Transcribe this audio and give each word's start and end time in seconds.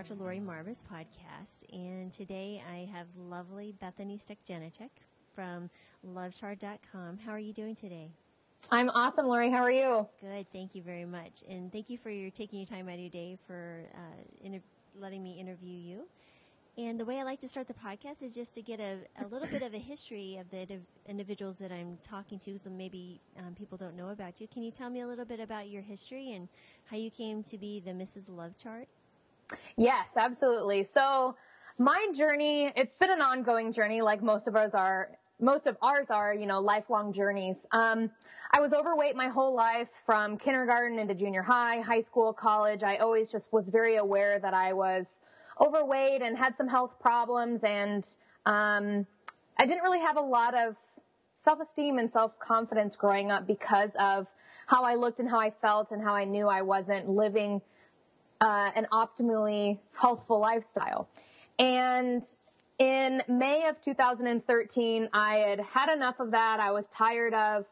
Dr. 0.00 0.14
Lori 0.14 0.40
Marbas 0.40 0.78
podcast, 0.90 1.70
and 1.74 2.10
today 2.10 2.62
I 2.72 2.88
have 2.90 3.06
lovely 3.18 3.74
Bethany 3.80 4.18
Stekjanichek 4.18 4.88
from 5.34 5.68
lovechard.com. 6.08 7.18
How 7.18 7.32
are 7.32 7.38
you 7.38 7.52
doing 7.52 7.74
today? 7.74 8.08
I'm 8.70 8.88
awesome, 8.88 9.26
Lori. 9.26 9.50
How 9.50 9.58
are 9.58 9.70
you? 9.70 10.08
Good, 10.22 10.46
thank 10.54 10.74
you 10.74 10.80
very 10.80 11.04
much, 11.04 11.44
and 11.50 11.70
thank 11.70 11.90
you 11.90 11.98
for 11.98 12.08
your 12.08 12.30
taking 12.30 12.60
your 12.60 12.66
time 12.66 12.88
out 12.88 12.94
of 12.94 13.00
your 13.00 13.10
day 13.10 13.36
for 13.46 13.82
uh, 13.94 14.22
inter- 14.42 14.62
letting 14.98 15.22
me 15.22 15.38
interview 15.38 15.76
you. 15.76 16.08
And 16.78 16.98
the 16.98 17.04
way 17.04 17.20
I 17.20 17.22
like 17.24 17.40
to 17.40 17.48
start 17.48 17.68
the 17.68 17.74
podcast 17.74 18.22
is 18.22 18.34
just 18.34 18.54
to 18.54 18.62
get 18.62 18.80
a, 18.80 19.00
a 19.22 19.26
little 19.26 19.48
bit 19.48 19.60
of 19.60 19.74
a 19.74 19.78
history 19.78 20.38
of 20.38 20.48
the 20.50 20.78
individuals 21.10 21.58
that 21.58 21.72
I'm 21.72 21.98
talking 22.02 22.38
to, 22.38 22.58
so 22.58 22.70
maybe 22.70 23.20
um, 23.38 23.54
people 23.54 23.76
don't 23.76 23.98
know 23.98 24.08
about 24.08 24.40
you. 24.40 24.48
Can 24.48 24.62
you 24.62 24.70
tell 24.70 24.88
me 24.88 25.02
a 25.02 25.06
little 25.06 25.26
bit 25.26 25.40
about 25.40 25.68
your 25.68 25.82
history 25.82 26.32
and 26.32 26.48
how 26.86 26.96
you 26.96 27.10
came 27.10 27.42
to 27.42 27.58
be 27.58 27.80
the 27.80 27.90
Mrs. 27.90 28.34
Love 28.34 28.56
Chard? 28.56 28.86
Yes, 29.76 30.16
absolutely. 30.16 30.84
So 30.84 31.36
my 31.78 32.08
journey, 32.14 32.72
it's 32.76 32.98
been 32.98 33.10
an 33.10 33.22
ongoing 33.22 33.72
journey 33.72 34.02
like 34.02 34.22
most 34.22 34.48
of 34.48 34.56
us 34.56 34.74
are 34.74 35.10
most 35.42 35.66
of 35.66 35.76
ours 35.80 36.10
are, 36.10 36.34
you 36.34 36.44
know, 36.46 36.60
lifelong 36.60 37.14
journeys. 37.14 37.66
Um, 37.72 38.10
I 38.52 38.60
was 38.60 38.74
overweight 38.74 39.16
my 39.16 39.28
whole 39.28 39.54
life 39.54 39.88
from 40.04 40.36
kindergarten 40.36 40.98
into 40.98 41.14
junior 41.14 41.42
high, 41.42 41.80
high 41.80 42.02
school, 42.02 42.34
college. 42.34 42.82
I 42.82 42.96
always 42.98 43.32
just 43.32 43.50
was 43.50 43.70
very 43.70 43.96
aware 43.96 44.38
that 44.38 44.52
I 44.52 44.74
was 44.74 45.20
overweight 45.58 46.20
and 46.20 46.36
had 46.36 46.56
some 46.56 46.68
health 46.68 47.00
problems 47.00 47.64
and, 47.64 48.06
um, 48.44 49.06
I 49.58 49.66
didn't 49.66 49.82
really 49.82 50.00
have 50.00 50.18
a 50.18 50.22
lot 50.22 50.54
of 50.54 50.76
self-esteem 51.36 51.98
and 51.98 52.10
self-confidence 52.10 52.96
growing 52.96 53.30
up 53.30 53.46
because 53.46 53.90
of 53.98 54.26
how 54.66 54.84
I 54.84 54.94
looked 54.94 55.20
and 55.20 55.28
how 55.30 55.40
I 55.40 55.50
felt 55.50 55.92
and 55.92 56.02
how 56.02 56.14
I 56.14 56.24
knew 56.24 56.48
I 56.48 56.62
wasn't 56.62 57.08
living 57.08 57.62
uh, 58.40 58.70
an 58.74 58.86
optimally 58.92 59.78
healthful 59.92 60.38
lifestyle. 60.38 61.08
And 61.58 62.24
in 62.78 63.22
May 63.28 63.66
of 63.68 63.80
2013, 63.80 65.10
I 65.12 65.34
had 65.34 65.60
had 65.60 65.92
enough 65.92 66.20
of 66.20 66.30
that. 66.30 66.60
I 66.60 66.72
was 66.72 66.86
tired 66.88 67.34
of 67.34 67.66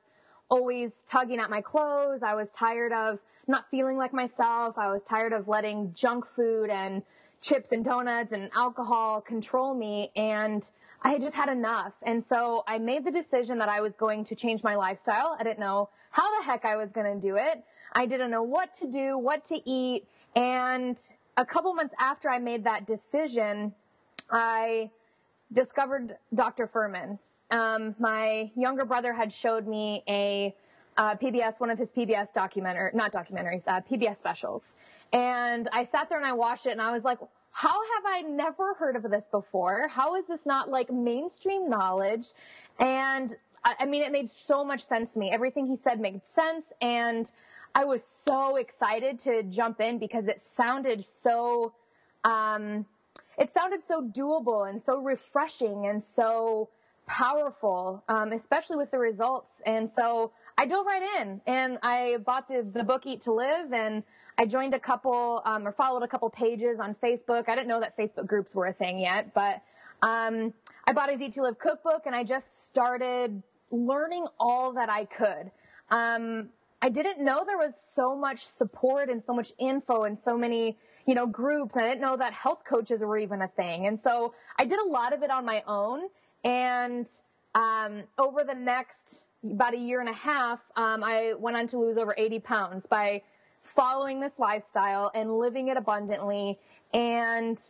always 0.50 1.04
tugging 1.04 1.40
at 1.40 1.50
my 1.50 1.60
clothes. 1.60 2.22
I 2.22 2.34
was 2.34 2.50
tired 2.50 2.92
of 2.92 3.18
not 3.46 3.70
feeling 3.70 3.96
like 3.96 4.12
myself. 4.12 4.76
I 4.76 4.90
was 4.90 5.02
tired 5.02 5.32
of 5.32 5.48
letting 5.48 5.94
junk 5.94 6.26
food 6.26 6.68
and 6.70 7.02
chips 7.40 7.72
and 7.72 7.84
donuts 7.84 8.32
and 8.32 8.50
alcohol 8.54 9.20
control 9.20 9.72
me. 9.72 10.10
And 10.14 10.68
I 11.00 11.12
had 11.12 11.22
just 11.22 11.34
had 11.34 11.48
enough. 11.48 11.94
And 12.02 12.22
so 12.22 12.64
I 12.66 12.78
made 12.78 13.04
the 13.04 13.12
decision 13.12 13.58
that 13.58 13.68
I 13.68 13.80
was 13.80 13.96
going 13.96 14.24
to 14.24 14.34
change 14.34 14.62
my 14.62 14.74
lifestyle. 14.74 15.36
I 15.38 15.44
didn't 15.44 15.60
know 15.60 15.88
how 16.10 16.38
the 16.38 16.44
heck 16.44 16.64
I 16.64 16.76
was 16.76 16.92
going 16.92 17.14
to 17.14 17.26
do 17.26 17.36
it. 17.36 17.62
I 17.92 18.06
didn't 18.06 18.30
know 18.30 18.42
what 18.42 18.74
to 18.74 18.86
do, 18.86 19.18
what 19.18 19.44
to 19.46 19.60
eat. 19.68 20.06
And 20.36 20.98
a 21.36 21.44
couple 21.44 21.72
months 21.74 21.94
after 21.98 22.28
I 22.28 22.38
made 22.38 22.64
that 22.64 22.86
decision, 22.86 23.74
I 24.30 24.90
discovered 25.52 26.16
Dr. 26.34 26.66
Fuhrman. 26.66 27.18
Um, 27.50 27.94
my 27.98 28.50
younger 28.56 28.84
brother 28.84 29.12
had 29.12 29.32
showed 29.32 29.66
me 29.66 30.02
a 30.08 30.54
uh, 30.98 31.14
PBS, 31.14 31.60
one 31.60 31.70
of 31.70 31.78
his 31.78 31.92
PBS 31.92 32.32
documentary, 32.32 32.90
not 32.92 33.12
documentaries, 33.12 33.62
uh, 33.66 33.80
PBS 33.80 34.16
specials. 34.16 34.74
And 35.12 35.68
I 35.72 35.84
sat 35.84 36.08
there 36.08 36.18
and 36.18 36.26
I 36.26 36.32
watched 36.32 36.66
it 36.66 36.72
and 36.72 36.82
I 36.82 36.92
was 36.92 37.04
like, 37.04 37.18
how 37.52 37.68
have 37.68 38.04
I 38.06 38.20
never 38.22 38.74
heard 38.74 38.96
of 38.96 39.08
this 39.10 39.28
before? 39.28 39.88
How 39.88 40.16
is 40.16 40.26
this 40.26 40.44
not 40.44 40.68
like 40.68 40.92
mainstream 40.92 41.70
knowledge? 41.70 42.32
And 42.78 43.34
I, 43.64 43.74
I 43.80 43.86
mean, 43.86 44.02
it 44.02 44.12
made 44.12 44.28
so 44.28 44.64
much 44.64 44.82
sense 44.82 45.14
to 45.14 45.18
me. 45.18 45.30
Everything 45.30 45.66
he 45.66 45.76
said 45.76 46.00
made 46.00 46.26
sense. 46.26 46.72
And 46.80 47.30
I 47.74 47.84
was 47.84 48.04
so 48.04 48.56
excited 48.56 49.20
to 49.20 49.42
jump 49.44 49.80
in 49.80 49.98
because 49.98 50.26
it 50.26 50.40
sounded 50.40 51.04
so, 51.04 51.72
um, 52.24 52.86
it 53.38 53.50
sounded 53.50 53.82
so 53.82 54.02
doable 54.02 54.68
and 54.68 54.80
so 54.80 55.00
refreshing 55.00 55.86
and 55.86 56.02
so 56.02 56.70
powerful, 57.06 58.04
um, 58.08 58.32
especially 58.32 58.76
with 58.76 58.90
the 58.90 58.98
results. 58.98 59.62
And 59.64 59.88
so 59.88 60.32
I 60.56 60.66
dove 60.66 60.86
right 60.86 61.20
in 61.20 61.40
and 61.46 61.78
I 61.82 62.18
bought 62.24 62.48
the, 62.48 62.62
the 62.62 62.84
book 62.84 63.06
Eat 63.06 63.22
to 63.22 63.32
Live 63.32 63.72
and 63.72 64.02
I 64.36 64.46
joined 64.46 64.74
a 64.74 64.78
couple 64.78 65.42
um, 65.44 65.66
or 65.66 65.72
followed 65.72 66.02
a 66.02 66.08
couple 66.08 66.30
pages 66.30 66.78
on 66.78 66.94
Facebook. 67.02 67.48
I 67.48 67.54
didn't 67.54 67.68
know 67.68 67.80
that 67.80 67.96
Facebook 67.96 68.26
groups 68.26 68.54
were 68.54 68.66
a 68.66 68.72
thing 68.72 68.98
yet, 68.98 69.34
but 69.34 69.62
um, 70.02 70.54
I 70.86 70.92
bought 70.92 71.10
his 71.10 71.20
Eat 71.20 71.32
to 71.32 71.42
Live 71.42 71.58
cookbook 71.58 72.06
and 72.06 72.14
I 72.14 72.24
just 72.24 72.66
started 72.66 73.42
learning 73.70 74.26
all 74.38 74.74
that 74.74 74.90
I 74.90 75.06
could. 75.06 75.50
Um, 75.90 76.50
I 76.80 76.90
didn't 76.90 77.24
know 77.24 77.44
there 77.44 77.58
was 77.58 77.74
so 77.76 78.16
much 78.16 78.44
support 78.44 79.08
and 79.08 79.22
so 79.22 79.34
much 79.34 79.52
info 79.58 80.04
and 80.04 80.18
so 80.18 80.38
many, 80.38 80.76
you 81.06 81.14
know, 81.14 81.26
groups. 81.26 81.76
I 81.76 81.82
didn't 81.82 82.00
know 82.00 82.16
that 82.16 82.32
health 82.32 82.62
coaches 82.64 83.02
were 83.02 83.18
even 83.18 83.42
a 83.42 83.48
thing. 83.48 83.86
And 83.86 83.98
so 83.98 84.34
I 84.56 84.64
did 84.64 84.78
a 84.78 84.86
lot 84.86 85.12
of 85.12 85.22
it 85.22 85.30
on 85.30 85.44
my 85.44 85.62
own. 85.66 86.02
And 86.44 87.10
um, 87.54 88.04
over 88.16 88.44
the 88.44 88.54
next 88.54 89.24
about 89.44 89.74
a 89.74 89.78
year 89.78 90.00
and 90.00 90.08
a 90.08 90.14
half, 90.14 90.60
um, 90.76 91.02
I 91.02 91.34
went 91.38 91.56
on 91.56 91.66
to 91.68 91.78
lose 91.78 91.98
over 91.98 92.14
80 92.16 92.40
pounds 92.40 92.86
by 92.86 93.22
following 93.62 94.20
this 94.20 94.38
lifestyle 94.38 95.10
and 95.14 95.36
living 95.36 95.68
it 95.68 95.76
abundantly 95.76 96.58
and 96.94 97.60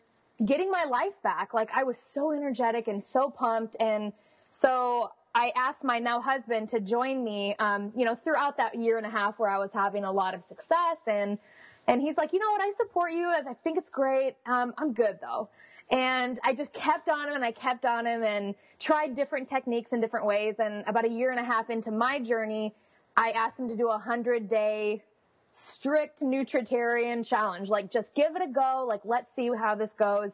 getting 0.45 0.71
my 0.71 0.85
life 0.85 1.21
back. 1.23 1.55
Like 1.55 1.71
I 1.75 1.85
was 1.85 1.99
so 1.99 2.33
energetic 2.33 2.89
and 2.89 3.03
so 3.03 3.31
pumped. 3.31 3.77
And 3.81 4.13
so 4.51 5.11
I 5.39 5.53
asked 5.55 5.85
my 5.85 6.01
now 6.01 6.21
husband 6.21 6.69
to 6.71 6.81
join 6.81 7.23
me, 7.23 7.55
um, 7.61 7.93
you 7.97 8.05
know, 8.05 8.17
throughout 8.17 8.57
that 8.57 8.75
year 8.75 8.97
and 8.97 9.07
a 9.07 9.09
half 9.09 9.39
where 9.39 9.49
I 9.49 9.57
was 9.59 9.71
having 9.73 10.03
a 10.03 10.11
lot 10.11 10.35
of 10.35 10.43
success. 10.43 10.97
And, 11.07 11.39
and 11.87 12.03
he's 12.03 12.17
like, 12.17 12.33
you 12.33 12.41
know 12.41 12.51
what? 12.51 12.61
I 12.61 12.73
support 12.73 13.13
you. 13.13 13.29
I 13.29 13.55
think 13.63 13.79
it's 13.79 13.89
great. 13.89 14.35
Um, 14.47 14.75
I'm 14.77 14.93
good 14.93 15.21
though. 15.21 15.49
And 15.93 16.41
I 16.43 16.55
just 16.55 16.73
kept 16.73 17.09
on 17.09 17.29
him 17.29 17.37
and 17.37 17.45
I 17.45 17.53
kept 17.53 17.87
on 17.87 18.05
him 18.05 18.25
and 18.25 18.57
tried 18.81 19.15
different 19.15 19.49
techniques 19.49 19.93
in 19.93 20.01
different 20.01 20.27
ways. 20.27 20.57
And 20.59 20.83
about 20.89 21.05
a 21.05 21.09
year 21.09 21.31
and 21.31 21.39
a 21.39 21.45
half 21.45 21.71
into 21.71 21.93
my 21.93 22.19
journey, 22.19 22.75
I 23.17 23.31
asked 23.31 23.61
him 23.61 23.69
to 23.69 23.77
do 23.77 23.91
a 23.91 23.99
hundred 23.99 24.49
day 24.49 25.05
strict 25.53 26.21
nutritarian 26.21 27.25
challenge. 27.25 27.69
Like 27.69 27.93
just 27.93 28.13
give 28.13 28.35
it 28.35 28.43
a 28.43 28.49
go. 28.49 28.85
Like 28.89 29.03
let's 29.05 29.33
see 29.33 29.51
how 29.57 29.77
this 29.77 29.93
goes. 29.93 30.33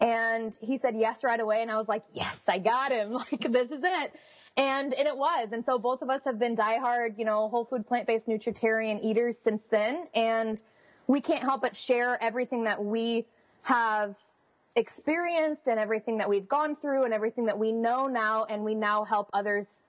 And 0.00 0.56
he 0.60 0.76
said 0.78 0.96
yes 0.96 1.22
right 1.22 1.38
away. 1.38 1.62
And 1.62 1.70
I 1.70 1.76
was 1.76 1.86
like, 1.86 2.02
yes, 2.12 2.46
I 2.48 2.58
got 2.58 2.90
him. 2.90 3.12
Like 3.30 3.40
this 3.42 3.70
is 3.70 3.80
it. 3.82 4.12
And, 4.56 4.92
and 4.92 5.08
it 5.08 5.16
was. 5.16 5.52
And 5.52 5.64
so 5.64 5.78
both 5.78 6.02
of 6.02 6.10
us 6.10 6.24
have 6.24 6.38
been 6.38 6.56
diehard, 6.56 7.18
you 7.18 7.24
know, 7.24 7.48
whole 7.48 7.64
food 7.64 7.86
plant-based 7.86 8.28
nutritarian 8.28 9.02
eaters 9.02 9.38
since 9.38 9.64
then. 9.64 10.06
And 10.14 10.62
we 11.06 11.20
can't 11.20 11.42
help 11.42 11.62
but 11.62 11.74
share 11.74 12.22
everything 12.22 12.64
that 12.64 12.84
we 12.84 13.26
have 13.62 14.18
experienced 14.76 15.68
and 15.68 15.78
everything 15.78 16.18
that 16.18 16.28
we've 16.28 16.48
gone 16.48 16.76
through 16.76 17.04
and 17.04 17.14
everything 17.14 17.46
that 17.46 17.58
we 17.58 17.72
know 17.72 18.06
now. 18.06 18.44
And 18.44 18.64
we 18.64 18.74
now 18.74 19.04
help 19.04 19.30
others 19.32 19.82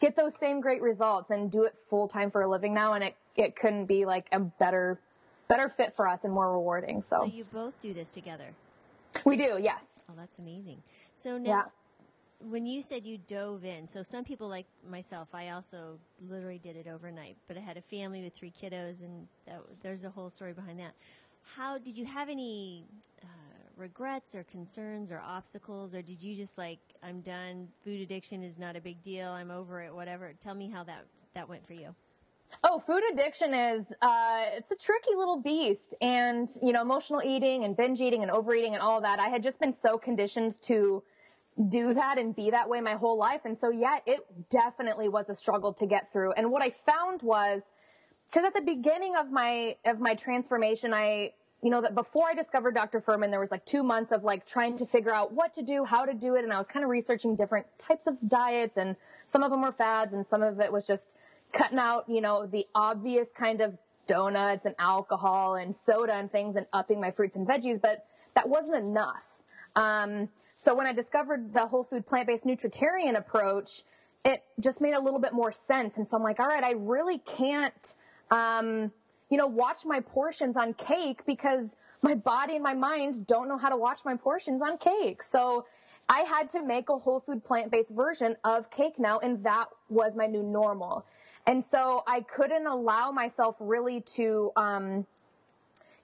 get 0.00 0.14
those 0.14 0.36
same 0.36 0.60
great 0.60 0.82
results 0.82 1.30
and 1.30 1.50
do 1.50 1.64
it 1.64 1.76
full 1.78 2.06
time 2.06 2.30
for 2.30 2.42
a 2.42 2.48
living 2.48 2.74
now. 2.74 2.94
And 2.94 3.04
it, 3.04 3.16
it 3.34 3.56
couldn't 3.56 3.86
be 3.86 4.04
like 4.04 4.26
a 4.30 4.40
better, 4.40 4.98
better 5.48 5.68
fit 5.68 5.96
for 5.96 6.06
us 6.06 6.24
and 6.24 6.32
more 6.32 6.52
rewarding. 6.52 7.02
So, 7.02 7.20
so 7.20 7.24
you 7.24 7.44
both 7.44 7.80
do 7.80 7.94
this 7.94 8.08
together. 8.08 8.52
We 9.24 9.36
do, 9.36 9.58
yes. 9.58 10.04
Oh, 10.10 10.14
that's 10.16 10.38
amazing. 10.38 10.82
So 11.16 11.38
now. 11.38 11.70
When 12.40 12.66
you 12.66 12.82
said 12.82 13.04
you 13.04 13.18
dove 13.18 13.64
in, 13.64 13.88
so 13.88 14.02
some 14.02 14.24
people 14.24 14.48
like 14.48 14.66
myself, 14.88 15.28
I 15.34 15.50
also 15.50 15.98
literally 16.28 16.58
did 16.58 16.76
it 16.76 16.86
overnight, 16.86 17.36
but 17.48 17.56
I 17.56 17.60
had 17.60 17.76
a 17.76 17.82
family 17.82 18.22
with 18.22 18.34
three 18.34 18.52
kiddos, 18.52 19.00
and 19.02 19.26
that, 19.46 19.60
there's 19.82 20.04
a 20.04 20.10
whole 20.10 20.30
story 20.30 20.52
behind 20.52 20.78
that. 20.78 20.92
How 21.56 21.78
did 21.78 21.96
you 21.96 22.04
have 22.04 22.28
any 22.28 22.84
uh, 23.22 23.26
regrets 23.76 24.34
or 24.34 24.44
concerns 24.44 25.10
or 25.10 25.20
obstacles, 25.20 25.94
or 25.94 26.02
did 26.02 26.22
you 26.22 26.36
just 26.36 26.58
like, 26.58 26.78
I'm 27.02 27.20
done, 27.20 27.68
food 27.84 28.00
addiction 28.00 28.42
is 28.42 28.58
not 28.58 28.76
a 28.76 28.80
big 28.80 29.02
deal, 29.02 29.30
I'm 29.30 29.50
over 29.50 29.82
it, 29.82 29.94
whatever? 29.94 30.32
Tell 30.40 30.54
me 30.54 30.68
how 30.68 30.84
that 30.84 31.06
that 31.34 31.48
went 31.48 31.66
for 31.66 31.74
you. 31.74 31.94
Oh, 32.64 32.78
food 32.78 33.02
addiction 33.12 33.52
is, 33.52 33.92
uh, 34.00 34.44
it's 34.52 34.70
a 34.70 34.76
tricky 34.76 35.14
little 35.16 35.40
beast. 35.40 35.94
And, 36.00 36.48
you 36.62 36.72
know, 36.72 36.80
emotional 36.80 37.20
eating 37.22 37.64
and 37.64 37.76
binge 37.76 38.00
eating 38.00 38.22
and 38.22 38.30
overeating 38.30 38.72
and 38.72 38.82
all 38.82 39.02
that. 39.02 39.20
I 39.20 39.28
had 39.28 39.42
just 39.42 39.60
been 39.60 39.72
so 39.72 39.98
conditioned 39.98 40.60
to 40.62 41.02
do 41.68 41.94
that 41.94 42.18
and 42.18 42.34
be 42.34 42.50
that 42.50 42.68
way 42.68 42.80
my 42.80 42.94
whole 42.94 43.18
life. 43.18 43.42
And 43.44 43.56
so, 43.56 43.70
yeah, 43.70 43.98
it 44.06 44.20
definitely 44.50 45.08
was 45.08 45.28
a 45.28 45.34
struggle 45.34 45.72
to 45.74 45.86
get 45.86 46.12
through. 46.12 46.32
And 46.32 46.50
what 46.50 46.62
I 46.62 46.70
found 46.70 47.22
was, 47.22 47.62
because 48.28 48.44
at 48.44 48.54
the 48.54 48.62
beginning 48.62 49.16
of 49.16 49.30
my, 49.30 49.76
of 49.84 49.98
my 50.00 50.14
transformation, 50.14 50.94
I, 50.94 51.32
you 51.62 51.70
know, 51.70 51.80
that 51.82 51.94
before 51.94 52.26
I 52.28 52.34
discovered 52.34 52.74
Dr. 52.74 53.00
Fuhrman, 53.00 53.30
there 53.30 53.40
was 53.40 53.50
like 53.50 53.64
two 53.64 53.82
months 53.82 54.12
of 54.12 54.22
like 54.22 54.46
trying 54.46 54.76
to 54.78 54.86
figure 54.86 55.12
out 55.12 55.32
what 55.32 55.54
to 55.54 55.62
do, 55.62 55.84
how 55.84 56.04
to 56.04 56.14
do 56.14 56.36
it. 56.36 56.44
And 56.44 56.52
I 56.52 56.58
was 56.58 56.68
kind 56.68 56.84
of 56.84 56.90
researching 56.90 57.34
different 57.34 57.66
types 57.78 58.06
of 58.06 58.16
diets 58.28 58.76
and 58.76 58.94
some 59.24 59.42
of 59.42 59.50
them 59.50 59.62
were 59.62 59.72
fads 59.72 60.12
and 60.12 60.24
some 60.24 60.42
of 60.42 60.60
it 60.60 60.72
was 60.72 60.86
just, 60.86 61.16
cutting 61.52 61.78
out, 61.78 62.08
you 62.08 62.20
know, 62.20 62.46
the 62.46 62.66
obvious 62.74 63.30
kind 63.32 63.60
of 63.60 63.76
donuts 64.06 64.64
and 64.64 64.74
alcohol 64.78 65.54
and 65.54 65.74
soda 65.74 66.14
and 66.14 66.30
things 66.30 66.56
and 66.56 66.66
upping 66.72 67.00
my 67.00 67.10
fruits 67.10 67.36
and 67.36 67.46
veggies, 67.46 67.80
but 67.80 68.06
that 68.34 68.48
wasn't 68.48 68.84
enough. 68.84 69.42
Um, 69.76 70.28
so 70.60 70.74
when 70.74 70.88
I 70.88 70.92
discovered 70.92 71.54
the 71.54 71.66
whole 71.66 71.84
food 71.84 72.04
plant-based 72.04 72.44
nutritarian 72.44 73.16
approach, 73.16 73.84
it 74.24 74.42
just 74.58 74.80
made 74.80 74.94
a 74.94 75.00
little 75.00 75.20
bit 75.20 75.32
more 75.32 75.52
sense. 75.52 75.96
And 75.98 76.08
so 76.08 76.16
I'm 76.16 76.24
like, 76.24 76.40
all 76.40 76.48
right, 76.48 76.64
I 76.64 76.72
really 76.72 77.18
can't, 77.18 77.94
um, 78.32 78.90
you 79.30 79.36
know, 79.36 79.46
watch 79.46 79.84
my 79.84 80.00
portions 80.00 80.56
on 80.56 80.74
cake 80.74 81.24
because 81.24 81.76
my 82.02 82.16
body 82.16 82.54
and 82.56 82.64
my 82.64 82.74
mind 82.74 83.24
don't 83.24 83.46
know 83.46 83.56
how 83.56 83.68
to 83.68 83.76
watch 83.76 84.00
my 84.04 84.16
portions 84.16 84.60
on 84.60 84.78
cake. 84.78 85.22
So 85.22 85.64
I 86.08 86.22
had 86.22 86.50
to 86.50 86.62
make 86.64 86.88
a 86.88 86.96
whole 86.96 87.20
food 87.20 87.44
plant 87.44 87.70
based 87.70 87.92
version 87.92 88.34
of 88.42 88.68
cake 88.68 88.98
now, 88.98 89.20
and 89.20 89.40
that 89.44 89.66
was 89.88 90.16
my 90.16 90.26
new 90.26 90.42
normal. 90.42 91.06
And 91.46 91.62
so 91.62 92.02
I 92.04 92.22
couldn't 92.22 92.66
allow 92.66 93.12
myself 93.12 93.56
really 93.60 94.00
to 94.16 94.50
um, 94.56 95.06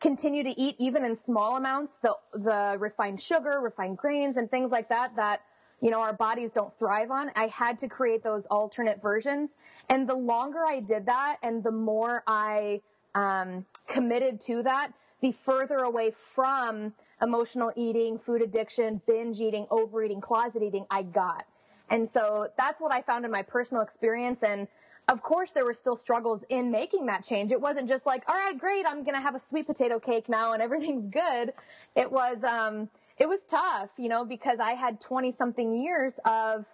continue 0.05 0.45
to 0.45 0.61
eat, 0.61 0.77
even 0.79 1.03
in 1.03 1.17
small 1.17 1.57
amounts, 1.57 1.97
the, 2.03 2.15
the 2.35 2.77
refined 2.79 3.19
sugar, 3.19 3.59
refined 3.59 3.97
grains, 3.97 4.37
and 4.37 4.51
things 4.51 4.71
like 4.71 4.91
that 4.91 5.17
that 5.17 5.41
you 5.81 5.91
know, 5.91 6.01
our 6.01 6.13
bodies 6.13 6.53
don't 6.53 6.73
thrive 6.79 7.11
on. 7.11 7.31
I 7.37 7.49
had 7.49 7.81
to 7.81 7.89
create 7.89 8.23
those 8.23 8.47
alternate 8.47 9.03
versions. 9.03 9.57
And 9.91 10.09
the 10.09 10.15
longer 10.15 10.65
I 10.65 10.81
did 10.81 11.07
that 11.07 11.39
and 11.43 11.63
the 11.63 11.73
more 11.73 12.23
I 12.27 12.81
um, 13.15 13.67
committed 13.87 14.41
to 14.43 14.63
that, 14.63 14.93
the 15.21 15.33
further 15.33 15.79
away 15.79 16.11
from 16.11 16.95
emotional 17.21 17.73
eating, 17.77 18.19
food 18.19 18.41
addiction, 18.41 19.01
binge 19.07 19.41
eating, 19.41 19.67
overeating, 19.71 20.21
closet 20.21 20.63
eating 20.63 20.87
I 20.91 21.03
got. 21.03 21.45
And 21.91 22.09
so 22.09 22.49
that's 22.57 22.81
what 22.81 22.93
I 22.93 23.03
found 23.03 23.25
in 23.25 23.31
my 23.31 23.43
personal 23.43 23.83
experience. 23.83 24.43
And 24.43 24.69
of 25.09 25.23
course, 25.23 25.51
there 25.51 25.65
were 25.65 25.75
still 25.75 25.97
struggles 25.97 26.45
in 26.49 26.71
making 26.71 27.07
that 27.07 27.25
change. 27.25 27.53
It 27.53 27.61
wasn't 27.61 27.89
just 27.89 28.07
like, 28.07 28.25
all 28.29 28.35
right, 28.35 28.59
great, 28.59 28.87
I'm 28.87 29.05
going 29.05 29.15
to 29.15 29.21
have 29.21 29.35
a 29.35 29.39
sweet 29.39 29.67
potato 29.67 29.99
cake 29.99 30.29
now 30.29 30.53
and 30.53 30.63
everything's 30.63 31.07
good. 31.07 31.53
It 31.95 32.11
was, 32.11 32.43
um, 32.43 32.89
it 33.19 33.29
was 33.29 33.45
tough, 33.45 33.91
you 33.99 34.09
know, 34.09 34.25
because 34.25 34.61
I 34.61 34.73
had 34.73 35.01
20 35.01 35.31
something 35.33 35.75
years 35.75 36.19
of 36.25 36.67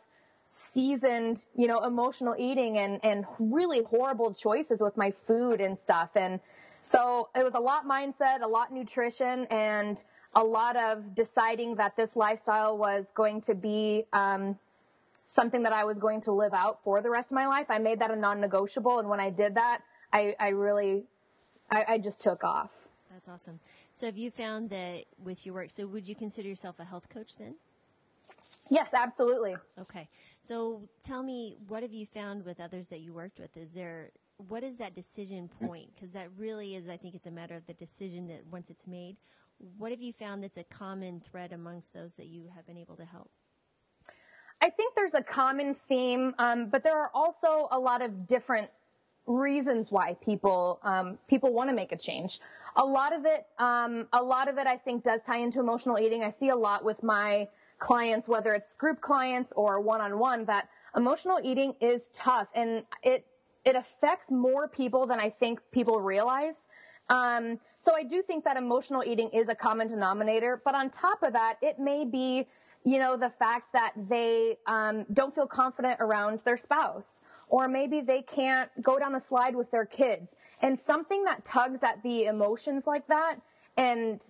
seasoned, 0.51 1.45
you 1.57 1.67
know, 1.67 1.81
emotional 1.81 2.35
eating 2.39 2.79
and, 2.79 3.01
and 3.05 3.25
really 3.39 3.83
horrible 3.83 4.33
choices 4.33 4.81
with 4.81 4.97
my 4.97 5.11
food 5.11 5.61
and 5.61 5.77
stuff. 5.79 6.11
And 6.15 6.41
so 6.83 7.29
it 7.35 7.43
was 7.43 7.55
a 7.55 7.61
lot 7.61 7.87
mindset, 7.87 8.43
a 8.43 8.49
lot 8.49 8.73
nutrition, 8.73 9.47
and 9.47 10.03
a 10.35 10.43
lot 10.43 10.77
of 10.77 11.15
deciding 11.15 11.77
that 11.77 11.97
this 11.97 12.17
lifestyle 12.17 12.79
was 12.79 13.13
going 13.15 13.41
to 13.43 13.55
be 13.55 14.05
um, 14.13 14.59
something 15.31 15.63
that 15.63 15.73
I 15.73 15.85
was 15.85 16.01
going 16.01 16.21
to 16.23 16.33
live 16.33 16.53
out 16.53 16.83
for 16.83 17.01
the 17.01 17.09
rest 17.09 17.31
of 17.31 17.37
my 17.37 17.47
life. 17.47 17.67
I 17.69 17.79
made 17.79 18.01
that 18.01 18.11
a 18.11 18.17
non-negotiable, 18.17 18.99
and 18.99 19.09
when 19.09 19.21
I 19.21 19.31
did 19.31 19.55
that, 19.55 19.81
I, 20.13 20.35
I 20.41 20.49
really, 20.49 21.05
I, 21.71 21.85
I 21.89 21.99
just 21.99 22.21
took 22.21 22.43
off. 22.43 22.73
That's 23.13 23.29
awesome. 23.29 23.61
So 23.93 24.07
have 24.07 24.17
you 24.17 24.33
found 24.33 24.71
that 24.71 25.05
with 25.23 25.47
your 25.47 25.55
work, 25.55 25.71
so 25.71 25.87
would 25.87 26.09
you 26.09 26.17
consider 26.17 26.49
yourself 26.49 26.81
a 26.81 26.85
health 26.85 27.09
coach 27.09 27.37
then? 27.39 27.55
Yes, 28.71 28.91
absolutely. 28.93 29.57
Okay. 29.79 30.09
So 30.43 30.83
tell 31.05 31.23
me, 31.23 31.57
what 31.69 31.85
have 31.85 31.93
you 31.93 32.07
found 32.07 32.45
with 32.45 32.59
others 32.59 32.89
that 32.89 32.99
you 32.99 33.13
worked 33.13 33.39
with? 33.39 33.57
Is 33.57 33.71
there, 33.71 34.11
what 34.49 34.65
is 34.65 34.79
that 34.79 34.97
decision 34.97 35.49
point? 35.61 35.95
Because 35.95 36.13
that 36.13 36.29
really 36.37 36.75
is, 36.75 36.89
I 36.89 36.97
think 36.97 37.15
it's 37.15 37.27
a 37.27 37.31
matter 37.31 37.55
of 37.55 37.65
the 37.69 37.75
decision 37.75 38.27
that 38.29 38.41
once 38.51 38.69
it's 38.69 38.87
made. 38.89 39.17
What 39.79 39.93
have 39.93 40.01
you 40.01 40.13
found 40.13 40.43
that's 40.43 40.57
a 40.57 40.65
common 40.65 41.21
thread 41.21 41.53
amongst 41.53 41.95
those 41.95 42.15
that 42.15 42.27
you 42.27 42.49
have 42.57 42.67
been 42.67 42.79
able 42.79 42.97
to 42.97 43.05
help? 43.05 43.31
I 44.63 44.71
think 44.71 44.95
there's 44.95 45.15
a 45.15 45.23
common 45.23 45.75
theme, 45.75 46.35
um, 46.39 46.69
but 46.69 46.83
there 46.85 46.99
are 46.99 47.11
also 47.15 47.69
a 47.71 47.79
lot 47.79 48.03
of 48.03 48.27
different 48.27 48.69
reasons 49.27 49.93
why 49.93 50.15
people 50.15 50.81
um, 50.83 51.19
people 51.29 51.53
want 51.53 51.71
to 51.71 51.77
make 51.77 51.93
a 51.93 51.97
change. 51.97 52.41
A 52.77 52.85
lot 52.85 53.15
of 53.15 53.25
it, 53.25 53.47
um, 53.59 54.09
a 54.13 54.23
lot 54.23 54.49
of 54.49 54.59
it, 54.59 54.67
I 54.67 54.77
think, 54.77 55.05
does 55.05 55.23
tie 55.23 55.39
into 55.39 55.61
emotional 55.61 55.99
eating. 55.99 56.23
I 56.25 56.31
see 56.31 56.49
a 56.49 56.57
lot 56.57 56.85
with 56.85 57.03
my 57.03 57.49
clients, 57.79 58.29
whether 58.29 58.55
it's 58.55 58.75
group 58.75 59.01
clients 59.01 59.53
or 59.57 59.81
one-on-one, 59.81 60.45
that 60.47 60.69
emotional 60.95 61.41
eating 61.43 61.75
is 61.81 62.09
tough 62.09 62.49
and 62.55 62.85
it 63.03 63.25
it 63.65 63.77
affects 63.77 64.31
more 64.31 64.69
people 64.69 65.07
than 65.07 65.21
I 65.21 65.31
think 65.31 65.61
people 65.71 66.01
realize. 66.01 66.69
Um, 67.11 67.59
so 67.77 67.95
I 67.95 68.05
do 68.05 68.23
think 68.23 68.45
that 68.45 68.57
emotional 68.57 69.03
eating 69.05 69.31
is 69.31 69.49
a 69.49 69.55
common 69.55 69.89
denominator, 69.89 70.63
but 70.65 70.75
on 70.75 70.91
top 70.91 71.23
of 71.23 71.33
that, 71.33 71.57
it 71.61 71.79
may 71.79 72.05
be, 72.05 72.47
you 72.85 72.99
know, 72.99 73.17
the 73.17 73.31
fact 73.31 73.73
that 73.73 73.93
they 73.97 74.57
um, 74.67 75.05
don't 75.13 75.35
feel 75.35 75.47
confident 75.47 75.99
around 76.01 76.41
their 76.41 76.57
spouse. 76.57 77.23
Or 77.49 77.67
maybe 77.67 78.01
they 78.01 78.23
can't 78.23 78.71
go 78.81 78.99
down 78.99 79.13
the 79.13 79.21
slide 79.21 79.57
with 79.57 79.71
their 79.71 79.85
kids. 79.85 80.37
And 80.63 80.79
something 80.79 81.25
that 81.25 81.45
tugs 81.45 81.83
at 81.83 82.03
the 82.03 82.27
emotions 82.27 82.87
like 82.87 83.07
that 83.09 83.37
and 83.77 84.23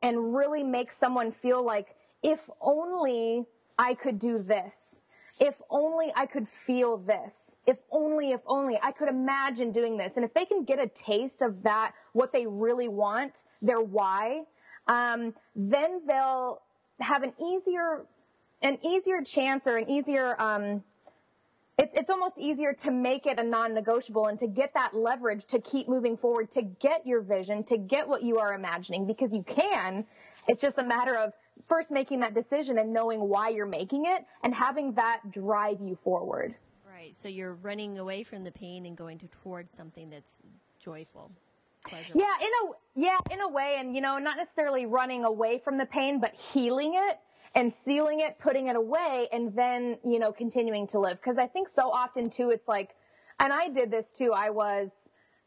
and 0.00 0.32
really 0.34 0.62
makes 0.62 0.96
someone 0.96 1.32
feel 1.32 1.64
like 1.64 1.96
if 2.22 2.48
only 2.60 3.44
I 3.76 3.94
could 3.94 4.20
do 4.20 4.38
this. 4.38 5.02
If 5.40 5.60
only 5.70 6.12
I 6.14 6.26
could 6.26 6.48
feel 6.48 6.96
this. 6.96 7.56
If 7.66 7.78
only 7.90 8.30
if 8.30 8.40
only 8.46 8.78
I 8.80 8.92
could 8.92 9.08
imagine 9.08 9.72
doing 9.72 9.96
this. 9.96 10.12
And 10.14 10.24
if 10.24 10.32
they 10.32 10.44
can 10.44 10.62
get 10.62 10.78
a 10.78 10.86
taste 10.86 11.42
of 11.42 11.64
that 11.64 11.92
what 12.12 12.32
they 12.32 12.46
really 12.46 12.88
want 12.88 13.44
their 13.60 13.80
why 13.80 14.42
um, 14.88 15.34
then 15.54 16.00
they'll 16.06 16.62
have 17.00 17.22
an 17.22 17.32
easier 17.40 18.04
an 18.60 18.78
easier 18.84 19.22
chance 19.22 19.66
or 19.66 19.76
an 19.76 19.88
easier 19.88 20.40
um, 20.40 20.82
it's, 21.78 21.92
it's 21.94 22.10
almost 22.10 22.40
easier 22.40 22.72
to 22.72 22.90
make 22.90 23.26
it 23.26 23.38
a 23.38 23.44
non-negotiable 23.44 24.26
and 24.26 24.38
to 24.40 24.48
get 24.48 24.74
that 24.74 24.94
leverage 24.94 25.46
to 25.46 25.60
keep 25.60 25.88
moving 25.88 26.16
forward, 26.16 26.50
to 26.52 26.62
get 26.62 27.06
your 27.06 27.20
vision, 27.20 27.62
to 27.64 27.78
get 27.78 28.08
what 28.08 28.22
you 28.22 28.38
are 28.38 28.52
imagining 28.52 29.06
because 29.06 29.32
you 29.32 29.44
can. 29.44 30.04
It's 30.48 30.60
just 30.60 30.78
a 30.78 30.82
matter 30.82 31.16
of 31.16 31.32
first 31.66 31.92
making 31.92 32.20
that 32.20 32.34
decision 32.34 32.78
and 32.78 32.92
knowing 32.92 33.20
why 33.20 33.50
you're 33.50 33.66
making 33.66 34.06
it 34.06 34.24
and 34.42 34.52
having 34.52 34.94
that 34.94 35.30
drive 35.30 35.80
you 35.80 35.94
forward. 35.94 36.54
Right. 36.92 37.16
So 37.16 37.28
you're 37.28 37.54
running 37.54 37.98
away 37.98 38.24
from 38.24 38.42
the 38.42 38.50
pain 38.50 38.84
and 38.84 38.96
going 38.96 39.18
to, 39.18 39.28
towards 39.44 39.72
something 39.72 40.10
that's 40.10 40.32
joyful. 40.80 41.30
Yeah, 42.14 42.34
in 42.40 42.48
a 42.48 42.72
yeah, 42.94 43.18
in 43.30 43.40
a 43.40 43.48
way, 43.48 43.76
and 43.78 43.94
you 43.94 44.00
know, 44.00 44.18
not 44.18 44.36
necessarily 44.36 44.86
running 44.86 45.24
away 45.24 45.58
from 45.58 45.78
the 45.78 45.86
pain, 45.86 46.20
but 46.20 46.34
healing 46.34 46.94
it 46.94 47.18
and 47.54 47.72
sealing 47.72 48.20
it, 48.20 48.38
putting 48.38 48.66
it 48.66 48.76
away, 48.76 49.28
and 49.32 49.54
then, 49.54 49.96
you 50.04 50.18
know, 50.18 50.32
continuing 50.32 50.86
to 50.88 50.98
live. 50.98 51.20
Cause 51.22 51.38
I 51.38 51.46
think 51.46 51.68
so 51.68 51.90
often 51.90 52.28
too, 52.28 52.50
it's 52.50 52.68
like, 52.68 52.94
and 53.40 53.52
I 53.52 53.68
did 53.68 53.90
this 53.90 54.12
too. 54.12 54.32
I 54.34 54.50
was, 54.50 54.90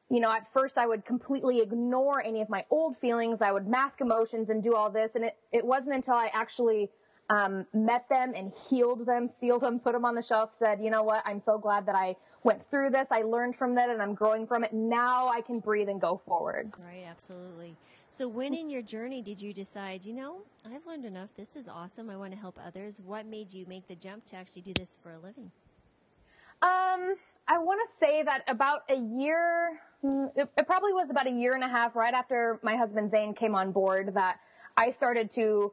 you 0.09 0.19
know, 0.19 0.31
at 0.31 0.51
first 0.51 0.77
I 0.77 0.87
would 0.87 1.05
completely 1.05 1.59
ignore 1.61 2.23
any 2.23 2.41
of 2.41 2.49
my 2.49 2.65
old 2.69 2.97
feelings. 2.97 3.41
I 3.41 3.51
would 3.51 3.67
mask 3.67 4.01
emotions 4.01 4.49
and 4.49 4.63
do 4.63 4.75
all 4.75 4.89
this. 4.89 5.15
And 5.15 5.25
it, 5.25 5.37
it 5.51 5.65
wasn't 5.65 5.95
until 5.95 6.15
I 6.15 6.29
actually, 6.33 6.89
um, 7.31 7.65
met 7.73 8.09
them 8.09 8.33
and 8.35 8.51
healed 8.69 9.05
them, 9.05 9.29
sealed 9.29 9.61
them, 9.61 9.79
put 9.79 9.93
them 9.93 10.03
on 10.03 10.15
the 10.15 10.21
shelf, 10.21 10.51
said, 10.59 10.81
you 10.81 10.91
know 10.91 11.03
what? 11.03 11.23
I'm 11.25 11.39
so 11.39 11.57
glad 11.57 11.85
that 11.85 11.95
I 11.95 12.17
went 12.43 12.61
through 12.61 12.89
this. 12.89 13.07
I 13.09 13.21
learned 13.21 13.55
from 13.55 13.75
that 13.75 13.89
and 13.89 14.01
I'm 14.01 14.13
growing 14.13 14.45
from 14.45 14.65
it. 14.65 14.73
Now 14.73 15.29
I 15.29 15.39
can 15.39 15.59
breathe 15.59 15.87
and 15.87 16.01
go 16.01 16.21
forward. 16.25 16.73
Right. 16.77 17.05
Absolutely. 17.09 17.77
So, 18.09 18.27
when 18.27 18.53
in 18.53 18.69
your 18.69 18.81
journey 18.81 19.21
did 19.21 19.41
you 19.41 19.53
decide, 19.53 20.03
you 20.03 20.13
know, 20.13 20.41
I've 20.65 20.85
learned 20.85 21.05
enough. 21.05 21.29
This 21.37 21.55
is 21.55 21.69
awesome. 21.69 22.09
I 22.09 22.17
want 22.17 22.33
to 22.33 22.37
help 22.37 22.59
others. 22.61 22.99
What 23.05 23.25
made 23.25 23.53
you 23.53 23.65
make 23.65 23.87
the 23.87 23.95
jump 23.95 24.25
to 24.25 24.35
actually 24.35 24.63
do 24.63 24.73
this 24.73 24.97
for 25.01 25.13
a 25.13 25.17
living? 25.17 25.49
Um, 26.61 27.15
I 27.47 27.59
want 27.59 27.79
to 27.89 27.97
say 27.97 28.21
that 28.23 28.43
about 28.49 28.81
a 28.89 28.97
year, 28.97 29.79
it, 30.03 30.49
it, 30.57 30.67
probably 30.67 30.91
was 30.91 31.09
about 31.09 31.27
a 31.27 31.31
year 31.31 31.55
and 31.55 31.63
a 31.63 31.69
half 31.69 31.95
right 31.95 32.13
after 32.13 32.59
my 32.61 32.75
husband 32.75 33.09
Zane 33.09 33.33
came 33.33 33.55
on 33.55 33.71
board 33.71 34.13
that 34.15 34.39
I 34.75 34.89
started 34.89 35.31
to 35.31 35.71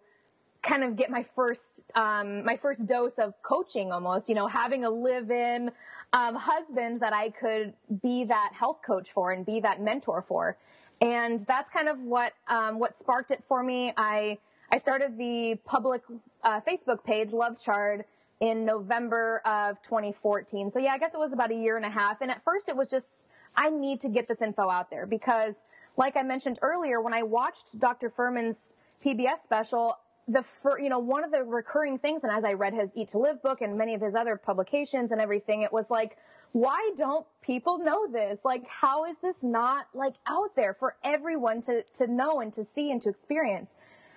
kind 0.63 0.85
of 0.85 0.97
get 0.97 1.11
my 1.11 1.23
first, 1.23 1.83
um, 1.95 2.45
my 2.45 2.57
first 2.57 2.87
dose 2.87 3.15
of 3.19 3.35
coaching 3.43 3.93
almost, 3.93 4.29
you 4.29 4.35
know, 4.35 4.47
having 4.47 4.85
a 4.85 4.91
live-in, 4.91 5.71
um, 6.13 6.35
husband 6.35 7.01
that 7.01 7.13
I 7.13 7.31
could 7.31 7.75
be 8.03 8.25
that 8.25 8.53
health 8.55 8.81
coach 8.85 9.13
for 9.13 9.33
and 9.33 9.45
be 9.45 9.61
that 9.61 9.81
mentor 9.81 10.23
for. 10.23 10.57
And 11.01 11.41
that's 11.41 11.71
kind 11.71 11.89
of 11.89 12.01
what 12.01 12.33
um, 12.49 12.79
what 12.79 12.97
sparked 12.97 13.31
it 13.31 13.45
for 13.47 13.63
me. 13.63 13.93
I 13.97 14.39
I 14.71 14.79
started 14.79 15.17
the 15.17 15.59
public 15.65 16.03
uh, 16.43 16.61
Facebook 16.61 17.05
page 17.05 17.33
Love 17.33 17.59
Chard 17.59 18.05
in 18.41 18.65
November 18.65 19.41
of 19.45 19.81
2014. 19.83 20.71
So 20.71 20.79
yeah, 20.79 20.93
I 20.93 20.99
guess 20.99 21.15
it 21.15 21.19
was 21.19 21.33
about 21.33 21.51
a 21.51 21.55
year 21.55 21.77
and 21.77 21.85
a 21.85 21.91
half. 21.91 22.21
And 22.21 22.31
at 22.31 22.43
first, 22.43 22.69
it 22.69 22.77
was 22.77 22.91
just 22.91 23.13
I 23.57 23.71
need 23.71 24.01
to 24.03 24.09
get 24.09 24.29
this 24.29 24.41
info 24.43 24.69
out 24.69 24.91
there 24.91 25.07
because, 25.07 25.55
like 25.97 26.17
I 26.17 26.23
mentioned 26.23 26.59
earlier, 26.63 27.01
when 27.01 27.15
I 27.15 27.23
watched 27.23 27.79
Dr. 27.79 28.11
Fuhrman's 28.11 28.73
PBS 29.05 29.41
special, 29.43 29.97
the 30.29 30.43
fir- 30.43 30.79
you 30.79 30.89
know 30.89 30.99
one 30.99 31.25
of 31.25 31.31
the 31.31 31.43
recurring 31.43 31.99
things, 31.99 32.23
and 32.23 32.33
as 32.33 32.45
I 32.45 32.53
read 32.53 32.75
his 32.75 32.91
Eat 32.95 33.09
to 33.09 33.19
Live 33.19 33.43
book 33.43 33.61
and 33.61 33.77
many 33.77 33.95
of 33.95 34.01
his 34.01 34.15
other 34.15 34.37
publications 34.37 35.11
and 35.11 35.21
everything, 35.21 35.63
it 35.63 35.73
was 35.73 35.91
like 35.91 36.17
why 36.53 36.91
don't 36.97 37.27
people 37.43 37.79
know 37.79 38.11
this? 38.11 38.41
Like, 38.45 38.67
how 38.69 39.05
is 39.05 39.17
this 39.23 39.43
not 39.43 39.87
like 39.95 40.15
out 40.27 40.55
there 40.57 40.75
for 40.75 40.97
everyone 41.05 41.61
to, 41.63 41.83
to 41.95 42.07
know 42.07 42.41
and 42.41 42.53
to 42.55 42.65
see 42.65 42.91
and 42.91 43.03
to 43.03 43.11
experience? 43.11 43.75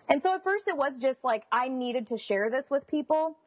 And 0.09 0.21
so 0.21 0.33
at 0.33 0.43
first 0.43 0.67
it 0.67 0.77
was 0.77 0.99
just 0.99 1.23
like, 1.23 1.43
I 1.51 1.67
needed 1.67 2.07
to 2.07 2.17
share 2.17 2.49
this 2.49 2.69
with 2.69 2.87
people. 2.87 3.37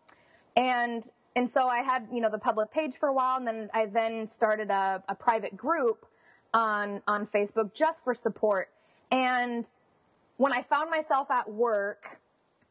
And, 0.56 1.02
and 1.34 1.48
so 1.48 1.66
I 1.66 1.82
had, 1.82 2.08
you 2.12 2.20
know, 2.20 2.30
the 2.30 2.38
public 2.38 2.70
page 2.70 2.96
for 2.96 3.08
a 3.08 3.12
while 3.12 3.38
and 3.38 3.46
then 3.46 3.70
I 3.72 3.86
then 3.86 4.26
started 4.26 4.70
a, 4.70 5.02
a 5.08 5.14
private 5.14 5.56
group 5.56 6.06
on, 6.52 7.02
on 7.08 7.26
Facebook 7.26 7.74
just 7.74 8.04
for 8.04 8.14
support. 8.14 8.68
And 9.10 9.68
when 10.36 10.52
I 10.52 10.62
found 10.62 10.90
myself 10.90 11.30
at 11.30 11.50
work, 11.50 12.20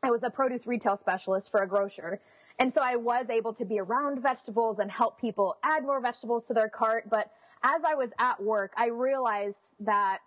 I 0.03 0.11
was 0.11 0.23
a 0.23 0.29
produce 0.29 0.67
retail 0.67 0.97
specialist 0.97 1.49
for 1.49 1.61
a 1.61 1.67
grocer 1.67 2.19
and 2.59 2.73
so 2.73 2.81
I 2.81 2.97
was 2.97 3.29
able 3.29 3.53
to 3.53 3.65
be 3.65 3.79
around 3.79 4.21
vegetables 4.21 4.79
and 4.79 4.91
help 4.91 5.19
people 5.19 5.57
add 5.63 5.83
more 5.83 5.99
vegetables 5.99 6.47
to 6.47 6.53
their 6.53 6.69
cart. 6.69 7.09
But 7.09 7.31
as 7.63 7.81
I 7.83 7.95
was 7.95 8.11
at 8.19 8.41
work, 8.41 8.73
I 8.77 8.87
realized 8.87 9.73
that 9.81 10.19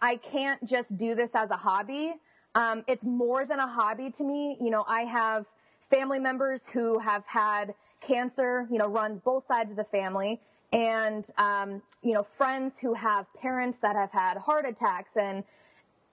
I 0.00 0.16
can't 0.16 0.64
just 0.64 0.96
do 0.96 1.14
this 1.14 1.34
as 1.34 1.50
a 1.50 1.56
hobby. 1.56 2.14
Um, 2.54 2.84
it's 2.86 3.04
more 3.04 3.44
than 3.44 3.58
a 3.58 3.66
hobby 3.66 4.10
to 4.12 4.24
me. 4.24 4.56
You 4.60 4.70
know, 4.70 4.84
I 4.86 5.02
have 5.02 5.46
family 5.90 6.20
members 6.20 6.68
who 6.68 6.98
have 6.98 7.26
had 7.26 7.74
cancer, 8.06 8.68
you 8.70 8.78
know, 8.78 8.86
runs 8.86 9.18
both 9.18 9.46
sides 9.46 9.70
of 9.72 9.76
the 9.76 9.84
family. 9.84 10.40
And, 10.72 11.26
um, 11.38 11.82
you 12.02 12.12
know, 12.12 12.22
friends 12.22 12.78
who 12.78 12.94
have 12.94 13.26
parents 13.34 13.78
that 13.80 13.96
have 13.96 14.10
had 14.10 14.36
heart 14.36 14.66
attacks. 14.66 15.16
And 15.16 15.44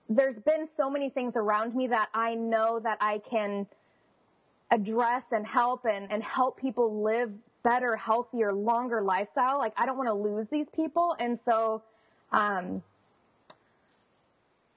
there's 0.08 0.38
been 0.38 0.66
so 0.66 0.90
many 0.90 1.10
things 1.10 1.36
around 1.36 1.74
me 1.74 1.88
that 1.88 2.08
I 2.14 2.34
know 2.34 2.80
that 2.80 2.98
I 3.00 3.18
can 3.18 3.66
address 4.70 5.32
and 5.32 5.46
help 5.46 5.84
and, 5.84 6.10
and 6.10 6.22
help 6.22 6.58
people 6.58 7.02
live 7.02 7.30
better, 7.62 7.96
healthier, 7.96 8.52
longer 8.52 9.02
lifestyle. 9.02 9.58
Like 9.58 9.74
I 9.76 9.86
don't 9.86 9.96
want 9.96 10.08
to 10.08 10.14
lose 10.14 10.48
these 10.48 10.68
people. 10.68 11.14
And 11.18 11.38
so, 11.38 11.82
um, 12.32 12.82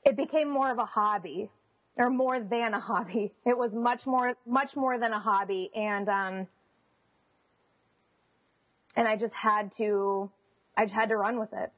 it 0.06 0.16
became 0.16 0.50
more 0.50 0.70
of 0.70 0.78
a 0.78 0.86
hobby 0.86 1.50
or 1.98 2.10
more 2.10 2.40
than 2.40 2.74
a 2.74 2.80
hobby. 2.80 3.34
It 3.46 3.58
was 3.58 3.74
much 3.74 4.06
more, 4.06 4.36
much 4.46 4.76
more 4.76 5.00
than 5.00 5.12
a 5.12 5.20
hobby. 5.20 5.72
And, 5.76 6.08
um, 6.08 6.48
and 8.96 9.08
I 9.08 9.16
just 9.16 9.34
had 9.34 9.72
to, 9.74 10.30
I 10.78 10.86
just 10.86 10.96
had 10.96 11.10
to 11.10 11.18
run 11.18 11.40
with 11.40 11.54
it. 11.54 11.72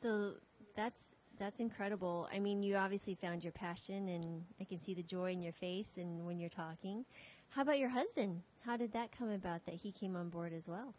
So 0.00 0.32
that's 0.74 1.11
that's 1.42 1.58
incredible. 1.58 2.28
I 2.32 2.38
mean, 2.38 2.62
you 2.62 2.76
obviously 2.76 3.16
found 3.16 3.42
your 3.42 3.52
passion, 3.52 4.08
and 4.08 4.44
I 4.60 4.64
can 4.64 4.80
see 4.80 4.94
the 4.94 5.02
joy 5.02 5.32
in 5.32 5.42
your 5.42 5.52
face 5.52 5.88
and 5.96 6.24
when 6.24 6.38
you're 6.38 6.48
talking. 6.48 7.04
How 7.48 7.62
about 7.62 7.80
your 7.80 7.88
husband? 7.88 8.42
How 8.64 8.76
did 8.76 8.92
that 8.92 9.10
come 9.18 9.28
about 9.28 9.66
that 9.66 9.74
he 9.74 9.90
came 9.90 10.14
on 10.14 10.28
board 10.28 10.52
as 10.52 10.68
well? 10.68 10.94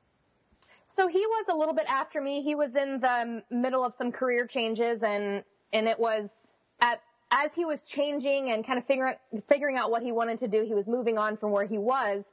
So 0.89 1.07
he 1.07 1.25
was 1.25 1.45
a 1.49 1.55
little 1.55 1.73
bit 1.73 1.85
after 1.87 2.19
me. 2.19 2.41
He 2.41 2.55
was 2.55 2.75
in 2.75 2.99
the 2.99 3.41
middle 3.49 3.85
of 3.85 3.95
some 3.95 4.11
career 4.11 4.45
changes, 4.45 5.01
and 5.01 5.45
and 5.71 5.87
it 5.87 5.97
was 5.97 6.53
at 6.81 7.01
as 7.31 7.55
he 7.55 7.63
was 7.63 7.81
changing 7.81 8.51
and 8.51 8.67
kind 8.67 8.77
of 8.77 8.85
figuring 8.85 9.15
figuring 9.47 9.77
out 9.77 9.91
what 9.91 10.03
he 10.03 10.11
wanted 10.11 10.39
to 10.39 10.49
do. 10.49 10.65
He 10.65 10.73
was 10.73 10.89
moving 10.89 11.17
on 11.17 11.37
from 11.37 11.51
where 11.51 11.65
he 11.65 11.77
was 11.77 12.25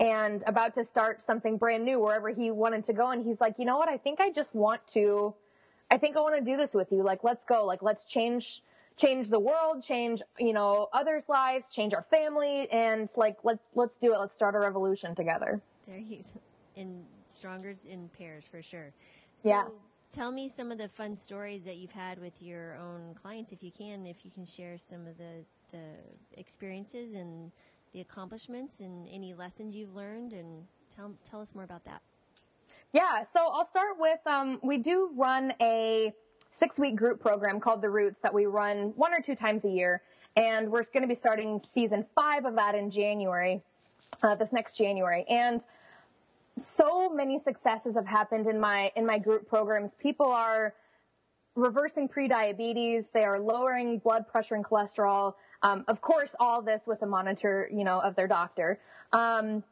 and 0.00 0.42
about 0.48 0.74
to 0.74 0.84
start 0.84 1.22
something 1.22 1.58
brand 1.58 1.84
new 1.84 2.00
wherever 2.00 2.28
he 2.28 2.50
wanted 2.50 2.84
to 2.84 2.92
go. 2.92 3.08
And 3.10 3.24
he's 3.24 3.40
like, 3.40 3.54
you 3.58 3.66
know 3.66 3.78
what? 3.78 3.88
I 3.88 3.98
think 3.98 4.20
I 4.20 4.30
just 4.32 4.52
want 4.52 4.84
to 4.88 5.34
I 5.92 5.98
think 5.98 6.16
I 6.16 6.20
want 6.20 6.42
to 6.42 6.50
do 6.50 6.56
this 6.56 6.72
with 6.72 6.90
you. 6.90 7.02
Like, 7.02 7.22
let's 7.22 7.44
go. 7.44 7.66
Like, 7.66 7.82
let's 7.82 8.06
change, 8.06 8.62
change 8.96 9.28
the 9.28 9.38
world, 9.38 9.82
change, 9.82 10.22
you 10.38 10.54
know, 10.54 10.88
others' 10.90 11.28
lives, 11.28 11.70
change 11.70 11.92
our 11.92 12.06
family, 12.10 12.66
and 12.72 13.12
like, 13.18 13.36
let's 13.44 13.62
let's 13.74 13.98
do 13.98 14.14
it. 14.14 14.18
Let's 14.18 14.32
start 14.32 14.54
a 14.54 14.58
revolution 14.58 15.14
together. 15.14 15.60
There 15.86 15.98
you, 15.98 16.24
in 16.76 17.04
stronger 17.28 17.74
in 17.86 18.08
pairs 18.16 18.46
for 18.50 18.62
sure. 18.62 18.90
So 19.42 19.50
yeah. 19.50 19.64
Tell 20.10 20.30
me 20.30 20.48
some 20.48 20.70
of 20.72 20.78
the 20.78 20.88
fun 20.88 21.16
stories 21.16 21.64
that 21.64 21.76
you've 21.76 21.92
had 21.92 22.18
with 22.18 22.40
your 22.42 22.76
own 22.76 23.14
clients, 23.14 23.52
if 23.52 23.62
you 23.62 23.70
can. 23.70 24.06
If 24.06 24.24
you 24.24 24.30
can 24.30 24.46
share 24.46 24.78
some 24.78 25.06
of 25.06 25.18
the 25.18 25.44
the 25.72 25.88
experiences 26.38 27.12
and 27.14 27.52
the 27.92 28.00
accomplishments 28.00 28.80
and 28.80 29.06
any 29.10 29.34
lessons 29.34 29.74
you've 29.74 29.94
learned, 29.94 30.32
and 30.32 30.64
tell 30.94 31.12
tell 31.28 31.42
us 31.42 31.54
more 31.54 31.64
about 31.64 31.84
that. 31.84 32.00
Yeah, 32.92 33.22
so 33.22 33.40
I'll 33.40 33.64
start 33.64 33.98
with 33.98 34.20
um, 34.26 34.60
we 34.62 34.76
do 34.78 35.10
run 35.16 35.54
a 35.62 36.12
six 36.50 36.78
week 36.78 36.94
group 36.94 37.20
program 37.20 37.58
called 37.58 37.80
The 37.80 37.88
Roots 37.88 38.20
that 38.20 38.34
we 38.34 38.44
run 38.44 38.92
one 38.96 39.14
or 39.14 39.22
two 39.22 39.34
times 39.34 39.64
a 39.64 39.70
year. 39.70 40.02
And 40.36 40.70
we're 40.70 40.82
going 40.84 41.02
to 41.02 41.08
be 41.08 41.14
starting 41.14 41.60
season 41.64 42.06
five 42.14 42.44
of 42.44 42.54
that 42.56 42.74
in 42.74 42.90
January, 42.90 43.62
uh, 44.22 44.34
this 44.34 44.52
next 44.52 44.76
January. 44.76 45.24
And 45.28 45.64
so 46.58 47.08
many 47.08 47.38
successes 47.38 47.94
have 47.94 48.06
happened 48.06 48.46
in 48.46 48.60
my 48.60 48.92
in 48.94 49.06
my 49.06 49.18
group 49.18 49.48
programs. 49.48 49.94
People 49.94 50.26
are 50.26 50.74
reversing 51.54 52.08
prediabetes. 52.08 53.10
They 53.10 53.24
are 53.24 53.40
lowering 53.40 53.98
blood 53.98 54.26
pressure 54.26 54.54
and 54.54 54.64
cholesterol. 54.64 55.34
Um, 55.62 55.84
of 55.88 56.00
course, 56.00 56.34
all 56.38 56.60
this 56.60 56.86
with 56.86 57.02
a 57.02 57.06
monitor, 57.06 57.68
you 57.72 57.84
know, 57.84 58.00
of 58.00 58.16
their 58.16 58.28
doctor. 58.28 58.78
Um, 59.12 59.64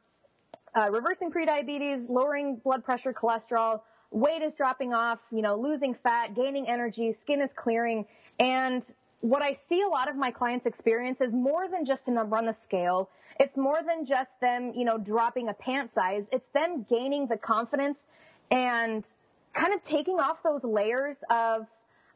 uh, 0.77 0.91
reversing 0.91 1.31
prediabetes, 1.31 2.09
lowering 2.09 2.57
blood 2.57 2.85
pressure, 2.85 3.13
cholesterol, 3.13 3.81
weight 4.11 4.43
is 4.43 4.55
dropping 4.55 4.93
off, 4.93 5.21
you 5.31 5.43
know, 5.43 5.57
losing 5.57 5.95
fat, 5.95 6.35
gaining 6.35 6.69
energy, 6.69 7.13
skin 7.13 7.41
is 7.41 7.53
clearing. 7.55 8.07
And 8.39 8.83
what 9.21 9.43
I 9.43 9.53
see 9.53 9.83
a 9.83 9.89
lot 9.89 10.09
of 10.09 10.17
my 10.17 10.31
clients 10.31 10.67
experience 10.67 11.21
is 11.21 11.35
more 11.35 11.69
than 11.69 11.85
just 11.85 12.07
the 12.07 12.13
number 12.13 12.37
on 12.37 12.47
the 12.47 12.53
scale. 12.53 13.11
It's 13.39 13.57
more 13.57 13.79
than 13.87 14.05
just 14.05 14.41
them, 14.41 14.73
you 14.75 14.85
know, 14.85 14.99
dropping 14.99 15.49
a 15.49 15.55
pant 15.55 15.91
size. 15.91 16.25
It's 16.33 16.49
them 16.49 16.87
gaining 16.89 17.27
the 17.27 17.37
confidence 17.37 18.07
and 18.51 19.07
kind 19.53 19.75
of 19.75 19.83
taking 19.83 20.19
off 20.19 20.43
those 20.43 20.65
layers 20.65 21.19
of 21.31 21.69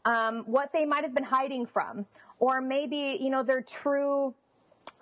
um, 0.05 0.45
what 0.47 0.73
they 0.73 0.85
might 0.85 1.05
have 1.05 1.15
been 1.15 1.25
hiding 1.25 1.67
from, 1.67 2.07
or 2.39 2.61
maybe 2.61 3.19
you 3.21 3.31
know 3.31 3.43
their 3.43 3.63
true 3.63 4.35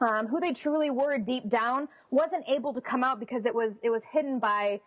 um, 0.01 0.27
who 0.27 0.41
they 0.41 0.53
truly 0.53 0.91
were 0.91 1.19
deep 1.19 1.49
down 1.49 1.89
wasn't 2.11 2.45
able 2.49 2.73
to 2.73 2.81
come 2.81 3.05
out 3.05 3.21
because 3.21 3.47
it 3.47 3.55
was 3.55 3.79
it 3.83 3.91
was 3.91 4.03
hidden 4.05 4.39
by 4.39 4.81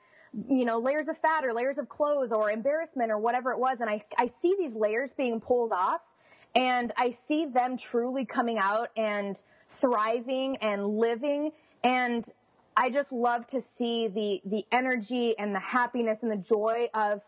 you 0.50 0.66
know 0.66 0.80
layers 0.80 1.08
of 1.08 1.18
fat 1.18 1.46
or 1.46 1.54
layers 1.54 1.78
of 1.78 1.88
clothes 1.88 2.32
or 2.32 2.52
embarrassment 2.52 3.12
or 3.12 3.18
whatever 3.18 3.52
it 3.52 3.60
was. 3.60 3.80
And 3.82 3.90
I, 3.90 4.04
I 4.18 4.28
see 4.28 4.56
these 4.58 4.76
layers 4.76 5.14
being 5.14 5.40
pulled 5.40 5.72
off 5.72 6.10
and 6.56 6.92
I 6.98 7.12
see 7.12 7.46
them 7.46 7.78
truly 7.78 8.26
coming 8.26 8.58
out 8.58 8.90
and 8.96 9.42
thriving 9.70 10.58
and 10.58 10.98
living. 10.98 11.52
And 11.84 12.26
I 12.78 12.90
just 12.90 13.12
love 13.12 13.48
to 13.48 13.62
see 13.62 14.08
the 14.08 14.42
the 14.46 14.66
energy 14.72 15.38
and 15.38 15.54
the 15.54 15.60
happiness 15.60 16.24
and 16.24 16.32
the 16.32 16.38
joy 16.38 16.90
of 16.94 17.22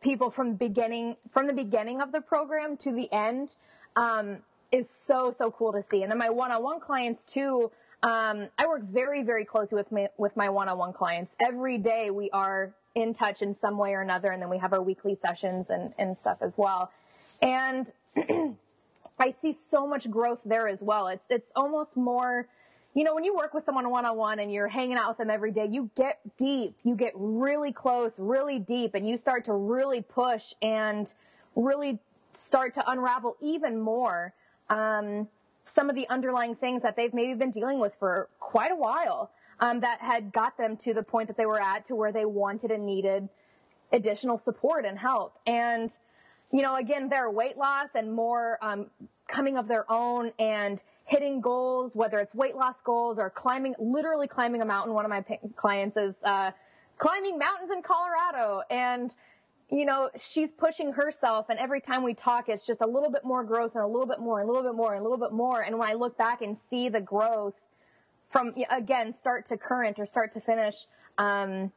people 0.00 0.30
from 0.30 0.54
beginning 0.54 1.16
from 1.30 1.46
the 1.46 1.52
beginning 1.52 2.00
of 2.00 2.12
the 2.12 2.20
program 2.20 2.76
to 2.78 2.92
the 2.92 3.12
end. 3.12 3.54
Um, 3.96 4.42
is 4.72 4.88
so 4.88 5.34
so 5.36 5.50
cool 5.50 5.72
to 5.72 5.82
see. 5.82 6.02
And 6.02 6.10
then 6.10 6.18
my 6.18 6.30
one-on-one 6.30 6.80
clients 6.80 7.24
too. 7.24 7.70
Um, 8.02 8.48
I 8.58 8.66
work 8.66 8.82
very 8.82 9.22
very 9.22 9.44
closely 9.44 9.76
with 9.76 9.92
my 9.92 10.08
with 10.16 10.36
my 10.36 10.48
one-on-one 10.48 10.92
clients. 10.92 11.36
Every 11.40 11.78
day 11.78 12.10
we 12.10 12.30
are 12.30 12.72
in 12.94 13.14
touch 13.14 13.42
in 13.42 13.54
some 13.54 13.78
way 13.78 13.94
or 13.94 14.00
another, 14.00 14.30
and 14.30 14.42
then 14.42 14.50
we 14.50 14.58
have 14.58 14.72
our 14.72 14.82
weekly 14.82 15.14
sessions 15.14 15.70
and 15.70 15.92
and 15.98 16.16
stuff 16.16 16.38
as 16.40 16.56
well. 16.56 16.90
And 17.42 17.90
I 19.18 19.34
see 19.42 19.52
so 19.52 19.86
much 19.86 20.10
growth 20.10 20.40
there 20.44 20.68
as 20.68 20.80
well. 20.82 21.08
It's 21.08 21.26
it's 21.30 21.52
almost 21.54 21.96
more 21.96 22.46
you 22.92 23.04
know, 23.04 23.14
when 23.14 23.24
you 23.24 23.36
work 23.36 23.54
with 23.54 23.62
someone 23.64 23.88
one 23.88 24.04
on 24.04 24.16
one 24.16 24.40
and 24.40 24.52
you're 24.52 24.66
hanging 24.66 24.96
out 24.96 25.10
with 25.10 25.18
them 25.18 25.30
every 25.30 25.52
day, 25.52 25.66
you 25.70 25.90
get 25.94 26.18
deep, 26.38 26.74
you 26.82 26.96
get 26.96 27.12
really 27.14 27.72
close, 27.72 28.18
really 28.18 28.58
deep, 28.58 28.94
and 28.94 29.08
you 29.08 29.16
start 29.16 29.44
to 29.44 29.52
really 29.52 30.02
push 30.02 30.54
and 30.60 31.12
really 31.54 32.00
start 32.32 32.74
to 32.74 32.90
unravel 32.90 33.36
even 33.40 33.78
more 33.78 34.32
um, 34.70 35.28
some 35.66 35.90
of 35.90 35.96
the 35.96 36.08
underlying 36.08 36.54
things 36.54 36.82
that 36.82 36.96
they've 36.96 37.12
maybe 37.12 37.34
been 37.34 37.50
dealing 37.50 37.78
with 37.78 37.94
for 37.98 38.28
quite 38.38 38.72
a 38.72 38.76
while 38.76 39.30
um, 39.60 39.80
that 39.80 40.00
had 40.00 40.32
got 40.32 40.56
them 40.56 40.76
to 40.78 40.94
the 40.94 41.02
point 41.02 41.28
that 41.28 41.36
they 41.36 41.46
were 41.46 41.60
at 41.60 41.84
to 41.86 41.94
where 41.94 42.12
they 42.12 42.24
wanted 42.24 42.70
and 42.70 42.86
needed 42.86 43.28
additional 43.92 44.38
support 44.38 44.84
and 44.84 44.98
help. 44.98 45.38
And, 45.46 45.90
you 46.52 46.62
know, 46.62 46.76
again, 46.76 47.08
their 47.08 47.30
weight 47.30 47.56
loss 47.56 47.88
and 47.94 48.12
more 48.12 48.58
um, 48.62 48.86
coming 49.28 49.58
of 49.58 49.68
their 49.68 49.90
own 49.90 50.32
and 50.38 50.80
hitting 51.04 51.40
goals, 51.40 51.94
whether 51.94 52.20
it's 52.20 52.34
weight 52.34 52.56
loss 52.56 52.76
goals 52.82 53.18
or 53.18 53.30
climbing, 53.30 53.74
literally 53.78 54.28
climbing 54.28 54.62
a 54.62 54.64
mountain. 54.64 54.94
One 54.94 55.04
of 55.04 55.10
my 55.10 55.22
clients 55.56 55.96
is 55.96 56.14
uh, 56.24 56.52
climbing 56.98 57.38
mountains 57.38 57.70
in 57.72 57.82
Colorado 57.82 58.62
and 58.70 59.14
you 59.70 59.84
know, 59.84 60.10
she's 60.18 60.50
pushing 60.50 60.92
herself 60.92 61.46
and 61.48 61.58
every 61.58 61.80
time 61.80 62.02
we 62.02 62.14
talk, 62.14 62.48
it's 62.48 62.66
just 62.66 62.80
a 62.80 62.86
little 62.86 63.10
bit 63.10 63.24
more 63.24 63.44
growth 63.44 63.74
and 63.74 63.84
a 63.84 63.86
little 63.86 64.06
bit 64.06 64.18
more 64.18 64.40
and 64.40 64.48
a 64.48 64.52
little 64.52 64.68
bit 64.68 64.76
more 64.76 64.92
and 64.92 65.00
a 65.00 65.02
little 65.02 65.18
bit 65.18 65.32
more. 65.32 65.62
And 65.62 65.78
when 65.78 65.88
I 65.88 65.94
look 65.94 66.18
back 66.18 66.42
and 66.42 66.58
see 66.58 66.88
the 66.88 67.00
growth 67.00 67.54
from, 68.28 68.52
again, 68.68 69.12
start 69.12 69.46
to 69.46 69.56
current 69.56 69.98
or 69.98 70.06
start 70.06 70.32
to 70.32 70.40
finish, 70.40 70.74
um, 71.18 71.70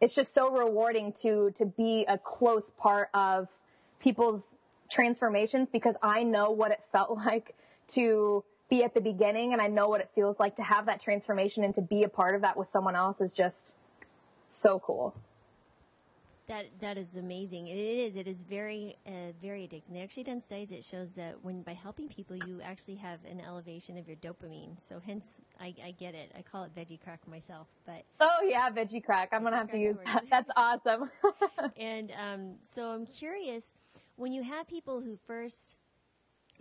it's 0.00 0.14
just 0.14 0.34
so 0.34 0.50
rewarding 0.50 1.12
to, 1.22 1.50
to 1.56 1.66
be 1.66 2.06
a 2.08 2.16
close 2.16 2.70
part 2.78 3.08
of 3.12 3.48
people's 4.00 4.54
transformations 4.90 5.68
because 5.70 5.94
I 6.02 6.22
know 6.22 6.52
what 6.52 6.70
it 6.70 6.80
felt 6.90 7.18
like 7.26 7.54
to 7.88 8.44
be 8.70 8.82
at 8.82 8.94
the 8.94 9.00
beginning 9.00 9.52
and 9.52 9.60
I 9.60 9.68
know 9.68 9.88
what 9.88 10.00
it 10.00 10.10
feels 10.14 10.40
like 10.40 10.56
to 10.56 10.62
have 10.62 10.86
that 10.86 11.00
transformation 11.00 11.64
and 11.64 11.74
to 11.74 11.82
be 11.82 12.02
a 12.02 12.08
part 12.08 12.34
of 12.34 12.40
that 12.40 12.56
with 12.56 12.70
someone 12.70 12.96
else 12.96 13.20
is 13.20 13.34
just 13.34 13.76
so 14.50 14.78
cool. 14.78 15.14
That 16.48 16.66
that 16.80 16.96
is 16.96 17.16
amazing. 17.16 17.66
It 17.66 17.76
is. 17.76 18.14
It 18.14 18.28
is 18.28 18.44
very 18.44 18.96
uh, 19.04 19.32
very 19.42 19.62
addicting. 19.62 19.94
They 19.94 20.00
actually 20.00 20.22
done 20.22 20.40
studies 20.40 20.68
that 20.68 20.84
shows 20.84 21.12
that 21.14 21.36
when 21.42 21.62
by 21.62 21.72
helping 21.72 22.08
people, 22.08 22.36
you 22.36 22.60
actually 22.62 22.94
have 22.96 23.18
an 23.28 23.40
elevation 23.40 23.98
of 23.98 24.06
your 24.06 24.16
dopamine. 24.18 24.76
So 24.80 25.00
hence, 25.04 25.24
I, 25.60 25.74
I 25.84 25.90
get 25.98 26.14
it. 26.14 26.30
I 26.38 26.42
call 26.42 26.62
it 26.62 26.74
veggie 26.76 27.00
crack 27.02 27.26
myself. 27.26 27.66
But 27.84 28.04
oh 28.20 28.44
yeah, 28.44 28.70
veggie 28.70 29.04
crack. 29.04 29.30
I'm 29.32 29.42
gonna 29.42 29.56
have 29.56 29.70
to 29.72 29.78
use 29.78 29.96
that. 30.04 30.24
That's 30.30 30.50
awesome. 30.56 31.10
and 31.76 32.12
um, 32.12 32.54
so 32.62 32.90
I'm 32.90 33.06
curious 33.06 33.64
when 34.14 34.32
you 34.32 34.44
have 34.44 34.68
people 34.68 35.00
who 35.00 35.18
first 35.26 35.74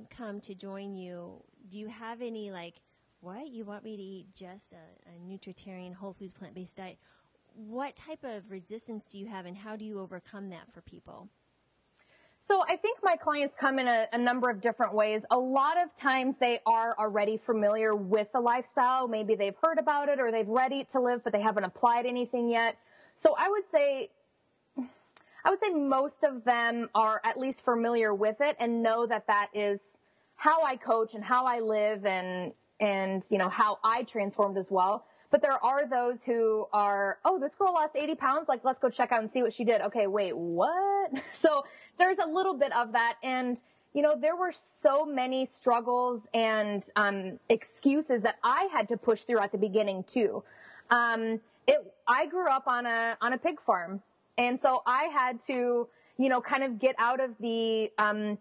come 0.10 0.42
to 0.42 0.56
join 0.56 0.96
you. 0.96 1.44
Do 1.70 1.78
you 1.78 1.90
have 1.90 2.22
any 2.24 2.52
like 2.52 2.76
what? 3.22 3.50
You 3.50 3.66
want 3.66 3.84
me 3.84 3.98
to 3.98 4.04
eat 4.04 4.28
just 4.34 4.74
a, 4.74 5.10
a 5.10 5.20
nutritarian, 5.30 5.94
whole 5.94 6.14
foods, 6.14 6.34
plant 6.34 6.56
based 6.56 6.76
diet? 6.76 6.98
What 7.56 7.96
type 7.96 8.24
of 8.24 8.52
resistance 8.52 9.06
do 9.06 9.18
you 9.18 9.28
have, 9.28 9.46
and 9.46 9.56
how 9.56 9.78
do 9.78 9.86
you 9.86 10.02
overcome 10.02 10.50
that 10.50 10.72
for 10.74 10.82
people? 10.82 11.30
So 12.48 12.64
I 12.68 12.76
think 12.76 13.00
my 13.02 13.16
clients 13.16 13.56
come 13.56 13.80
in 13.80 13.88
a, 13.88 14.08
a, 14.14 14.20
number 14.20 14.52
of 14.52 14.62
different 14.62 14.94
ways. 14.94 15.24
A 15.32 15.38
lot 15.38 15.82
of 15.82 15.96
times 15.96 16.38
they 16.38 16.60
are 16.68 16.96
already 17.00 17.38
familiar 17.38 17.96
with 17.96 18.32
the 18.34 18.40
lifestyle. 18.40 19.08
Maybe 19.08 19.34
they've 19.34 19.56
heard 19.64 19.80
about 19.80 20.10
it 20.10 20.20
or 20.20 20.32
they've 20.32 20.48
read 20.48 20.72
Eat 20.72 20.90
to 20.90 21.00
Live, 21.00 21.24
but 21.24 21.34
they 21.34 21.42
haven't 21.42 21.64
applied 21.64 22.06
anything 22.06 22.50
yet. 22.50 22.78
So 23.16 23.36
I 23.36 23.50
would 23.50 23.66
say, 23.72 24.12
I 25.44 25.50
would 25.50 25.60
say 25.60 25.72
most 25.72 26.24
of 26.24 26.44
them 26.44 26.90
are 26.94 27.20
at 27.24 27.40
least 27.40 27.66
familiar 27.66 28.14
with 28.14 28.42
it 28.42 28.58
and 28.60 28.84
know 28.84 29.08
that 29.08 29.26
that 29.26 29.48
is 29.56 29.98
how 30.36 30.64
I 30.64 30.76
coach 30.76 31.16
and 31.16 31.24
how 31.24 31.46
I 31.46 31.62
live 31.62 32.06
and, 32.06 32.54
and, 32.80 33.26
you 33.32 33.40
know, 33.40 33.50
how 33.50 33.80
I 33.84 34.04
transformed 34.04 34.58
as 34.58 34.70
well. 34.70 35.08
But 35.36 35.42
there 35.42 35.62
are 35.66 35.86
those 35.86 36.24
who 36.24 36.66
are, 36.72 37.20
oh, 37.26 37.40
this 37.40 37.56
girl 37.56 37.74
lost 37.74 37.98
80 37.98 38.16
pounds. 38.16 38.48
Like, 38.48 38.64
let's 38.64 38.80
go 38.80 38.90
check 38.90 39.12
out 39.12 39.20
and 39.20 39.30
see 39.30 39.44
what 39.44 39.52
she 39.52 39.66
did. 39.66 39.82
Okay, 39.82 40.08
wait, 40.08 40.34
what? 40.34 41.12
So 41.34 41.66
there's 41.98 42.20
a 42.20 42.26
little 42.26 42.54
bit 42.54 42.74
of 42.74 42.94
that. 42.94 43.18
And, 43.22 43.62
you 43.92 44.02
know, 44.02 44.16
there 44.18 44.38
were 44.38 44.54
so 44.54 45.06
many 45.06 45.46
struggles 45.46 46.26
and 46.34 46.90
um, 46.96 47.38
excuses 47.50 48.22
that 48.22 48.38
I 48.46 48.70
had 48.72 48.88
to 48.90 48.98
push 48.98 49.24
through 49.24 49.40
at 49.40 49.52
the 49.52 49.58
beginning 49.58 50.06
too. 50.06 50.42
Um, 50.90 51.42
it, 51.68 51.94
I 52.08 52.28
grew 52.28 52.48
up 52.48 52.68
on 52.68 52.86
a 52.86 53.18
on 53.20 53.34
a 53.34 53.38
pig 53.38 53.60
farm, 53.60 54.02
and 54.38 54.58
so 54.58 54.84
I 54.86 55.10
had 55.14 55.42
to, 55.48 55.90
you 56.18 56.30
know, 56.30 56.40
kind 56.40 56.64
of 56.64 56.80
get 56.80 56.96
out 56.98 57.20
of 57.20 57.32
the, 57.42 57.92
um, 57.98 58.38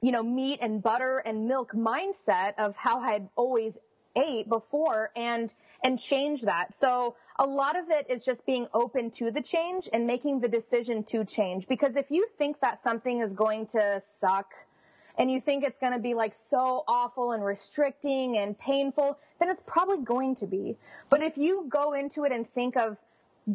you 0.00 0.12
know, 0.12 0.22
meat 0.22 0.60
and 0.62 0.82
butter 0.82 1.18
and 1.18 1.46
milk 1.46 1.72
mindset 1.74 2.54
of 2.56 2.74
how 2.74 3.00
I 3.00 3.12
had 3.12 3.28
always 3.36 3.76
ate 4.16 4.48
before 4.48 5.10
and 5.16 5.54
and 5.82 5.98
change 5.98 6.42
that. 6.42 6.74
So 6.74 7.16
a 7.38 7.46
lot 7.46 7.78
of 7.78 7.90
it 7.90 8.06
is 8.10 8.24
just 8.24 8.44
being 8.44 8.66
open 8.74 9.10
to 9.12 9.30
the 9.30 9.42
change 9.42 9.88
and 9.92 10.06
making 10.06 10.40
the 10.40 10.48
decision 10.48 11.04
to 11.04 11.24
change 11.24 11.68
because 11.68 11.96
if 11.96 12.10
you 12.10 12.26
think 12.26 12.60
that 12.60 12.80
something 12.80 13.20
is 13.20 13.32
going 13.32 13.66
to 13.68 14.00
suck 14.02 14.52
and 15.16 15.30
you 15.30 15.40
think 15.40 15.64
it's 15.64 15.78
going 15.78 15.92
to 15.92 15.98
be 15.98 16.14
like 16.14 16.34
so 16.34 16.84
awful 16.86 17.32
and 17.32 17.44
restricting 17.44 18.38
and 18.38 18.58
painful, 18.58 19.18
then 19.40 19.48
it's 19.50 19.62
probably 19.66 20.02
going 20.04 20.36
to 20.36 20.46
be. 20.46 20.76
But 21.10 21.22
if 21.22 21.36
you 21.36 21.66
go 21.68 21.92
into 21.92 22.24
it 22.24 22.32
and 22.32 22.48
think 22.48 22.76
of 22.76 22.96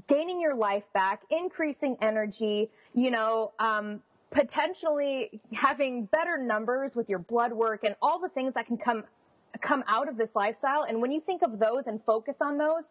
gaining 0.08 0.42
your 0.42 0.56
life 0.56 0.84
back, 0.94 1.22
increasing 1.30 1.98
energy, 2.02 2.70
you 2.94 3.12
know, 3.12 3.54
um, 3.60 4.02
potentially 4.32 5.40
having 5.54 6.06
better 6.06 6.38
numbers 6.38 6.96
with 6.96 7.08
your 7.08 7.20
blood 7.20 7.54
work 7.54 7.84
and 7.84 7.96
all 8.02 8.20
the 8.20 8.30
things 8.30 8.56
that 8.56 8.66
can 8.66 8.78
come 8.78 9.04
come 9.62 9.84
out 9.88 10.10
of 10.10 10.18
this 10.18 10.36
lifestyle. 10.36 10.84
And 10.84 11.02
when 11.02 11.12
you 11.12 11.22
think 11.22 11.42
of 11.42 11.60
those 11.60 11.88
and 11.88 12.04
focus 12.04 12.38
on 12.42 12.58
those, 12.58 12.84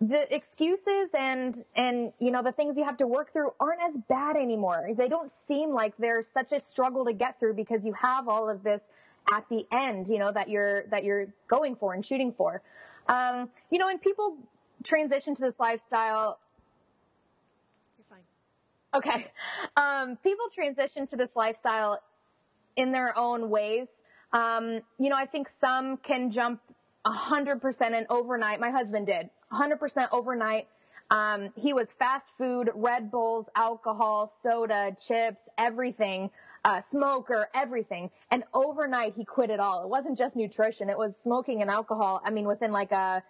the 0.00 0.34
excuses 0.34 1.08
and 1.18 1.56
and 1.74 2.12
you 2.18 2.30
know 2.30 2.42
the 2.42 2.52
things 2.52 2.76
you 2.76 2.84
have 2.84 2.98
to 2.98 3.06
work 3.06 3.32
through 3.32 3.50
aren't 3.58 3.80
as 3.82 3.96
bad 4.08 4.36
anymore. 4.36 4.90
They 4.94 5.08
don't 5.08 5.30
seem 5.30 5.70
like 5.70 5.96
they're 5.96 6.22
such 6.22 6.52
a 6.52 6.60
struggle 6.60 7.06
to 7.06 7.14
get 7.14 7.40
through 7.40 7.54
because 7.54 7.86
you 7.86 7.94
have 7.94 8.28
all 8.28 8.50
of 8.50 8.62
this 8.62 8.82
at 9.32 9.48
the 9.48 9.66
end, 9.72 10.08
you 10.08 10.18
know 10.18 10.30
that 10.30 10.48
you're 10.48 10.84
that 10.88 11.04
you're 11.04 11.28
going 11.48 11.76
for 11.76 11.94
and 11.94 12.04
shooting 12.04 12.32
for. 12.32 12.62
Um, 13.08 13.48
you 13.70 13.78
know, 13.78 13.88
and 13.88 14.00
people 14.00 14.36
transition 14.84 15.34
to 15.34 15.44
this 15.44 15.58
lifestyle. 15.58 16.38
You're 17.98 18.06
fine. 18.10 19.20
Okay, 19.20 19.30
um, 19.76 20.16
people 20.16 20.46
transition 20.52 21.06
to 21.06 21.16
this 21.16 21.34
lifestyle 21.36 22.00
in 22.76 22.92
their 22.92 23.16
own 23.16 23.48
ways. 23.50 23.88
Um, 24.36 24.82
you 24.98 25.08
know, 25.08 25.16
I 25.16 25.24
think 25.24 25.48
some 25.48 25.96
can 25.96 26.30
jump 26.30 26.60
100% 27.06 27.80
and 27.80 28.06
overnight. 28.10 28.60
My 28.60 28.70
husband 28.70 29.06
did 29.06 29.30
100% 29.50 30.08
overnight. 30.12 30.68
Um, 31.10 31.52
he 31.56 31.72
was 31.72 31.90
fast 31.92 32.28
food, 32.36 32.70
Red 32.74 33.10
Bulls, 33.10 33.48
alcohol, 33.56 34.30
soda, 34.42 34.94
chips, 35.00 35.40
everything, 35.56 36.30
uh, 36.66 36.82
smoker, 36.82 37.48
everything. 37.54 38.10
And 38.30 38.44
overnight 38.52 39.14
he 39.14 39.24
quit 39.24 39.48
it 39.48 39.58
all. 39.58 39.84
It 39.84 39.88
wasn't 39.88 40.18
just 40.18 40.36
nutrition. 40.36 40.90
It 40.90 40.98
was 40.98 41.16
smoking 41.16 41.62
and 41.62 41.70
alcohol. 41.70 42.20
I 42.22 42.30
mean, 42.30 42.46
within 42.46 42.72
like 42.72 42.92
a, 42.92 43.22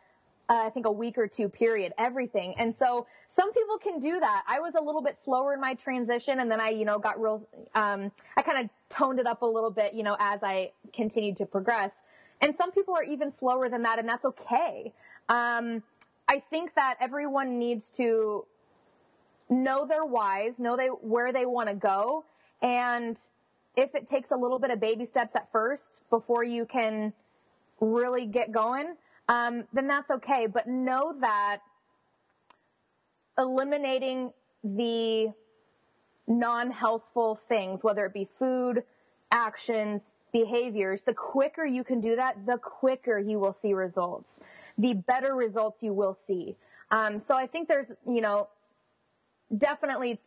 uh, 0.48 0.54
I 0.66 0.70
think 0.70 0.86
a 0.86 0.92
week 0.92 1.18
or 1.18 1.26
two 1.26 1.48
period, 1.48 1.92
everything. 1.98 2.54
And 2.58 2.74
so 2.74 3.06
some 3.28 3.52
people 3.52 3.78
can 3.78 3.98
do 3.98 4.20
that. 4.20 4.44
I 4.48 4.60
was 4.60 4.74
a 4.74 4.80
little 4.80 5.02
bit 5.02 5.18
slower 5.20 5.54
in 5.54 5.60
my 5.60 5.74
transition 5.74 6.38
and 6.38 6.50
then 6.50 6.60
I, 6.60 6.70
you 6.70 6.84
know, 6.84 6.98
got 6.98 7.20
real, 7.20 7.46
um, 7.74 8.12
I 8.36 8.42
kind 8.42 8.64
of 8.64 8.70
toned 8.88 9.18
it 9.18 9.26
up 9.26 9.42
a 9.42 9.46
little 9.46 9.70
bit, 9.70 9.94
you 9.94 10.04
know, 10.04 10.16
as 10.18 10.42
I 10.42 10.72
continued 10.92 11.38
to 11.38 11.46
progress. 11.46 11.94
And 12.40 12.54
some 12.54 12.70
people 12.70 12.94
are 12.94 13.02
even 13.02 13.30
slower 13.30 13.68
than 13.68 13.82
that 13.82 13.98
and 13.98 14.08
that's 14.08 14.24
okay. 14.24 14.92
Um, 15.28 15.82
I 16.28 16.38
think 16.38 16.74
that 16.74 16.96
everyone 17.00 17.58
needs 17.58 17.90
to 17.92 18.44
know 19.48 19.86
their 19.86 20.04
whys, 20.04 20.60
know 20.60 20.76
they, 20.76 20.86
where 20.86 21.32
they 21.32 21.46
want 21.46 21.68
to 21.68 21.74
go. 21.74 22.24
And 22.62 23.18
if 23.76 23.94
it 23.94 24.06
takes 24.06 24.30
a 24.30 24.36
little 24.36 24.58
bit 24.58 24.70
of 24.70 24.80
baby 24.80 25.06
steps 25.06 25.34
at 25.34 25.50
first 25.50 26.02
before 26.08 26.44
you 26.44 26.66
can 26.66 27.12
really 27.80 28.26
get 28.26 28.52
going, 28.52 28.94
um, 29.28 29.64
then 29.72 29.86
that's 29.86 30.10
okay. 30.10 30.46
But 30.46 30.66
know 30.66 31.14
that 31.20 31.58
eliminating 33.38 34.32
the 34.64 35.32
non-healthful 36.26 37.36
things, 37.36 37.84
whether 37.84 38.04
it 38.06 38.12
be 38.12 38.24
food, 38.24 38.82
actions, 39.30 40.12
behaviors, 40.32 41.02
the 41.04 41.14
quicker 41.14 41.64
you 41.64 41.84
can 41.84 42.00
do 42.00 42.16
that, 42.16 42.46
the 42.46 42.58
quicker 42.58 43.18
you 43.18 43.38
will 43.38 43.52
see 43.52 43.74
results, 43.74 44.42
the 44.78 44.94
better 44.94 45.34
results 45.34 45.82
you 45.82 45.92
will 45.92 46.14
see. 46.14 46.56
Um, 46.90 47.18
so 47.18 47.36
I 47.36 47.46
think 47.46 47.68
there's, 47.68 47.90
you 48.06 48.20
know, 48.20 48.48
definitely 49.56 50.20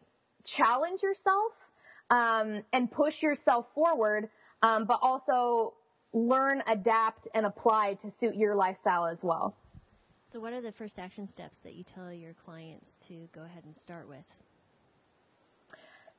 challenge 0.45 1.03
yourself 1.03 1.69
um, 2.09 2.63
and 2.73 2.89
push 2.91 3.21
yourself 3.21 3.73
forward, 3.73 4.29
um, 4.62 4.85
but 4.85 4.99
also 5.01 5.73
learn, 6.13 6.63
adapt, 6.67 7.28
and 7.34 7.45
apply 7.45 7.95
to 7.95 8.10
suit 8.10 8.36
your 8.36 8.56
lifestyle 8.56 9.06
as 9.06 9.24
well. 9.24 9.56
So, 10.32 10.39
what 10.39 10.54
are 10.54 10.62
the 10.62 10.72
first 10.72 11.00
action 11.00 11.26
steps 11.26 11.58
that 11.63 11.74
you 11.74 11.84
tell 11.84 12.13
your 12.13 12.34
clients 12.45 12.91
to 13.08 13.28
go 13.34 13.41
ahead 13.41 13.63
and 13.65 13.76
start 13.76 14.08
with? 14.08 14.26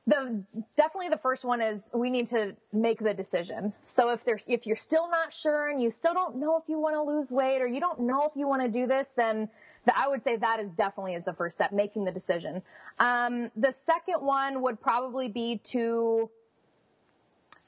The 0.07 0.43
definitely 0.75 1.09
the 1.09 1.17
first 1.17 1.45
one 1.45 1.61
is 1.61 1.87
we 1.93 2.09
need 2.09 2.27
to 2.29 2.55
make 2.73 2.99
the 2.99 3.13
decision. 3.13 3.71
So 3.87 4.11
if 4.11 4.25
there's 4.25 4.43
if 4.47 4.65
you're 4.65 4.75
still 4.75 5.09
not 5.09 5.31
sure 5.31 5.69
and 5.69 5.81
you 5.81 5.91
still 5.91 6.13
don't 6.13 6.37
know 6.37 6.57
if 6.57 6.63
you 6.67 6.79
want 6.79 6.95
to 6.95 7.03
lose 7.03 7.31
weight 7.31 7.61
or 7.61 7.67
you 7.67 7.79
don't 7.79 7.99
know 7.99 8.25
if 8.25 8.31
you 8.35 8.47
want 8.47 8.63
to 8.63 8.67
do 8.67 8.87
this, 8.87 9.11
then 9.15 9.47
the, 9.85 9.97
I 9.97 10.07
would 10.07 10.23
say 10.23 10.37
that 10.37 10.59
is 10.59 10.71
definitely 10.71 11.13
is 11.13 11.23
the 11.23 11.33
first 11.33 11.55
step, 11.55 11.71
making 11.71 12.05
the 12.05 12.11
decision. 12.11 12.63
Um, 12.99 13.51
the 13.55 13.71
second 13.71 14.25
one 14.25 14.63
would 14.63 14.81
probably 14.81 15.29
be 15.29 15.59
to 15.65 16.31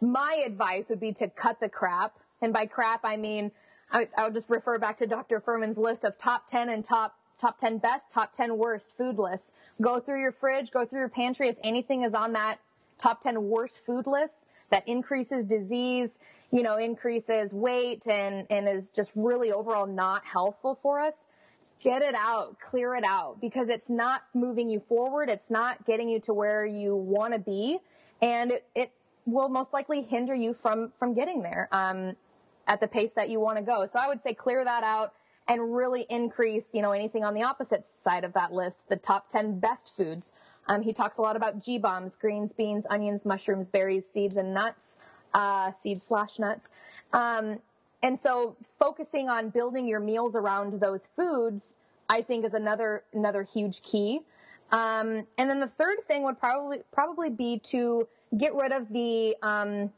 my 0.03 0.43
advice 0.45 0.89
would 0.89 0.99
be 0.99 1.13
to 1.13 1.27
cut 1.29 1.59
the 1.59 1.69
crap. 1.69 2.13
And 2.41 2.53
by 2.53 2.65
crap, 2.65 3.01
I 3.03 3.17
mean, 3.17 3.51
I, 3.91 4.07
I'll 4.17 4.31
just 4.31 4.49
refer 4.49 4.77
back 4.79 4.97
to 4.97 5.07
Dr. 5.07 5.39
Fuhrman's 5.39 5.77
list 5.77 6.03
of 6.03 6.17
top 6.17 6.47
10 6.47 6.69
and 6.69 6.83
top 6.83 7.15
top 7.39 7.57
10 7.57 7.79
best, 7.79 8.09
top 8.11 8.33
10 8.33 8.57
worst 8.57 8.95
food 8.95 9.17
lists. 9.17 9.51
Go 9.81 9.99
through 9.99 10.21
your 10.21 10.31
fridge, 10.31 10.71
go 10.71 10.85
through 10.85 10.99
your 10.99 11.09
pantry. 11.09 11.49
If 11.49 11.57
anything 11.63 12.03
is 12.03 12.13
on 12.13 12.33
that 12.33 12.59
top 12.97 13.21
10 13.21 13.49
worst 13.49 13.85
food 13.85 14.07
list 14.07 14.45
that 14.69 14.87
increases 14.87 15.43
disease, 15.43 16.19
you 16.51 16.63
know, 16.63 16.77
increases 16.77 17.53
weight 17.53 18.07
and, 18.07 18.47
and 18.49 18.67
is 18.67 18.91
just 18.91 19.11
really 19.15 19.51
overall 19.51 19.87
not 19.87 20.23
helpful 20.23 20.75
for 20.75 21.01
us, 21.01 21.27
get 21.81 22.01
it 22.01 22.15
out, 22.15 22.59
clear 22.59 22.95
it 22.95 23.03
out 23.03 23.41
because 23.41 23.67
it's 23.67 23.89
not 23.89 24.21
moving 24.33 24.69
you 24.69 24.79
forward. 24.79 25.29
It's 25.29 25.51
not 25.51 25.85
getting 25.85 26.07
you 26.07 26.19
to 26.21 26.33
where 26.33 26.65
you 26.65 26.95
want 26.95 27.33
to 27.33 27.39
be. 27.39 27.79
And 28.21 28.51
it, 28.51 28.65
it 28.73 28.91
will 29.25 29.49
most 29.49 29.73
likely 29.73 30.01
hinder 30.01 30.35
you 30.35 30.53
from 30.53 30.91
from 30.99 31.13
getting 31.13 31.41
there 31.41 31.69
um, 31.71 32.15
at 32.67 32.79
the 32.79 32.87
pace 32.87 33.13
that 33.13 33.29
you 33.29 33.39
want 33.39 33.57
to 33.57 33.63
go. 33.63 33.85
So 33.85 33.99
I 33.99 34.07
would 34.07 34.21
say 34.21 34.33
clear 34.33 34.63
that 34.63 34.83
out 34.83 35.13
and 35.47 35.75
really 35.75 36.05
increase, 36.09 36.73
you 36.73 36.81
know, 36.81 36.91
anything 36.91 37.23
on 37.23 37.33
the 37.33 37.43
opposite 37.43 37.87
side 37.87 38.23
of 38.23 38.33
that 38.33 38.53
list, 38.53 38.87
the 38.87 38.95
top 38.95 39.29
10 39.29 39.59
best 39.59 39.95
foods. 39.95 40.31
Um, 40.67 40.81
he 40.81 40.93
talks 40.93 41.17
a 41.17 41.21
lot 41.21 41.35
about 41.35 41.61
G 41.61 41.77
bombs, 41.77 42.15
greens, 42.15 42.53
beans, 42.53 42.85
onions, 42.89 43.25
mushrooms, 43.25 43.67
berries, 43.67 44.09
seeds, 44.09 44.37
and 44.37 44.53
nuts, 44.53 44.97
uh, 45.33 45.73
seeds 45.73 46.03
slash 46.03 46.39
nuts. 46.39 46.67
Um, 47.11 47.59
and 48.01 48.17
so 48.17 48.55
focusing 48.79 49.29
on 49.29 49.49
building 49.49 49.87
your 49.87 49.99
meals 49.99 50.35
around 50.35 50.79
those 50.79 51.07
foods, 51.15 51.75
I 52.09 52.21
think 52.21 52.45
is 52.45 52.53
another, 52.53 53.03
another 53.13 53.43
huge 53.43 53.81
key. 53.81 54.21
Um, 54.71 55.27
and 55.37 55.49
then 55.49 55.59
the 55.59 55.67
third 55.67 55.99
thing 56.03 56.23
would 56.23 56.39
probably, 56.39 56.79
probably 56.91 57.29
be 57.29 57.59
to 57.65 58.07
get 58.37 58.53
rid 58.55 58.71
of 58.71 58.89
the 58.89 59.35
um, 59.41 59.91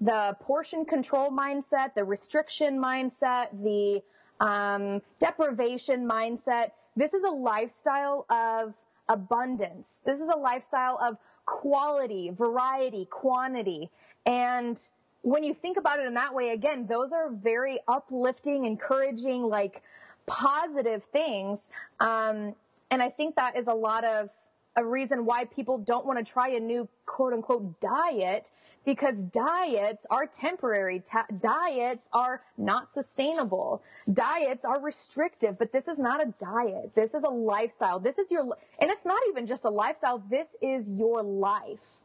the 0.00 0.36
portion 0.40 0.84
control 0.84 1.30
mindset, 1.30 1.94
the 1.94 2.04
restriction 2.04 2.78
mindset, 2.78 3.48
the 3.62 4.02
um, 4.44 5.00
deprivation 5.20 6.08
mindset. 6.08 6.72
This 6.96 7.14
is 7.14 7.22
a 7.22 7.30
lifestyle 7.30 8.26
of 8.28 8.76
abundance. 9.08 10.00
This 10.04 10.20
is 10.20 10.28
a 10.28 10.36
lifestyle 10.36 10.98
of 11.00 11.16
quality, 11.46 12.30
variety, 12.30 13.04
quantity, 13.06 13.90
and 14.26 14.78
when 15.22 15.44
you 15.44 15.54
think 15.54 15.76
about 15.76 16.00
it 16.00 16.06
in 16.06 16.14
that 16.14 16.34
way, 16.34 16.50
again, 16.50 16.86
those 16.86 17.12
are 17.12 17.30
very 17.30 17.78
uplifting, 17.88 18.64
encouraging, 18.64 19.42
like 19.42 19.82
positive 20.26 21.04
things. 21.04 21.68
Um, 22.00 22.54
and 22.90 23.02
I 23.02 23.08
think 23.08 23.36
that 23.36 23.56
is 23.56 23.68
a 23.68 23.74
lot 23.74 24.04
of 24.04 24.30
a 24.76 24.84
reason 24.84 25.26
why 25.26 25.44
people 25.44 25.78
don't 25.78 26.06
want 26.06 26.18
to 26.18 26.32
try 26.32 26.50
a 26.50 26.60
new 26.60 26.88
quote 27.06 27.32
unquote 27.32 27.80
diet 27.80 28.50
because 28.84 29.22
diets 29.22 30.06
are 30.10 30.26
temporary. 30.26 31.02
Diets 31.40 32.08
are 32.12 32.42
not 32.58 32.90
sustainable. 32.90 33.82
Diets 34.12 34.64
are 34.64 34.80
restrictive, 34.80 35.58
but 35.58 35.72
this 35.72 35.88
is 35.88 35.98
not 35.98 36.20
a 36.22 36.34
diet. 36.40 36.94
This 36.94 37.14
is 37.14 37.22
a 37.22 37.28
lifestyle. 37.28 38.00
This 38.00 38.18
is 38.18 38.30
your, 38.30 38.42
and 38.80 38.90
it's 38.90 39.06
not 39.06 39.20
even 39.28 39.46
just 39.46 39.64
a 39.64 39.70
lifestyle. 39.70 40.22
This 40.30 40.56
is 40.60 40.90
your 40.90 41.22
life. 41.22 41.98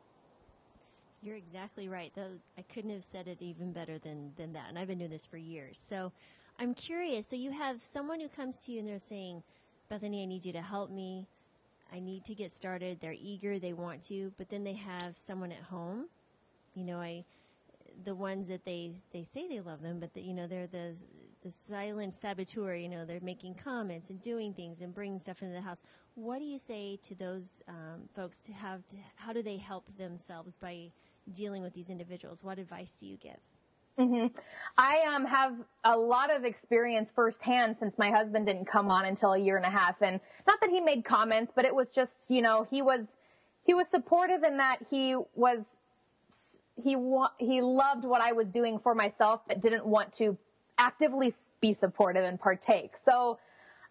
You're 1.23 1.35
exactly 1.35 1.89
right. 1.89 2.13
I 2.57 2.61
couldn't 2.73 2.91
have 2.91 3.03
said 3.03 3.27
it 3.27 3.41
even 3.41 3.71
better 3.71 3.97
than, 3.97 4.33
than 4.37 4.53
that. 4.53 4.65
And 4.69 4.77
I've 4.77 4.87
been 4.87 4.99
doing 4.99 5.09
this 5.09 5.25
for 5.25 5.37
years. 5.37 5.81
So 5.89 6.11
I'm 6.59 6.73
curious. 6.75 7.27
So 7.27 7.35
you 7.35 7.51
have 7.51 7.81
someone 7.91 8.19
who 8.19 8.29
comes 8.29 8.57
to 8.59 8.71
you 8.71 8.79
and 8.79 8.87
they're 8.87 8.99
saying, 8.99 9.41
Bethany, 9.89 10.21
I 10.21 10.25
need 10.25 10.45
you 10.45 10.53
to 10.53 10.61
help 10.61 10.91
me. 10.91 11.25
I 11.93 11.99
need 11.99 12.25
to 12.25 12.35
get 12.35 12.51
started. 12.51 12.99
They're 12.99 13.15
eager, 13.17 13.59
they 13.59 13.73
want 13.73 14.03
to, 14.03 14.31
but 14.37 14.49
then 14.49 14.63
they 14.63 14.73
have 14.73 15.11
someone 15.11 15.51
at 15.51 15.63
home. 15.63 16.07
You 16.75 16.83
know, 16.83 16.97
I 16.99 17.23
the 18.03 18.15
ones 18.15 18.47
that 18.47 18.63
they 18.65 18.91
they 19.11 19.23
say 19.23 19.47
they 19.47 19.59
love 19.59 19.81
them, 19.81 19.99
but 19.99 20.13
the, 20.13 20.21
you 20.21 20.33
know 20.33 20.47
they're 20.47 20.67
the 20.67 20.95
the 21.43 21.51
silent 21.67 22.13
saboteur. 22.13 22.75
You 22.75 22.89
know, 22.89 23.05
they're 23.05 23.19
making 23.21 23.55
comments 23.55 24.09
and 24.09 24.21
doing 24.21 24.53
things 24.53 24.81
and 24.81 24.93
bringing 24.93 25.19
stuff 25.19 25.41
into 25.41 25.53
the 25.53 25.61
house. 25.61 25.81
What 26.15 26.39
do 26.39 26.45
you 26.45 26.57
say 26.57 26.97
to 27.07 27.15
those 27.15 27.61
um, 27.67 28.09
folks 28.15 28.39
to 28.41 28.53
have? 28.53 28.87
To, 28.89 28.95
how 29.15 29.33
do 29.33 29.41
they 29.41 29.57
help 29.57 29.85
themselves 29.97 30.57
by 30.57 30.91
dealing 31.33 31.63
with 31.63 31.73
these 31.73 31.89
individuals? 31.89 32.43
What 32.43 32.59
advice 32.59 32.93
do 32.93 33.05
you 33.05 33.17
give? 33.17 33.39
Mm-hmm. 33.97 34.27
I 34.77 34.99
um, 35.15 35.25
have 35.25 35.55
a 35.83 35.97
lot 35.97 36.31
of 36.31 36.45
experience 36.45 37.11
firsthand 37.11 37.77
since 37.77 37.97
my 37.97 38.11
husband 38.11 38.45
didn't 38.45 38.65
come 38.65 38.91
on 38.91 39.05
until 39.05 39.33
a 39.33 39.39
year 39.39 39.57
and 39.57 39.65
a 39.65 39.69
half, 39.69 40.01
and 40.01 40.19
not 40.45 40.61
that 40.61 40.69
he 40.69 40.81
made 40.81 41.03
comments, 41.03 41.51
but 41.55 41.65
it 41.65 41.73
was 41.73 41.91
just 41.93 42.29
you 42.29 42.43
know 42.43 42.67
he 42.69 42.83
was 42.83 43.15
he 43.65 43.73
was 43.73 43.87
supportive 43.89 44.43
in 44.43 44.57
that 44.57 44.77
he 44.91 45.15
was 45.33 45.65
he 46.83 46.95
wa- 46.95 47.31
he 47.39 47.61
loved 47.61 48.05
what 48.05 48.21
I 48.21 48.33
was 48.33 48.51
doing 48.51 48.77
for 48.79 48.93
myself, 48.93 49.41
but 49.47 49.61
didn't 49.61 49.85
want 49.85 50.13
to 50.13 50.37
actively 50.77 51.33
be 51.59 51.73
supportive 51.73 52.23
and 52.23 52.39
partake. 52.39 52.91
So 53.03 53.39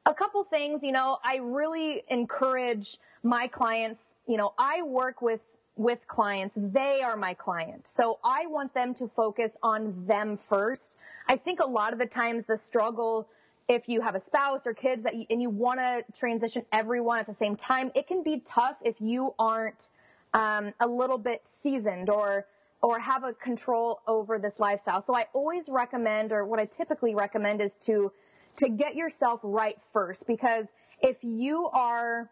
a 0.05 0.15
couple 0.15 0.45
things, 0.45 0.85
you 0.85 0.93
know, 0.93 1.19
I 1.25 1.39
really 1.43 2.05
encourage 2.09 2.99
my 3.25 3.49
clients, 3.49 4.15
you 4.29 4.37
know, 4.37 4.55
I 4.57 4.83
work 4.83 5.21
with 5.21 5.41
with 5.77 6.07
clients. 6.07 6.55
They 6.57 7.03
are 7.03 7.17
my 7.17 7.35
client. 7.35 7.87
So 7.87 8.19
I 8.25 8.47
want 8.47 8.75
them 8.75 8.95
to 8.95 9.09
focus 9.09 9.57
on 9.63 10.07
them 10.07 10.37
first. 10.37 10.99
I 11.29 11.37
think 11.37 11.61
a 11.61 11.67
lot 11.67 11.93
of 11.93 11.99
the 11.99 12.07
times 12.07 12.47
the 12.47 12.57
struggle 12.57 13.29
if 13.69 13.89
you 13.89 14.01
have 14.01 14.15
a 14.15 14.25
spouse 14.25 14.67
or 14.67 14.73
kids 14.73 15.05
that 15.05 15.15
you, 15.15 15.27
and 15.29 15.43
you 15.43 15.51
want 15.51 15.81
to 15.81 16.05
transition 16.19 16.65
everyone 16.73 17.19
at 17.19 17.27
the 17.27 17.35
same 17.35 17.57
time, 17.57 17.91
it 17.95 18.07
can 18.07 18.23
be 18.23 18.41
tough 18.41 18.77
if 18.85 19.01
you 19.01 19.35
aren't 19.39 19.91
um, 20.35 20.73
a 20.81 20.87
little 20.87 21.19
bit 21.19 21.43
seasoned 21.47 22.11
or 22.11 22.47
or 22.83 23.01
have 23.01 23.25
a 23.25 23.33
control 23.33 24.01
over 24.07 24.39
this 24.39 24.61
lifestyle. 24.61 25.01
So 25.01 25.17
I 25.17 25.27
always 25.33 25.69
recommend, 25.69 26.31
or 26.31 26.45
what 26.45 26.61
I 26.61 26.67
typically 26.67 27.15
recommend, 27.15 27.61
is 27.61 27.75
to 27.87 28.13
to 28.59 28.69
get 28.69 28.95
yourself 28.95 29.41
right 29.43 29.77
first 29.93 30.27
because 30.27 30.67
if 31.01 31.25
you 31.25 31.67
are 31.67 32.31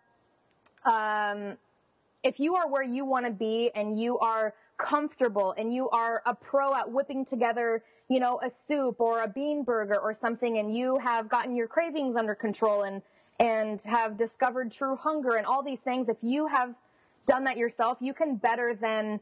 um, 0.85 1.57
if 2.25 2.41
you 2.41 2.57
are 2.57 2.67
where 2.67 2.83
you 2.83 3.05
want 3.05 3.27
to 3.27 3.31
be 3.31 3.71
and 3.75 4.01
you 4.01 4.19
are 4.19 4.55
comfortable 4.79 5.55
and 5.57 5.73
you 5.73 5.89
are 5.91 6.23
a 6.25 6.35
pro 6.35 6.75
at 6.75 6.91
whipping 6.91 7.25
together, 7.25 7.85
you 8.09 8.19
know, 8.19 8.41
a 8.43 8.51
soup 8.51 8.99
or 8.99 9.23
a 9.23 9.29
bean 9.29 9.63
burger 9.63 10.01
or 10.01 10.15
something 10.15 10.59
and 10.59 10.77
you 10.77 10.99
have 10.99 11.29
gotten 11.29 11.55
your 11.55 11.69
cravings 11.69 12.17
under 12.17 12.35
control 12.35 12.83
and, 12.83 13.03
and 13.39 13.83
have 13.83 14.17
discovered 14.17 14.73
true 14.73 14.97
hunger 14.97 15.37
and 15.37 15.47
all 15.47 15.63
these 15.63 15.83
things, 15.83 16.09
if 16.09 16.17
you 16.23 16.47
have 16.47 16.75
done 17.27 17.45
that 17.45 17.59
yourself, 17.59 17.99
you 18.01 18.15
can 18.15 18.37
better 18.37 18.75
than 18.75 19.21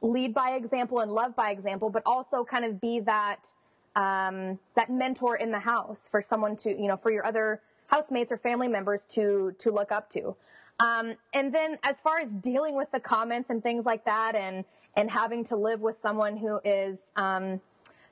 lead 0.00 0.32
by 0.32 0.50
example 0.50 1.00
and 1.00 1.10
love 1.10 1.34
by 1.34 1.50
example, 1.50 1.90
but 1.90 2.02
also 2.06 2.44
kind 2.44 2.64
of 2.64 2.80
be 2.80 3.00
that, 3.00 3.52
um, 3.96 4.58
that 4.76 4.88
mentor 4.88 5.36
in 5.36 5.50
the 5.50 5.58
house 5.58 6.06
for 6.08 6.22
someone 6.22 6.56
to, 6.56 6.70
you 6.70 6.86
know, 6.86 6.96
for 6.96 7.10
your 7.10 7.26
other 7.26 7.60
housemates 7.88 8.30
or 8.30 8.36
family 8.36 8.68
members 8.68 9.04
to, 9.04 9.54
to 9.58 9.70
look 9.70 9.90
up 9.90 10.10
to. 10.10 10.36
Um, 10.78 11.14
and 11.32 11.54
then 11.54 11.78
as 11.82 11.98
far 12.00 12.20
as 12.20 12.34
dealing 12.34 12.76
with 12.76 12.90
the 12.90 13.00
comments 13.00 13.50
and 13.50 13.62
things 13.62 13.86
like 13.86 14.04
that 14.04 14.34
and, 14.34 14.64
and 14.94 15.10
having 15.10 15.44
to 15.44 15.56
live 15.56 15.80
with 15.80 15.98
someone 15.98 16.36
who 16.36 16.60
is, 16.64 17.10
um, 17.16 17.60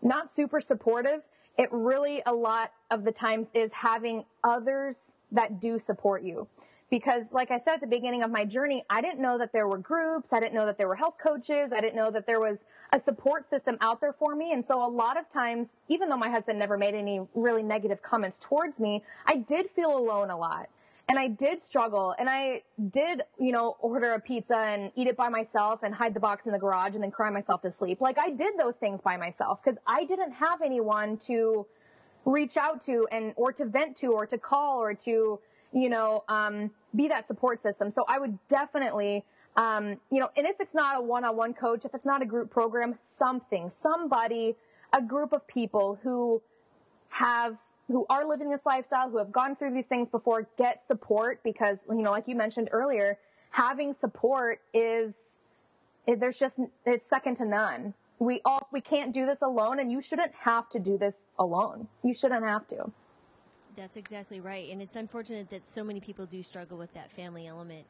not 0.05 0.31
super 0.31 0.61
supportive, 0.61 1.27
it 1.57 1.68
really 1.72 2.22
a 2.27 2.33
lot 2.33 2.72
of 2.90 3.05
the 3.05 3.12
times 3.12 3.48
is 3.55 3.72
having 3.72 4.24
others 4.44 5.16
that 5.33 5.61
do 5.61 5.79
support 5.79 6.22
you. 6.22 6.46
Because 6.90 7.33
like 7.33 7.50
I 7.50 7.59
said 7.59 7.74
at 7.74 7.81
the 7.81 7.87
beginning 7.87 8.22
of 8.22 8.31
my 8.31 8.44
journey, 8.44 8.85
I 8.88 9.00
didn't 9.00 9.20
know 9.20 9.38
that 9.38 9.53
there 9.53 9.66
were 9.66 9.79
groups. 9.79 10.33
I 10.33 10.38
didn't 10.38 10.55
know 10.55 10.66
that 10.66 10.79
there 10.79 10.87
were 10.87 10.94
health 10.94 11.16
coaches. 11.20 11.72
I 11.72 11.81
didn't 11.81 11.96
know 11.96 12.11
that 12.11 12.27
there 12.27 12.38
was 12.38 12.64
a 12.92 13.00
support 13.00 13.46
system 13.46 13.79
out 13.81 14.00
there 14.00 14.12
for 14.12 14.37
me. 14.37 14.53
And 14.53 14.64
so 14.64 14.85
a 14.85 14.87
lot 14.87 15.18
of 15.18 15.29
times, 15.29 15.74
even 15.88 16.09
though 16.09 16.16
my 16.16 16.31
husband 16.31 16.59
never 16.59 16.77
made 16.77 16.94
any 16.94 17.20
really 17.35 17.62
negative 17.62 18.03
comments 18.03 18.38
towards 18.38 18.79
me, 18.79 19.03
I 19.27 19.37
did 19.37 19.70
feel 19.70 19.96
alone 19.96 20.31
a 20.31 20.37
lot 20.37 20.68
and 21.09 21.19
I 21.19 21.29
did 21.29 21.62
struggle 21.62 22.14
and 22.19 22.29
I 22.29 22.62
did, 22.90 23.23
you 23.38 23.53
know, 23.53 23.77
order 23.81 24.12
a 24.12 24.21
pizza 24.21 24.57
and 24.57 24.90
eat 24.95 25.07
it 25.07 25.17
by 25.17 25.29
myself 25.29 25.83
and 25.83 25.95
hide 25.95 26.14
the 26.14 26.21
box 26.21 26.47
in 26.47 26.53
the 26.53 26.59
garage 26.59 26.95
and 26.95 27.03
then 27.03 27.11
cry 27.11 27.31
myself 27.31 27.62
to 27.62 27.71
sleep. 27.71 28.01
Like 28.01 28.19
I 28.19 28.31
did 28.31 28.55
those 28.59 28.77
things 28.77 29.01
by 29.01 29.17
myself 29.17 29.62
because 29.62 29.79
I 29.87 30.05
didn't 30.05 30.33
have 30.33 30.62
anyone 30.62 31.19
to 31.29 31.67
reach 32.25 32.57
out 32.57 32.81
to 32.83 33.07
and 33.12 33.35
or 33.37 33.53
to 33.53 33.67
vent 33.67 33.97
to 33.99 34.12
or 34.12 34.27
to 34.27 34.38
call 34.38 34.81
or 34.81 34.95
to, 34.95 35.38
you 35.73 35.88
know, 35.88 36.25
um, 36.29 36.71
be 36.97 37.09
that 37.09 37.29
support 37.29 37.61
system. 37.61 37.90
So 37.90 38.05
I 38.09 38.19
would 38.19 38.38
definitely, 38.49 39.25
um, 39.57 40.01
you 40.11 40.21
know, 40.21 40.31
and 40.37 40.47
if 40.47 40.59
it's 40.59 40.75
not 40.75 40.97
a 40.99 41.03
one-on-one 41.03 41.53
coach, 41.53 41.85
if 41.85 41.95
it's 41.95 42.07
not 42.07 42.23
a 42.23 42.27
group 42.27 42.51
program, 42.51 42.95
something, 43.05 43.69
somebody, 43.69 44.57
a 44.93 45.03
group 45.03 45.33
of 45.35 45.47
people 45.47 45.99
who 46.03 46.40
have 47.11 47.61
who 47.88 48.07
are 48.09 48.27
living 48.27 48.49
this 48.51 48.64
lifestyle, 48.64 49.11
who 49.11 49.18
have 49.18 49.33
gone 49.33 49.57
through 49.57 49.73
these 49.73 49.87
things 49.87 50.09
before, 50.09 50.49
get 50.57 50.83
support 50.83 51.42
because, 51.42 51.85
you 51.88 52.03
know, 52.03 52.11
like 52.11 52.27
you 52.27 52.35
mentioned 52.35 52.68
earlier, 52.73 53.18
having 53.51 53.92
support 53.92 54.61
is, 54.73 55.40
there's 56.07 56.38
just, 56.38 56.61
it's 56.87 57.05
second 57.05 57.37
to 57.37 57.44
none. 57.44 57.94
We 58.18 58.40
all, 58.44 58.66
we 58.73 58.81
can't 58.81 59.12
do 59.12 59.27
this 59.27 59.42
alone 59.42 59.81
and 59.81 59.92
you 59.92 60.01
shouldn't 60.01 60.35
have 60.35 60.68
to 60.70 60.79
do 60.79 60.97
this 60.97 61.25
alone. 61.38 61.88
You 62.03 62.14
shouldn't 62.14 62.47
have 62.47 62.66
to. 62.68 62.90
That's 63.77 63.97
exactly 63.97 64.40
right. 64.40 64.70
And 64.70 64.81
it's 64.81 64.97
unfortunate 64.97 65.51
that 65.51 65.68
so 65.68 65.85
many 65.85 66.01
people 66.01 66.27
do 66.27 66.42
struggle 66.42 66.79
with 66.79 66.92
that 66.94 67.11
family 67.11 67.47
element. 67.47 67.87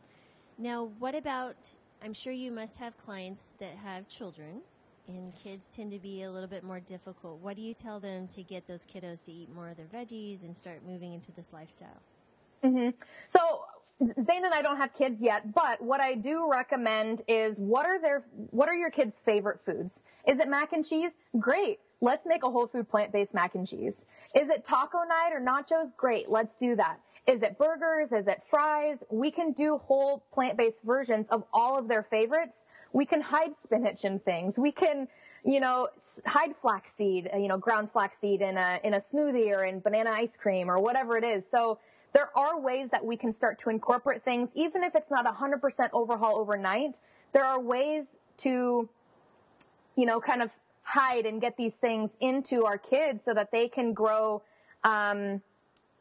Now, 0.58 0.90
what 0.98 1.14
about, 1.14 1.56
I'm 2.02 2.14
sure 2.14 2.32
you 2.32 2.50
must 2.50 2.76
have 2.78 2.96
clients 3.04 3.52
that 3.58 3.76
have 3.84 4.08
children 4.08 4.62
and 5.08 5.32
kids 5.42 5.68
tend 5.74 5.92
to 5.92 5.98
be 5.98 6.22
a 6.22 6.30
little 6.30 6.48
bit 6.48 6.64
more 6.64 6.80
difficult. 6.80 7.40
What 7.40 7.56
do 7.56 7.62
you 7.62 7.74
tell 7.74 8.00
them 8.00 8.28
to 8.28 8.42
get 8.42 8.66
those 8.66 8.86
kiddos 8.86 9.24
to 9.26 9.32
eat 9.32 9.54
more 9.54 9.68
of 9.68 9.76
their 9.76 9.86
veggies 9.86 10.42
and 10.42 10.56
start 10.56 10.80
moving 10.86 11.12
into 11.12 11.32
this 11.32 11.52
lifestyle? 11.52 12.00
Mm-hmm. 12.62 12.90
So 13.28 13.64
Zane 14.20 14.44
and 14.44 14.54
I 14.54 14.62
don't 14.62 14.78
have 14.78 14.94
kids 14.94 15.20
yet, 15.20 15.52
but 15.52 15.82
what 15.82 16.00
I 16.00 16.14
do 16.14 16.50
recommend 16.50 17.22
is 17.28 17.58
what 17.58 17.84
are 17.84 18.00
their 18.00 18.24
what 18.50 18.68
are 18.68 18.74
your 18.74 18.90
kids' 18.90 19.20
favorite 19.20 19.60
foods? 19.60 20.02
Is 20.26 20.38
it 20.38 20.48
mac 20.48 20.72
and 20.72 20.84
cheese? 20.84 21.16
Great. 21.38 21.80
Let's 22.00 22.26
make 22.26 22.42
a 22.42 22.50
whole 22.50 22.66
food 22.66 22.88
plant-based 22.88 23.34
mac 23.34 23.54
and 23.54 23.66
cheese. 23.66 24.04
Is 24.34 24.48
it 24.48 24.64
taco 24.64 24.98
night 25.04 25.30
or 25.32 25.40
nachos? 25.40 25.94
Great. 25.96 26.28
Let's 26.28 26.56
do 26.56 26.76
that. 26.76 26.98
Is 27.26 27.42
it 27.42 27.56
burgers? 27.56 28.12
Is 28.12 28.28
it 28.28 28.44
fries? 28.44 28.98
We 29.10 29.30
can 29.30 29.52
do 29.52 29.78
whole 29.78 30.22
plant-based 30.32 30.82
versions 30.82 31.28
of 31.30 31.44
all 31.52 31.78
of 31.78 31.88
their 31.88 32.02
favorites. 32.02 32.66
We 32.92 33.06
can 33.06 33.20
hide 33.22 33.56
spinach 33.56 34.04
in 34.04 34.18
things. 34.18 34.58
We 34.58 34.72
can, 34.72 35.08
you 35.44 35.60
know, 35.60 35.88
hide 36.26 36.54
flaxseed, 36.54 37.30
you 37.34 37.48
know, 37.48 37.56
ground 37.56 37.90
flaxseed 37.92 38.42
in 38.42 38.58
a, 38.58 38.78
in 38.84 38.92
a 38.92 39.00
smoothie 39.00 39.56
or 39.56 39.64
in 39.64 39.80
banana 39.80 40.10
ice 40.10 40.36
cream 40.36 40.70
or 40.70 40.78
whatever 40.78 41.16
it 41.16 41.24
is. 41.24 41.48
So 41.50 41.78
there 42.12 42.30
are 42.36 42.60
ways 42.60 42.90
that 42.90 43.04
we 43.04 43.16
can 43.16 43.32
start 43.32 43.58
to 43.60 43.70
incorporate 43.70 44.22
things, 44.22 44.50
even 44.54 44.84
if 44.84 44.94
it's 44.94 45.10
not 45.10 45.26
a 45.26 45.32
100% 45.32 45.88
overhaul 45.92 46.38
overnight. 46.38 47.00
There 47.32 47.44
are 47.44 47.60
ways 47.60 48.14
to, 48.38 48.88
you 49.96 50.06
know, 50.06 50.20
kind 50.20 50.42
of 50.42 50.50
hide 50.82 51.24
and 51.24 51.40
get 51.40 51.56
these 51.56 51.74
things 51.76 52.12
into 52.20 52.66
our 52.66 52.78
kids 52.78 53.24
so 53.24 53.32
that 53.32 53.50
they 53.50 53.68
can 53.68 53.94
grow, 53.94 54.42
um, 54.84 55.42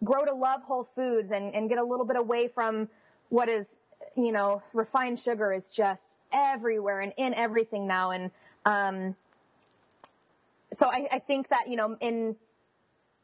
grow 0.03 0.25
to 0.25 0.33
love 0.33 0.61
whole 0.63 0.83
foods 0.83 1.31
and, 1.31 1.53
and 1.55 1.69
get 1.69 1.77
a 1.77 1.83
little 1.83 2.05
bit 2.05 2.17
away 2.17 2.47
from 2.47 2.89
what 3.29 3.49
is, 3.49 3.79
you 4.15 4.31
know, 4.31 4.61
refined 4.73 5.19
sugar 5.19 5.53
is 5.53 5.71
just 5.71 6.19
everywhere 6.31 6.99
and 6.99 7.13
in 7.17 7.33
everything 7.33 7.87
now. 7.87 8.11
And, 8.11 8.31
um, 8.65 9.15
so 10.71 10.87
I, 10.87 11.07
I 11.11 11.19
think 11.19 11.49
that, 11.49 11.67
you 11.67 11.77
know, 11.77 11.95
in, 11.99 12.35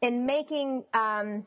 in 0.02 0.26
making, 0.26 0.84
um, 0.94 1.46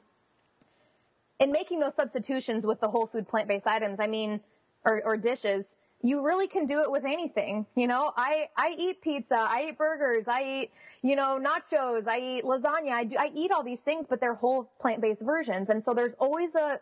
in 1.39 1.53
making 1.53 1.81
those 1.81 1.95
substitutions 1.95 2.67
with 2.67 2.81
the 2.81 2.89
whole 2.89 3.07
food 3.07 3.29
plant-based 3.29 3.67
items, 3.67 4.01
I 4.01 4.07
mean, 4.07 4.41
or, 4.85 5.03
or 5.05 5.17
dishes, 5.17 5.77
you 6.03 6.25
really 6.25 6.49
can 6.49 6.67
do 6.67 6.83
it 6.83 6.91
with 6.91 7.05
anything. 7.05 7.65
You 7.77 7.87
know, 7.87 8.13
I, 8.17 8.49
I 8.57 8.75
eat 8.77 9.01
pizza, 9.01 9.37
I 9.37 9.69
eat 9.69 9.79
burgers, 9.79 10.27
I 10.27 10.43
eat, 10.43 10.71
you 11.03 11.17
know, 11.17 11.41
nachos, 11.41 12.09
I 12.09 12.19
eat 12.19 12.45
lasagna, 12.45 12.91
I 12.91 13.05
do, 13.05 13.17
I 13.19 13.31
eat 13.35 13.53
all 13.53 13.63
these 13.63 13.81
things, 13.81 14.07
but 14.09 14.21
they're 14.21 14.35
whole 14.35 14.71
plant-based 14.81 15.23
versions. 15.23 15.71
And 15.71 15.83
so 15.83 15.95
there's 15.95 16.15
always 16.15 16.55
a, 16.55 16.81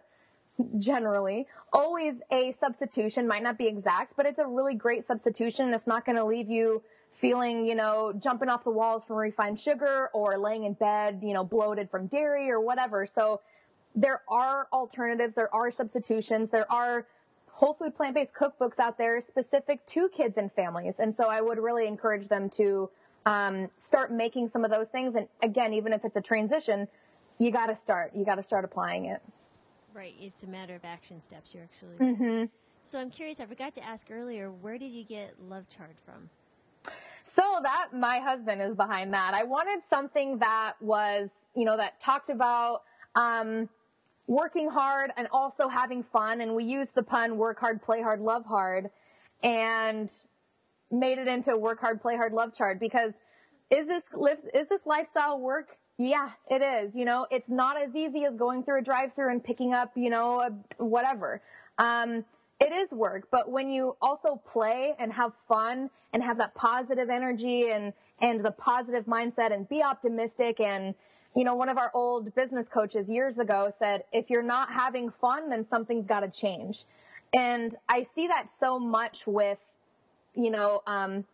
generally, 0.78 1.46
always 1.72 2.14
a 2.30 2.52
substitution, 2.52 3.28
might 3.28 3.42
not 3.42 3.58
be 3.58 3.66
exact, 3.66 4.14
but 4.16 4.26
it's 4.26 4.38
a 4.38 4.46
really 4.46 4.74
great 4.74 5.04
substitution. 5.04 5.72
It's 5.74 5.86
not 5.86 6.04
going 6.04 6.16
to 6.16 6.24
leave 6.24 6.48
you 6.48 6.82
feeling, 7.12 7.66
you 7.66 7.74
know, 7.74 8.12
jumping 8.18 8.48
off 8.48 8.64
the 8.64 8.70
walls 8.70 9.04
from 9.04 9.16
refined 9.16 9.58
sugar 9.58 10.08
or 10.14 10.38
laying 10.38 10.64
in 10.64 10.74
bed, 10.74 11.20
you 11.22 11.34
know, 11.34 11.44
bloated 11.44 11.90
from 11.90 12.06
dairy 12.06 12.50
or 12.50 12.60
whatever. 12.60 13.06
So 13.06 13.40
there 13.94 14.22
are 14.28 14.68
alternatives, 14.72 15.34
there 15.34 15.52
are 15.54 15.70
substitutions, 15.70 16.50
there 16.50 16.70
are 16.70 17.06
whole 17.60 17.74
food 17.74 17.94
plant 17.94 18.14
based 18.14 18.34
cookbooks 18.34 18.78
out 18.78 18.96
there 18.96 19.20
specific 19.20 19.84
to 19.84 20.08
kids 20.08 20.38
and 20.38 20.50
families. 20.50 20.98
And 20.98 21.14
so 21.14 21.28
I 21.28 21.42
would 21.42 21.58
really 21.58 21.86
encourage 21.86 22.26
them 22.26 22.48
to 22.56 22.88
um, 23.26 23.68
start 23.78 24.10
making 24.10 24.48
some 24.48 24.64
of 24.64 24.70
those 24.70 24.88
things. 24.88 25.14
And 25.14 25.28
again, 25.42 25.74
even 25.74 25.92
if 25.92 26.06
it's 26.06 26.16
a 26.16 26.22
transition, 26.22 26.88
you 27.38 27.50
got 27.50 27.66
to 27.66 27.76
start. 27.76 28.12
You 28.16 28.24
got 28.24 28.36
to 28.36 28.42
start 28.42 28.64
applying 28.64 29.04
it. 29.04 29.20
Right. 29.92 30.14
It's 30.18 30.42
a 30.42 30.46
matter 30.46 30.74
of 30.74 30.86
action 30.86 31.20
steps. 31.20 31.54
You're 31.54 31.64
actually. 31.64 31.96
Mm-hmm. 31.98 32.44
So 32.82 32.98
I'm 32.98 33.10
curious. 33.10 33.40
I 33.40 33.44
forgot 33.44 33.74
to 33.74 33.84
ask 33.84 34.10
earlier. 34.10 34.50
Where 34.50 34.78
did 34.78 34.92
you 34.92 35.04
get 35.04 35.34
Love 35.50 35.68
Chard 35.68 35.96
from? 36.06 36.30
So 37.24 37.42
that 37.62 37.88
my 37.92 38.20
husband 38.20 38.62
is 38.62 38.74
behind 38.74 39.12
that. 39.12 39.34
I 39.34 39.44
wanted 39.44 39.84
something 39.84 40.38
that 40.38 40.76
was, 40.80 41.30
you 41.54 41.66
know, 41.66 41.76
that 41.76 42.00
talked 42.00 42.30
about 42.30 42.84
um, 43.14 43.68
working 44.26 44.68
hard 44.68 45.12
and 45.16 45.28
also 45.32 45.68
having 45.68 46.02
fun. 46.02 46.40
And 46.40 46.54
we 46.54 46.64
used 46.64 46.94
the 46.94 47.02
pun 47.02 47.36
work 47.36 47.58
hard, 47.58 47.82
play 47.82 48.00
hard, 48.00 48.20
love 48.20 48.44
hard 48.46 48.90
and 49.42 50.10
made 50.90 51.18
it 51.18 51.28
into 51.28 51.56
work 51.56 51.80
hard, 51.80 52.00
play 52.00 52.16
hard, 52.16 52.32
love 52.32 52.54
chard 52.54 52.78
because 52.78 53.14
is 53.70 53.86
this, 53.86 54.08
is 54.54 54.68
this 54.68 54.86
lifestyle 54.86 55.40
work? 55.40 55.76
Yeah, 55.98 56.30
it 56.50 56.62
is. 56.62 56.96
You 56.96 57.04
know, 57.04 57.26
it's 57.30 57.50
not 57.50 57.80
as 57.80 57.94
easy 57.94 58.24
as 58.24 58.36
going 58.36 58.64
through 58.64 58.80
a 58.80 58.82
drive 58.82 59.14
through 59.14 59.30
and 59.30 59.42
picking 59.42 59.74
up, 59.74 59.92
you 59.96 60.10
know, 60.10 60.40
a, 60.40 60.82
whatever. 60.82 61.42
Um, 61.78 62.24
it 62.58 62.72
is 62.72 62.92
work, 62.92 63.28
but 63.30 63.50
when 63.50 63.70
you 63.70 63.96
also 64.02 64.40
play 64.46 64.94
and 64.98 65.12
have 65.12 65.32
fun 65.48 65.88
and 66.12 66.22
have 66.22 66.38
that 66.38 66.54
positive 66.54 67.08
energy 67.08 67.70
and, 67.70 67.92
and 68.20 68.40
the 68.40 68.50
positive 68.50 69.06
mindset 69.06 69.52
and 69.52 69.68
be 69.68 69.82
optimistic 69.82 70.60
and, 70.60 70.94
you 71.34 71.44
know, 71.44 71.54
one 71.54 71.68
of 71.68 71.78
our 71.78 71.90
old 71.94 72.34
business 72.34 72.68
coaches 72.68 73.08
years 73.08 73.38
ago 73.38 73.72
said, 73.78 74.04
if 74.12 74.30
you're 74.30 74.42
not 74.42 74.72
having 74.72 75.10
fun, 75.10 75.48
then 75.48 75.64
something's 75.64 76.06
got 76.06 76.20
to 76.20 76.28
change. 76.28 76.84
And 77.32 77.74
I 77.88 78.02
see 78.02 78.26
that 78.26 78.52
so 78.52 78.78
much 78.78 79.26
with, 79.26 79.58
you 80.34 80.50
know, 80.50 80.82
um, 80.86 81.24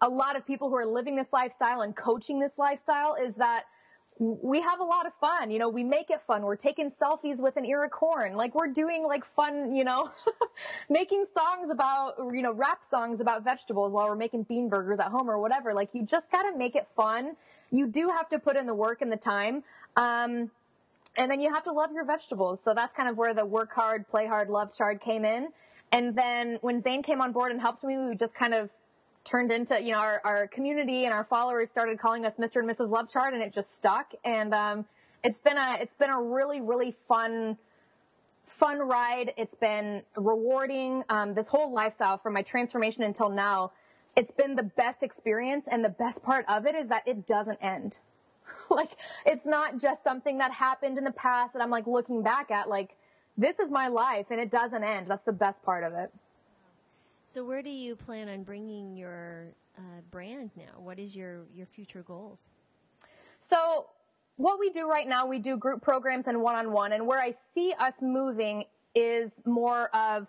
a 0.00 0.08
lot 0.08 0.36
of 0.36 0.46
people 0.46 0.70
who 0.70 0.76
are 0.76 0.86
living 0.86 1.16
this 1.16 1.32
lifestyle 1.32 1.82
and 1.82 1.94
coaching 1.94 2.38
this 2.40 2.58
lifestyle 2.58 3.14
is 3.14 3.36
that 3.36 3.64
we 4.18 4.62
have 4.62 4.80
a 4.80 4.84
lot 4.84 5.06
of 5.06 5.12
fun. 5.14 5.50
You 5.50 5.58
know, 5.58 5.68
we 5.68 5.84
make 5.84 6.08
it 6.08 6.22
fun. 6.22 6.42
We're 6.42 6.56
taking 6.56 6.90
selfies 6.90 7.40
with 7.40 7.58
an 7.58 7.66
corn. 7.90 8.34
Like 8.34 8.54
we're 8.54 8.72
doing 8.72 9.04
like 9.04 9.26
fun, 9.26 9.74
you 9.74 9.84
know, 9.84 10.10
making 10.88 11.26
songs 11.26 11.68
about, 11.68 12.14
you 12.32 12.40
know, 12.40 12.52
rap 12.52 12.84
songs 12.84 13.20
about 13.20 13.44
vegetables 13.44 13.92
while 13.92 14.06
we're 14.08 14.16
making 14.16 14.44
bean 14.44 14.70
burgers 14.70 14.98
at 14.98 15.08
home 15.08 15.28
or 15.28 15.38
whatever. 15.38 15.74
Like 15.74 15.90
you 15.92 16.02
just 16.02 16.30
got 16.30 16.50
to 16.50 16.56
make 16.56 16.76
it 16.76 16.88
fun 16.96 17.36
you 17.70 17.86
do 17.86 18.08
have 18.08 18.28
to 18.30 18.38
put 18.38 18.56
in 18.56 18.66
the 18.66 18.74
work 18.74 19.02
and 19.02 19.10
the 19.10 19.16
time. 19.16 19.62
Um, 19.96 20.50
and 21.16 21.30
then 21.30 21.40
you 21.40 21.52
have 21.52 21.64
to 21.64 21.72
love 21.72 21.92
your 21.92 22.04
vegetables. 22.04 22.62
So 22.62 22.74
that's 22.74 22.92
kind 22.92 23.08
of 23.08 23.16
where 23.16 23.34
the 23.34 23.44
work 23.44 23.72
hard, 23.72 24.08
play 24.08 24.26
hard, 24.26 24.50
love 24.50 24.74
chard 24.74 25.00
came 25.00 25.24
in. 25.24 25.48
And 25.92 26.14
then 26.14 26.58
when 26.60 26.80
Zane 26.80 27.02
came 27.02 27.20
on 27.20 27.32
board 27.32 27.52
and 27.52 27.60
helped 27.60 27.84
me, 27.84 27.96
we 27.96 28.16
just 28.16 28.34
kind 28.34 28.54
of 28.54 28.70
turned 29.24 29.50
into, 29.50 29.80
you 29.82 29.92
know, 29.92 29.98
our, 29.98 30.20
our 30.24 30.46
community 30.48 31.04
and 31.04 31.12
our 31.12 31.24
followers 31.24 31.70
started 31.70 31.98
calling 31.98 32.24
us 32.26 32.36
Mr. 32.36 32.60
and 32.60 32.68
Mrs. 32.68 32.90
Love 32.90 33.08
Chard 33.08 33.34
and 33.34 33.42
it 33.42 33.52
just 33.52 33.74
stuck. 33.74 34.12
And, 34.24 34.52
um, 34.54 34.84
it's 35.24 35.38
been 35.38 35.56
a, 35.56 35.78
it's 35.80 35.94
been 35.94 36.10
a 36.10 36.20
really, 36.20 36.60
really 36.60 36.94
fun, 37.08 37.56
fun 38.44 38.78
ride. 38.78 39.32
It's 39.36 39.54
been 39.54 40.02
rewarding. 40.16 41.02
Um, 41.08 41.34
this 41.34 41.48
whole 41.48 41.72
lifestyle 41.72 42.18
from 42.18 42.34
my 42.34 42.42
transformation 42.42 43.02
until 43.02 43.28
now 43.28 43.72
it's 44.16 44.32
been 44.32 44.56
the 44.56 44.62
best 44.62 45.02
experience 45.02 45.68
and 45.70 45.84
the 45.84 45.90
best 45.90 46.22
part 46.22 46.44
of 46.48 46.66
it 46.66 46.74
is 46.74 46.88
that 46.88 47.06
it 47.06 47.26
doesn't 47.26 47.58
end. 47.62 47.98
like 48.70 48.90
it's 49.24 49.46
not 49.46 49.78
just 49.78 50.02
something 50.02 50.38
that 50.38 50.50
happened 50.52 50.98
in 50.98 51.04
the 51.04 51.12
past 51.12 51.52
that 51.52 51.62
I'm 51.62 51.70
like 51.70 51.86
looking 51.86 52.22
back 52.22 52.50
at 52.50 52.68
like 52.68 52.96
this 53.36 53.58
is 53.58 53.70
my 53.70 53.88
life 53.88 54.26
and 54.30 54.40
it 54.40 54.50
doesn't 54.50 54.82
end. 54.82 55.06
That's 55.08 55.24
the 55.24 55.32
best 55.32 55.62
part 55.62 55.84
of 55.84 55.92
it. 55.92 56.10
So 57.26 57.44
where 57.44 57.62
do 57.62 57.70
you 57.70 57.96
plan 57.96 58.28
on 58.28 58.44
bringing 58.44 58.96
your 58.96 59.48
uh, 59.76 60.00
brand 60.10 60.50
now? 60.56 60.78
What 60.78 60.98
is 60.98 61.14
your 61.14 61.42
your 61.54 61.66
future 61.66 62.02
goals? 62.02 62.38
So 63.40 63.86
what 64.36 64.58
we 64.58 64.70
do 64.70 64.88
right 64.88 65.06
now, 65.06 65.26
we 65.26 65.38
do 65.38 65.56
group 65.56 65.82
programs 65.82 66.26
and 66.26 66.40
one-on-one 66.40 66.92
and 66.92 67.06
where 67.06 67.20
I 67.20 67.32
see 67.32 67.74
us 67.78 67.94
moving 68.00 68.64
is 68.94 69.42
more 69.44 69.94
of 69.94 70.28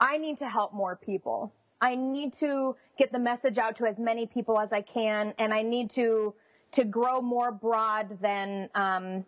I 0.00 0.18
need 0.18 0.38
to 0.38 0.48
help 0.48 0.74
more 0.74 0.96
people. 0.96 1.52
I 1.84 1.96
need 1.96 2.32
to 2.34 2.76
get 2.98 3.12
the 3.12 3.18
message 3.18 3.58
out 3.58 3.76
to 3.76 3.84
as 3.84 3.98
many 3.98 4.26
people 4.26 4.58
as 4.58 4.72
I 4.72 4.80
can, 4.80 5.34
and 5.38 5.52
I 5.52 5.60
need 5.60 5.90
to 5.90 6.32
to 6.72 6.84
grow 6.84 7.20
more 7.20 7.52
broad 7.52 8.18
than 8.22 8.70
um, 8.74 9.26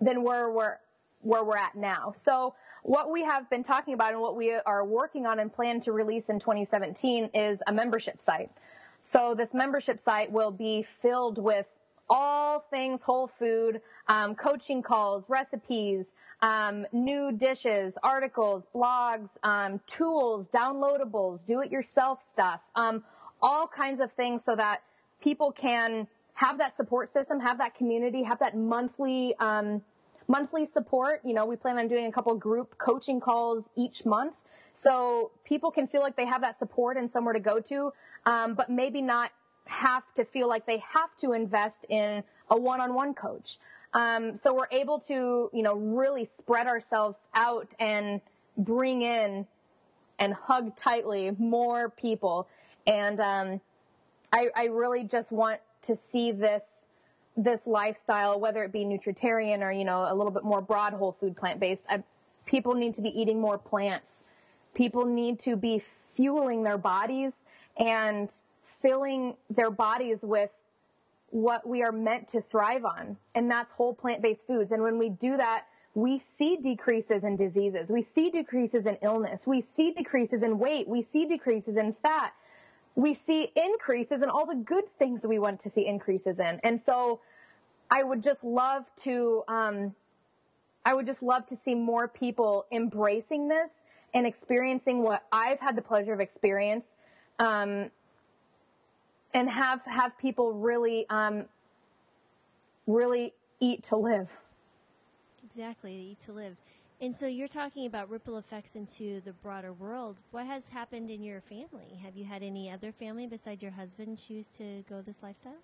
than 0.00 0.22
where 0.22 0.50
we're 0.50 0.78
where 1.20 1.44
we're 1.44 1.58
at 1.58 1.74
now. 1.74 2.14
So 2.16 2.54
what 2.82 3.10
we 3.10 3.22
have 3.24 3.50
been 3.50 3.62
talking 3.62 3.92
about 3.92 4.12
and 4.12 4.22
what 4.22 4.36
we 4.36 4.54
are 4.54 4.86
working 4.86 5.26
on 5.26 5.38
and 5.38 5.52
plan 5.52 5.82
to 5.82 5.92
release 5.92 6.30
in 6.30 6.38
2017 6.38 7.30
is 7.34 7.58
a 7.66 7.72
membership 7.72 8.22
site. 8.22 8.50
So 9.02 9.34
this 9.34 9.52
membership 9.52 10.00
site 10.00 10.32
will 10.32 10.50
be 10.50 10.82
filled 10.82 11.36
with 11.42 11.66
all 12.08 12.60
things 12.70 13.02
whole 13.02 13.26
food, 13.26 13.80
um, 14.08 14.34
coaching 14.34 14.82
calls, 14.82 15.24
recipes, 15.28 16.14
um, 16.42 16.86
new 16.92 17.32
dishes, 17.32 17.98
articles, 18.02 18.66
blogs, 18.74 19.36
um, 19.42 19.80
tools, 19.86 20.48
downloadables, 20.48 21.44
do-it-yourself 21.46 22.22
stuff, 22.22 22.60
um, 22.74 23.02
all 23.42 23.66
kinds 23.66 24.00
of 24.00 24.12
things 24.12 24.44
so 24.44 24.54
that 24.54 24.82
people 25.20 25.52
can 25.52 26.06
have 26.34 26.58
that 26.58 26.76
support 26.76 27.08
system, 27.08 27.40
have 27.40 27.58
that 27.58 27.74
community, 27.74 28.22
have 28.22 28.38
that 28.40 28.56
monthly 28.56 29.34
um, 29.38 29.82
monthly 30.28 30.66
support. 30.66 31.20
You 31.24 31.34
know, 31.34 31.46
we 31.46 31.56
plan 31.56 31.78
on 31.78 31.88
doing 31.88 32.06
a 32.06 32.12
couple 32.12 32.34
group 32.34 32.76
coaching 32.78 33.20
calls 33.20 33.70
each 33.76 34.04
month. 34.04 34.34
So 34.74 35.30
people 35.44 35.70
can 35.70 35.86
feel 35.86 36.02
like 36.02 36.16
they 36.16 36.26
have 36.26 36.42
that 36.42 36.58
support 36.58 36.96
and 36.96 37.10
somewhere 37.10 37.32
to 37.32 37.40
go 37.40 37.60
to, 37.60 37.92
um, 38.26 38.54
but 38.54 38.68
maybe 38.68 39.00
not 39.00 39.30
have 39.66 40.02
to 40.14 40.24
feel 40.24 40.48
like 40.48 40.66
they 40.66 40.82
have 40.94 41.16
to 41.18 41.32
invest 41.32 41.86
in 41.88 42.22
a 42.50 42.58
one-on-one 42.58 43.14
coach. 43.14 43.58
Um, 43.92 44.36
so 44.36 44.54
we're 44.54 44.68
able 44.70 45.00
to, 45.00 45.50
you 45.52 45.62
know, 45.62 45.74
really 45.74 46.24
spread 46.24 46.66
ourselves 46.66 47.18
out 47.34 47.68
and 47.78 48.20
bring 48.56 49.02
in 49.02 49.46
and 50.18 50.34
hug 50.34 50.76
tightly 50.76 51.30
more 51.38 51.90
people. 51.90 52.48
And 52.86 53.20
um, 53.20 53.60
I, 54.32 54.48
I 54.54 54.64
really 54.66 55.04
just 55.04 55.32
want 55.32 55.60
to 55.82 55.96
see 55.96 56.32
this 56.32 56.62
this 57.38 57.66
lifestyle, 57.66 58.40
whether 58.40 58.62
it 58.62 58.72
be 58.72 58.84
nutritarian 58.84 59.60
or 59.60 59.70
you 59.70 59.84
know 59.84 60.06
a 60.08 60.14
little 60.14 60.32
bit 60.32 60.42
more 60.42 60.62
broad 60.62 60.94
whole 60.94 61.12
food 61.12 61.36
plant 61.36 61.60
based. 61.60 61.86
People 62.46 62.74
need 62.74 62.94
to 62.94 63.02
be 63.02 63.08
eating 63.20 63.40
more 63.40 63.58
plants. 63.58 64.24
People 64.74 65.04
need 65.04 65.40
to 65.40 65.56
be 65.56 65.82
fueling 66.14 66.62
their 66.62 66.78
bodies 66.78 67.44
and 67.76 68.32
filling 68.80 69.36
their 69.50 69.70
bodies 69.70 70.20
with 70.22 70.50
what 71.30 71.66
we 71.66 71.82
are 71.82 71.92
meant 71.92 72.28
to 72.28 72.40
thrive 72.40 72.84
on, 72.84 73.16
and 73.34 73.50
that's 73.50 73.72
whole 73.72 73.94
plant-based 73.94 74.46
foods. 74.46 74.72
And 74.72 74.82
when 74.82 74.98
we 74.98 75.08
do 75.08 75.36
that, 75.36 75.66
we 75.94 76.18
see 76.18 76.56
decreases 76.56 77.24
in 77.24 77.36
diseases. 77.36 77.90
We 77.90 78.02
see 78.02 78.30
decreases 78.30 78.86
in 78.86 78.98
illness. 79.02 79.46
We 79.46 79.62
see 79.62 79.92
decreases 79.92 80.42
in 80.42 80.58
weight. 80.58 80.86
We 80.86 81.02
see 81.02 81.26
decreases 81.26 81.76
in 81.76 81.94
fat. 82.02 82.34
We 82.94 83.14
see 83.14 83.50
increases 83.56 84.22
in 84.22 84.28
all 84.28 84.46
the 84.46 84.56
good 84.56 84.84
things 84.98 85.26
we 85.26 85.38
want 85.38 85.60
to 85.60 85.70
see 85.70 85.86
increases 85.86 86.38
in. 86.38 86.60
And 86.62 86.80
so 86.80 87.20
I 87.90 88.02
would 88.02 88.22
just 88.22 88.44
love 88.44 88.84
to, 89.04 89.42
um, 89.48 89.94
I 90.84 90.94
would 90.94 91.06
just 91.06 91.22
love 91.22 91.46
to 91.46 91.56
see 91.56 91.74
more 91.74 92.08
people 92.08 92.66
embracing 92.70 93.48
this 93.48 93.84
and 94.14 94.26
experiencing 94.26 95.02
what 95.02 95.24
I've 95.32 95.60
had 95.60 95.76
the 95.76 95.82
pleasure 95.82 96.12
of 96.12 96.20
experience. 96.20 96.94
Um, 97.38 97.90
and 99.34 99.48
have 99.50 99.80
have 99.84 100.16
people 100.18 100.52
really 100.54 101.06
um, 101.10 101.44
really 102.86 103.32
eat 103.60 103.84
to 103.84 103.96
live. 103.96 104.32
Exactly, 105.44 105.94
eat 106.12 106.24
to 106.26 106.32
live. 106.32 106.56
And 107.00 107.14
so 107.14 107.26
you're 107.26 107.48
talking 107.48 107.86
about 107.86 108.08
ripple 108.08 108.38
effects 108.38 108.74
into 108.74 109.20
the 109.20 109.32
broader 109.32 109.72
world. 109.72 110.16
What 110.30 110.46
has 110.46 110.68
happened 110.68 111.10
in 111.10 111.22
your 111.22 111.42
family? 111.42 112.00
Have 112.02 112.16
you 112.16 112.24
had 112.24 112.42
any 112.42 112.70
other 112.70 112.90
family 112.90 113.26
besides 113.26 113.62
your 113.62 113.72
husband 113.72 114.18
choose 114.18 114.48
to 114.56 114.82
go 114.88 115.02
this 115.02 115.16
lifestyle? 115.22 115.58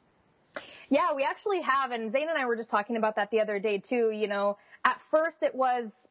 Yeah, 0.91 1.15
we 1.15 1.25
actually 1.25 1.63
have. 1.63 1.91
And 1.91 2.13
Zane 2.13 2.29
and 2.29 2.37
I 2.37 2.45
were 2.45 2.57
just 2.57 2.71
talking 2.71 2.97
about 2.97 3.17
that 3.17 3.31
the 3.31 3.41
other 3.41 3.59
day 3.59 3.79
too. 3.79 4.11
You 4.11 4.29
know, 4.29 4.59
at 4.85 5.01
first 5.01 5.43
it 5.43 5.55
was 5.55 6.09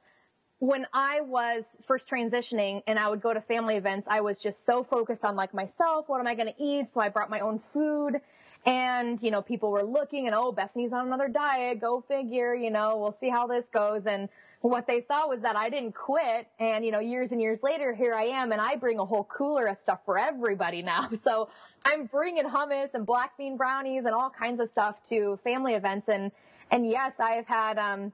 when 0.62 0.86
I 0.94 1.22
was 1.22 1.76
first 1.82 2.08
transitioning 2.08 2.84
and 2.86 3.00
I 3.00 3.10
would 3.10 3.20
go 3.20 3.34
to 3.34 3.42
family 3.42 3.78
events, 3.78 4.08
I 4.08 4.22
was 4.22 4.40
just 4.40 4.64
so 4.64 4.84
focused 4.84 5.26
on 5.26 5.36
like 5.36 5.56
myself. 5.56 6.08
What 6.08 6.20
am 6.20 6.28
I 6.28 6.36
going 6.36 6.50
to 6.50 6.64
eat? 6.64 6.92
So 6.92 7.02
I 7.02 7.10
brought 7.10 7.32
my 7.32 7.40
own 7.40 7.58
food 7.58 8.22
and, 8.64 9.20
you 9.24 9.32
know, 9.32 9.42
people 9.42 9.72
were 9.72 9.82
looking 9.82 10.28
and, 10.28 10.36
oh, 10.36 10.52
Bethany's 10.52 10.94
on 10.94 11.08
another 11.08 11.30
diet. 11.30 11.82
Go 11.82 12.02
figure, 12.02 12.54
you 12.54 12.70
know, 12.70 12.98
we'll 12.98 13.12
see 13.12 13.28
how 13.28 13.48
this 13.48 13.70
goes. 13.70 14.06
And 14.06 14.30
what 14.60 14.86
they 14.86 15.02
saw 15.02 15.28
was 15.28 15.42
that 15.42 15.56
I 15.56 15.72
didn't 15.72 15.96
quit. 15.96 16.48
And, 16.60 16.86
you 16.86 16.92
know, 16.92 17.00
years 17.00 17.32
and 17.32 17.42
years 17.42 17.64
later, 17.64 17.92
here 17.96 18.14
I 18.14 18.26
am 18.26 18.52
and 18.52 18.62
I 18.62 18.76
bring 18.76 19.00
a 19.00 19.06
whole 19.06 19.24
cooler 19.24 19.66
of 19.66 19.80
stuff 19.80 20.02
for 20.06 20.20
everybody 20.20 20.84
now. 20.84 21.10
So 21.24 21.50
I'm 21.84 22.06
bringing 22.06 22.46
hummus 22.46 22.94
and 22.94 23.04
black 23.04 23.36
bean 23.36 23.58
brownies 23.58 24.06
and 24.06 24.14
all 24.14 24.30
kinds 24.30 24.60
of 24.60 24.70
stuff 24.70 25.02
to 25.06 25.40
family 25.44 25.74
events. 25.74 26.08
And, 26.08 26.32
and 26.70 26.88
yes, 26.88 27.20
I 27.20 27.32
have 27.32 27.48
had, 27.48 27.80
um, 27.80 28.14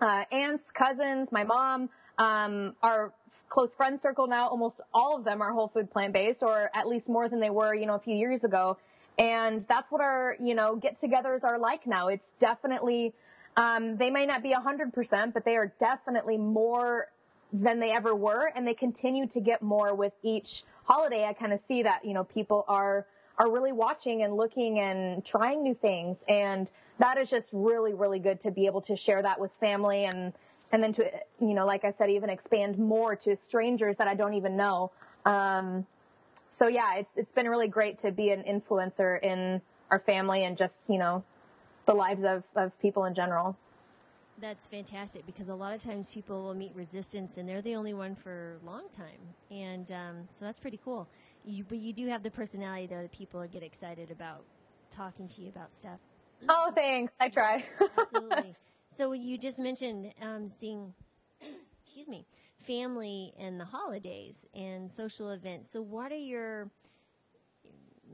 uh, 0.00 0.24
aunts, 0.30 0.70
cousins, 0.70 1.30
my 1.32 1.44
mom, 1.44 1.88
um, 2.18 2.74
our 2.82 3.12
close 3.48 3.74
friend 3.74 3.98
circle 3.98 4.26
now, 4.26 4.48
almost 4.48 4.80
all 4.92 5.16
of 5.16 5.24
them 5.24 5.40
are 5.40 5.52
whole 5.52 5.68
food 5.68 5.90
plant 5.90 6.12
based 6.12 6.42
or 6.42 6.70
at 6.74 6.86
least 6.86 7.08
more 7.08 7.28
than 7.28 7.40
they 7.40 7.50
were, 7.50 7.74
you 7.74 7.86
know, 7.86 7.94
a 7.94 8.00
few 8.00 8.16
years 8.16 8.44
ago. 8.44 8.76
And 9.18 9.62
that's 9.62 9.90
what 9.92 10.00
our, 10.00 10.36
you 10.40 10.54
know, 10.54 10.76
get 10.76 10.96
togethers 10.96 11.44
are 11.44 11.58
like 11.58 11.86
now. 11.86 12.08
It's 12.08 12.32
definitely, 12.40 13.14
um, 13.56 13.96
they 13.96 14.10
may 14.10 14.26
not 14.26 14.42
be 14.42 14.52
100%, 14.52 15.32
but 15.32 15.44
they 15.44 15.56
are 15.56 15.72
definitely 15.78 16.36
more 16.36 17.06
than 17.52 17.78
they 17.78 17.92
ever 17.92 18.14
were. 18.14 18.50
And 18.54 18.66
they 18.66 18.74
continue 18.74 19.28
to 19.28 19.40
get 19.40 19.62
more 19.62 19.94
with 19.94 20.12
each 20.22 20.64
holiday. 20.84 21.24
I 21.24 21.32
kind 21.32 21.52
of 21.52 21.60
see 21.60 21.84
that, 21.84 22.04
you 22.04 22.12
know, 22.12 22.24
people 22.24 22.64
are, 22.66 23.06
are 23.38 23.50
really 23.50 23.72
watching 23.72 24.22
and 24.22 24.36
looking 24.36 24.78
and 24.78 25.24
trying 25.24 25.62
new 25.62 25.74
things. 25.74 26.22
And 26.28 26.70
that 26.98 27.18
is 27.18 27.30
just 27.30 27.48
really, 27.52 27.92
really 27.94 28.18
good 28.18 28.40
to 28.40 28.50
be 28.50 28.66
able 28.66 28.82
to 28.82 28.96
share 28.96 29.22
that 29.22 29.40
with 29.40 29.50
family 29.58 30.04
and, 30.04 30.32
and 30.70 30.82
then 30.82 30.92
to, 30.94 31.10
you 31.40 31.54
know, 31.54 31.66
like 31.66 31.84
I 31.84 31.90
said, 31.90 32.10
even 32.10 32.30
expand 32.30 32.78
more 32.78 33.16
to 33.16 33.36
strangers 33.36 33.96
that 33.96 34.06
I 34.06 34.14
don't 34.14 34.34
even 34.34 34.56
know. 34.56 34.92
Um, 35.24 35.86
so 36.50 36.68
yeah, 36.68 36.96
it's, 36.96 37.16
it's 37.16 37.32
been 37.32 37.48
really 37.48 37.68
great 37.68 37.98
to 38.00 38.12
be 38.12 38.30
an 38.30 38.44
influencer 38.44 39.20
in 39.20 39.60
our 39.90 39.98
family 39.98 40.44
and 40.44 40.56
just, 40.56 40.88
you 40.88 40.98
know, 40.98 41.24
the 41.86 41.94
lives 41.94 42.22
of, 42.22 42.44
of 42.54 42.78
people 42.80 43.04
in 43.04 43.14
general. 43.14 43.56
That's 44.40 44.66
fantastic 44.66 45.26
because 45.26 45.48
a 45.48 45.54
lot 45.54 45.74
of 45.74 45.82
times 45.82 46.08
people 46.08 46.42
will 46.42 46.54
meet 46.54 46.72
resistance 46.74 47.36
and 47.36 47.48
they're 47.48 47.62
the 47.62 47.76
only 47.76 47.94
one 47.94 48.14
for 48.14 48.58
a 48.62 48.66
long 48.66 48.84
time. 48.96 49.18
And 49.50 49.90
um, 49.92 50.28
so 50.38 50.44
that's 50.44 50.58
pretty 50.58 50.80
cool. 50.84 51.08
You, 51.44 51.64
but 51.64 51.78
you 51.78 51.92
do 51.92 52.08
have 52.08 52.22
the 52.22 52.30
personality 52.30 52.86
though 52.86 53.02
that 53.02 53.12
people 53.12 53.44
get 53.46 53.62
excited 53.62 54.10
about 54.10 54.44
talking 54.90 55.28
to 55.28 55.42
you 55.42 55.48
about 55.48 55.74
stuff. 55.74 56.00
Oh, 56.48 56.72
thanks. 56.74 57.14
I 57.20 57.28
try. 57.28 57.64
Absolutely. 57.98 58.56
So 58.90 59.10
you 59.10 59.36
just 59.36 59.58
mentioned 59.58 60.12
um, 60.22 60.48
seeing, 60.48 60.94
excuse 61.84 62.06
me, 62.06 62.26
family 62.64 63.32
and 63.40 63.58
the 63.58 63.64
holidays 63.64 64.46
and 64.54 64.88
social 64.88 65.30
events. 65.30 65.68
So 65.68 65.82
what 65.82 66.12
are 66.12 66.16
your 66.16 66.70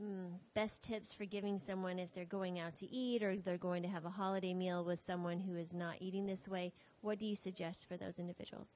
mm, 0.01 0.31
best 0.55 0.81
tips 0.81 1.13
for 1.13 1.25
giving 1.25 1.59
someone 1.59 1.99
if 1.99 2.11
they're 2.15 2.25
going 2.25 2.59
out 2.59 2.77
to 2.77 2.91
eat 2.91 3.21
or 3.21 3.35
they're 3.35 3.59
going 3.59 3.83
to 3.83 3.89
have 3.89 4.05
a 4.05 4.09
holiday 4.09 4.55
meal 4.55 4.83
with 4.83 4.99
someone 4.99 5.39
who 5.39 5.55
is 5.55 5.71
not 5.71 5.97
eating 5.99 6.25
this 6.25 6.47
way? 6.47 6.73
What 7.01 7.19
do 7.19 7.27
you 7.27 7.35
suggest 7.35 7.87
for 7.87 7.95
those 7.95 8.17
individuals? 8.17 8.69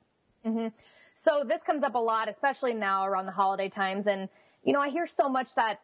Mm-hmm. 0.46 0.68
So 1.16 1.44
this 1.44 1.64
comes 1.64 1.82
up 1.82 1.96
a 1.96 2.00
lot, 2.00 2.30
especially 2.30 2.76
now 2.76 3.08
around 3.08 3.26
the 3.26 3.32
holiday 3.32 3.70
times. 3.70 4.06
And, 4.06 4.30
you 4.66 4.74
know, 4.74 4.82
I 4.82 4.90
hear 4.90 5.08
so 5.08 5.30
much 5.30 5.56
that 5.56 5.80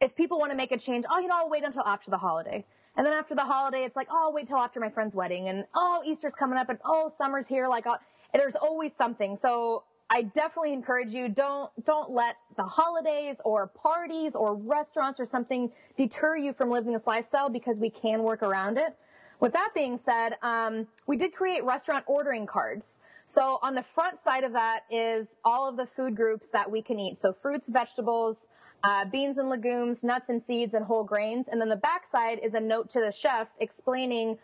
if 0.00 0.14
people 0.14 0.38
want 0.38 0.52
to 0.52 0.56
make 0.56 0.70
a 0.70 0.78
change, 0.78 1.04
oh, 1.10 1.18
you 1.18 1.26
know, 1.26 1.34
I'll 1.36 1.50
wait 1.50 1.64
until 1.64 1.82
after 1.82 2.10
the 2.10 2.18
holiday. 2.18 2.64
And 2.96 3.04
then 3.04 3.14
after 3.14 3.34
the 3.34 3.42
holiday, 3.42 3.82
it's 3.84 3.96
like, 3.96 4.08
oh, 4.10 4.26
I'll 4.26 4.32
wait 4.32 4.46
till 4.46 4.58
after 4.58 4.78
my 4.78 4.90
friend's 4.90 5.14
wedding. 5.14 5.48
And 5.48 5.64
oh, 5.74 6.02
Easter's 6.04 6.34
coming 6.34 6.58
up 6.58 6.68
and 6.68 6.78
oh, 6.84 7.10
summer's 7.16 7.48
here. 7.48 7.66
Like, 7.68 7.86
uh, 7.86 7.96
there's 8.32 8.54
always 8.54 8.94
something. 8.94 9.36
So 9.36 9.84
I 10.10 10.22
definitely 10.22 10.72
encourage 10.72 11.14
you, 11.14 11.28
don't, 11.28 11.70
don't 11.84 12.10
let 12.10 12.36
the 12.56 12.64
holidays 12.64 13.40
or 13.44 13.66
parties 13.66 14.36
or 14.36 14.54
restaurants 14.54 15.18
or 15.18 15.26
something 15.26 15.72
deter 15.96 16.36
you 16.36 16.52
from 16.52 16.70
living 16.70 16.92
this 16.92 17.06
lifestyle 17.06 17.48
because 17.48 17.78
we 17.80 17.90
can 17.90 18.22
work 18.22 18.42
around 18.42 18.78
it. 18.78 18.96
With 19.40 19.52
that 19.52 19.70
being 19.74 19.98
said, 19.98 20.36
um, 20.42 20.86
we 21.06 21.16
did 21.16 21.32
create 21.32 21.64
restaurant 21.64 22.04
ordering 22.06 22.46
cards. 22.46 22.98
So 23.28 23.58
on 23.62 23.74
the 23.74 23.82
front 23.82 24.18
side 24.18 24.42
of 24.42 24.54
that 24.54 24.84
is 24.90 25.36
all 25.44 25.68
of 25.68 25.76
the 25.76 25.86
food 25.86 26.16
groups 26.16 26.48
that 26.50 26.70
we 26.70 26.80
can 26.80 26.98
eat. 26.98 27.18
So 27.18 27.32
fruits, 27.32 27.68
vegetables, 27.68 28.40
uh, 28.82 29.04
beans 29.04 29.36
and 29.36 29.50
legumes, 29.50 30.02
nuts 30.02 30.30
and 30.30 30.42
seeds, 30.42 30.72
and 30.72 30.84
whole 30.84 31.04
grains. 31.04 31.46
And 31.50 31.60
then 31.60 31.68
the 31.68 31.76
backside 31.76 32.40
is 32.42 32.54
a 32.54 32.60
note 32.60 32.90
to 32.90 33.00
the 33.00 33.12
chef 33.12 33.50
explaining 33.60 34.38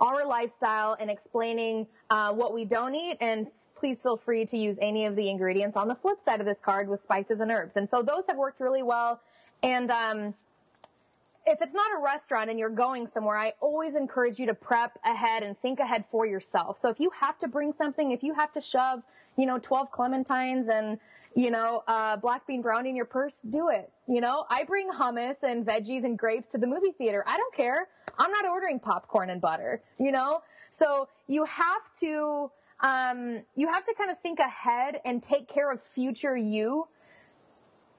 our 0.00 0.26
lifestyle 0.26 0.96
and 1.00 1.10
explaining 1.10 1.86
uh, 2.10 2.32
what 2.34 2.52
we 2.52 2.66
don't 2.66 2.94
eat. 2.94 3.16
And 3.20 3.46
please 3.74 4.02
feel 4.02 4.18
free 4.18 4.44
to 4.46 4.58
use 4.58 4.76
any 4.82 5.06
of 5.06 5.16
the 5.16 5.30
ingredients 5.30 5.76
on 5.76 5.88
the 5.88 5.94
flip 5.94 6.20
side 6.20 6.40
of 6.40 6.46
this 6.46 6.60
card 6.60 6.88
with 6.88 7.02
spices 7.02 7.40
and 7.40 7.50
herbs. 7.50 7.76
And 7.76 7.88
so 7.88 8.02
those 8.02 8.24
have 8.28 8.36
worked 8.36 8.60
really 8.60 8.82
well. 8.82 9.20
And 9.62 9.90
um, 9.90 10.34
if 11.46 11.62
it's 11.62 11.74
not 11.74 11.86
a 11.96 12.02
restaurant 12.02 12.50
and 12.50 12.58
you're 12.58 12.68
going 12.68 13.06
somewhere, 13.06 13.38
I 13.38 13.52
always 13.60 13.94
encourage 13.94 14.38
you 14.38 14.46
to 14.46 14.54
prep 14.54 14.98
ahead 15.04 15.44
and 15.44 15.56
think 15.60 15.78
ahead 15.78 16.04
for 16.08 16.26
yourself. 16.26 16.78
So 16.78 16.88
if 16.88 16.98
you 16.98 17.10
have 17.10 17.38
to 17.38 17.48
bring 17.48 17.72
something, 17.72 18.10
if 18.10 18.22
you 18.22 18.34
have 18.34 18.52
to 18.52 18.60
shove, 18.60 19.02
you 19.36 19.46
know, 19.46 19.58
12 19.58 19.92
clementines 19.92 20.68
and, 20.68 20.98
you 21.34 21.52
know, 21.52 21.84
uh, 21.86 22.16
black 22.16 22.46
bean 22.46 22.62
brownie 22.62 22.90
in 22.90 22.96
your 22.96 23.04
purse, 23.04 23.42
do 23.42 23.68
it. 23.68 23.90
You 24.08 24.20
know, 24.20 24.44
I 24.50 24.64
bring 24.64 24.90
hummus 24.90 25.42
and 25.44 25.64
veggies 25.64 26.04
and 26.04 26.18
grapes 26.18 26.48
to 26.48 26.58
the 26.58 26.66
movie 26.66 26.92
theater. 26.98 27.24
I 27.26 27.36
don't 27.36 27.54
care. 27.54 27.88
I'm 28.18 28.32
not 28.32 28.46
ordering 28.46 28.80
popcorn 28.80 29.30
and 29.30 29.40
butter, 29.40 29.82
you 29.98 30.10
know? 30.10 30.42
So 30.72 31.08
you 31.28 31.44
have 31.44 31.92
to, 32.00 32.50
um, 32.80 33.42
you 33.54 33.68
have 33.68 33.84
to 33.84 33.94
kind 33.94 34.10
of 34.10 34.18
think 34.20 34.40
ahead 34.40 35.00
and 35.04 35.22
take 35.22 35.48
care 35.48 35.70
of 35.70 35.80
future 35.80 36.36
you 36.36 36.88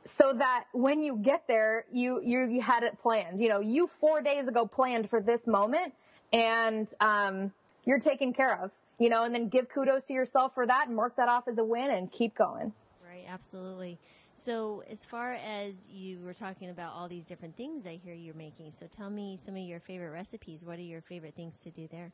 so 0.08 0.34
that 0.34 0.66
when 0.72 1.04
you 1.04 1.18
get 1.18 1.48
there, 1.48 1.86
you, 1.92 2.22
you, 2.24 2.48
you 2.48 2.62
had 2.62 2.84
it 2.84 3.00
planned. 3.02 3.42
You 3.42 3.50
know, 3.50 3.60
you 3.60 3.88
four 3.88 4.22
days 4.22 4.48
ago 4.48 4.66
planned 4.66 5.10
for 5.10 5.22
this 5.22 5.48
moment 5.48 5.94
and, 6.32 6.92
um, 7.00 7.52
you're 7.86 8.00
taken 8.00 8.34
care 8.34 8.62
of, 8.62 8.72
you 9.00 9.10
know, 9.10 9.24
and 9.24 9.34
then 9.34 9.48
give 9.48 9.70
kudos 9.70 10.06
to 10.06 10.14
yourself 10.14 10.54
for 10.54 10.68
that 10.68 10.88
and 10.88 10.96
mark 10.96 11.16
that 11.16 11.30
off 11.30 11.48
as 11.48 11.58
a 11.58 11.64
win 11.64 11.92
and 11.92 12.12
keep 12.12 12.36
going. 12.36 12.74
Right. 13.08 13.24
Absolutely. 13.28 13.98
So, 14.36 14.84
as 14.90 15.04
far 15.04 15.34
as 15.34 15.90
you 15.90 16.20
were 16.20 16.34
talking 16.34 16.70
about 16.70 16.94
all 16.94 17.08
these 17.08 17.26
different 17.26 17.56
things 17.58 17.88
I 17.88 18.00
hear 18.04 18.14
you're 18.14 18.36
making, 18.36 18.72
so 18.72 18.86
tell 18.96 19.10
me 19.10 19.40
some 19.44 19.56
of 19.56 19.64
your 19.64 19.80
favorite 19.80 20.12
recipes. 20.12 20.64
What 20.64 20.78
are 20.78 20.84
your 20.84 21.02
favorite 21.02 21.34
things 21.36 21.56
to 21.64 21.72
do 21.72 21.88
there? 21.92 22.12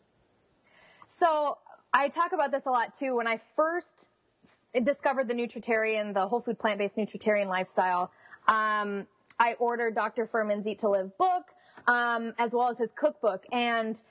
So, 1.07 1.57
I 1.93 2.07
talk 2.07 2.31
about 2.31 2.51
this 2.51 2.65
a 2.65 2.71
lot 2.71 2.95
too. 2.95 3.15
When 3.15 3.27
I 3.27 3.37
first 3.55 4.09
discovered 4.81 5.27
the 5.27 5.33
nutritarian, 5.33 6.13
the 6.13 6.27
whole 6.27 6.41
food 6.41 6.59
plant 6.59 6.79
based 6.79 6.97
nutritarian 6.97 7.47
lifestyle. 7.47 8.11
Um, 8.47 9.07
I 9.39 9.53
ordered 9.59 9.95
Dr. 9.95 10.27
Fuhrman's 10.27 10.67
Eat 10.67 10.79
to 10.79 10.89
Live 10.89 11.17
book, 11.17 11.51
um, 11.87 12.33
as 12.39 12.53
well 12.53 12.69
as 12.69 12.77
his 12.77 12.91
cookbook. 12.95 13.45
And 13.51 14.01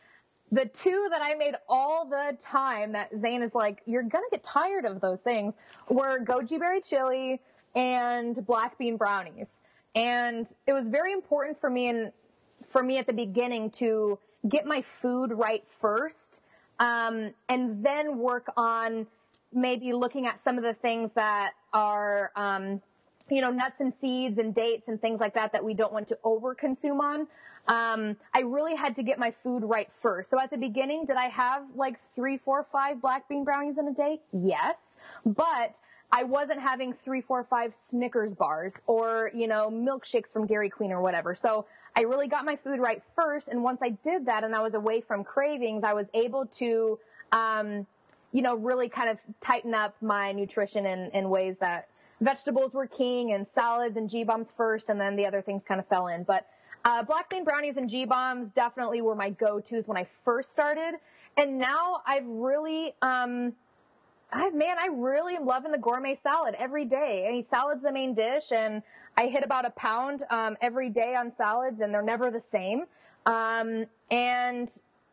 the 0.50 0.66
two 0.66 1.08
that 1.10 1.22
I 1.22 1.34
made 1.34 1.54
all 1.68 2.04
the 2.04 2.36
time 2.38 2.92
that 2.92 3.16
Zane 3.16 3.42
is 3.42 3.54
like, 3.54 3.82
you're 3.86 4.02
gonna 4.02 4.26
get 4.30 4.42
tired 4.42 4.84
of 4.84 5.00
those 5.00 5.20
things 5.20 5.54
were 5.88 6.24
goji 6.24 6.58
berry 6.58 6.80
chili 6.80 7.40
and 7.74 8.44
black 8.46 8.78
bean 8.78 8.96
brownies. 8.96 9.58
And 9.94 10.52
it 10.66 10.72
was 10.72 10.88
very 10.88 11.12
important 11.12 11.58
for 11.58 11.70
me 11.70 11.88
and 11.88 12.12
for 12.66 12.82
me 12.82 12.98
at 12.98 13.06
the 13.06 13.12
beginning 13.12 13.70
to 13.70 14.18
get 14.48 14.66
my 14.66 14.82
food 14.82 15.32
right 15.32 15.66
first, 15.66 16.42
um, 16.78 17.32
and 17.48 17.84
then 17.84 18.18
work 18.18 18.50
on 18.56 19.06
maybe 19.52 19.92
looking 19.92 20.26
at 20.26 20.40
some 20.40 20.56
of 20.56 20.64
the 20.64 20.74
things 20.74 21.12
that 21.12 21.52
are, 21.72 22.30
um, 22.36 22.80
you 23.30 23.40
know, 23.40 23.50
nuts 23.50 23.80
and 23.80 23.92
seeds 23.92 24.38
and 24.38 24.54
dates 24.54 24.88
and 24.88 25.00
things 25.00 25.20
like 25.20 25.34
that 25.34 25.52
that 25.52 25.64
we 25.64 25.74
don't 25.74 25.92
want 25.92 26.08
to 26.08 26.18
over 26.24 26.54
consume 26.54 27.00
on. 27.00 27.26
Um, 27.68 28.16
I 28.34 28.40
really 28.40 28.74
had 28.74 28.96
to 28.96 29.02
get 29.02 29.18
my 29.18 29.30
food 29.30 29.62
right 29.62 29.90
first. 29.92 30.30
So 30.30 30.40
at 30.40 30.50
the 30.50 30.56
beginning, 30.56 31.04
did 31.04 31.16
I 31.16 31.28
have 31.28 31.62
like 31.76 32.00
three, 32.14 32.36
four, 32.36 32.64
five 32.64 33.00
black 33.00 33.28
bean 33.28 33.44
brownies 33.44 33.78
in 33.78 33.86
a 33.86 33.94
day? 33.94 34.20
Yes. 34.32 34.96
But 35.24 35.80
I 36.10 36.24
wasn't 36.24 36.60
having 36.60 36.92
three, 36.92 37.20
four, 37.20 37.44
five 37.44 37.74
Snickers 37.74 38.34
bars 38.34 38.80
or, 38.86 39.30
you 39.32 39.46
know, 39.46 39.70
milkshakes 39.70 40.30
from 40.32 40.46
Dairy 40.46 40.68
Queen 40.68 40.92
or 40.92 41.00
whatever. 41.00 41.34
So 41.34 41.66
I 41.96 42.02
really 42.02 42.28
got 42.28 42.44
my 42.44 42.56
food 42.56 42.80
right 42.80 43.02
first. 43.02 43.48
And 43.48 43.62
once 43.62 43.80
I 43.82 43.90
did 43.90 44.26
that 44.26 44.44
and 44.44 44.54
I 44.54 44.60
was 44.60 44.74
away 44.74 45.00
from 45.00 45.24
cravings, 45.24 45.84
I 45.84 45.94
was 45.94 46.06
able 46.12 46.46
to, 46.46 46.98
um, 47.30 47.86
you 48.32 48.42
know, 48.42 48.56
really 48.56 48.88
kind 48.88 49.10
of 49.10 49.18
tighten 49.40 49.74
up 49.74 49.94
my 50.00 50.32
nutrition 50.32 50.86
in, 50.86 51.10
in 51.12 51.28
ways 51.28 51.58
that 51.58 51.88
vegetables 52.20 52.72
were 52.72 52.86
king 52.86 53.32
and 53.32 53.46
salads 53.46 53.96
and 53.96 54.08
G 54.08 54.24
bombs 54.24 54.50
first, 54.50 54.88
and 54.88 55.00
then 55.00 55.16
the 55.16 55.26
other 55.26 55.42
things 55.42 55.64
kind 55.64 55.80
of 55.80 55.86
fell 55.86 56.06
in. 56.06 56.22
But 56.22 56.46
uh, 56.84 57.04
black 57.04 57.28
bean 57.30 57.44
brownies 57.44 57.76
and 57.76 57.88
G 57.88 58.06
bombs 58.06 58.50
definitely 58.50 59.02
were 59.02 59.14
my 59.14 59.30
go-tos 59.30 59.86
when 59.86 59.98
I 59.98 60.06
first 60.24 60.50
started, 60.50 60.94
and 61.36 61.58
now 61.58 62.00
I've 62.06 62.26
really, 62.26 62.94
um, 63.02 63.52
I 64.32 64.50
man, 64.50 64.76
I 64.78 64.88
really 64.92 65.36
am 65.36 65.46
loving 65.46 65.72
the 65.72 65.78
gourmet 65.78 66.14
salad 66.14 66.54
every 66.58 66.86
day. 66.86 67.28
Mean, 67.30 67.42
salad's 67.42 67.82
the 67.82 67.92
main 67.92 68.14
dish, 68.14 68.50
and 68.50 68.82
I 69.16 69.26
hit 69.26 69.44
about 69.44 69.66
a 69.66 69.70
pound 69.70 70.22
um, 70.30 70.56
every 70.60 70.88
day 70.88 71.14
on 71.14 71.30
salads, 71.30 71.80
and 71.80 71.92
they're 71.92 72.02
never 72.02 72.30
the 72.30 72.40
same. 72.40 72.84
Um, 73.26 73.86
and 74.10 74.68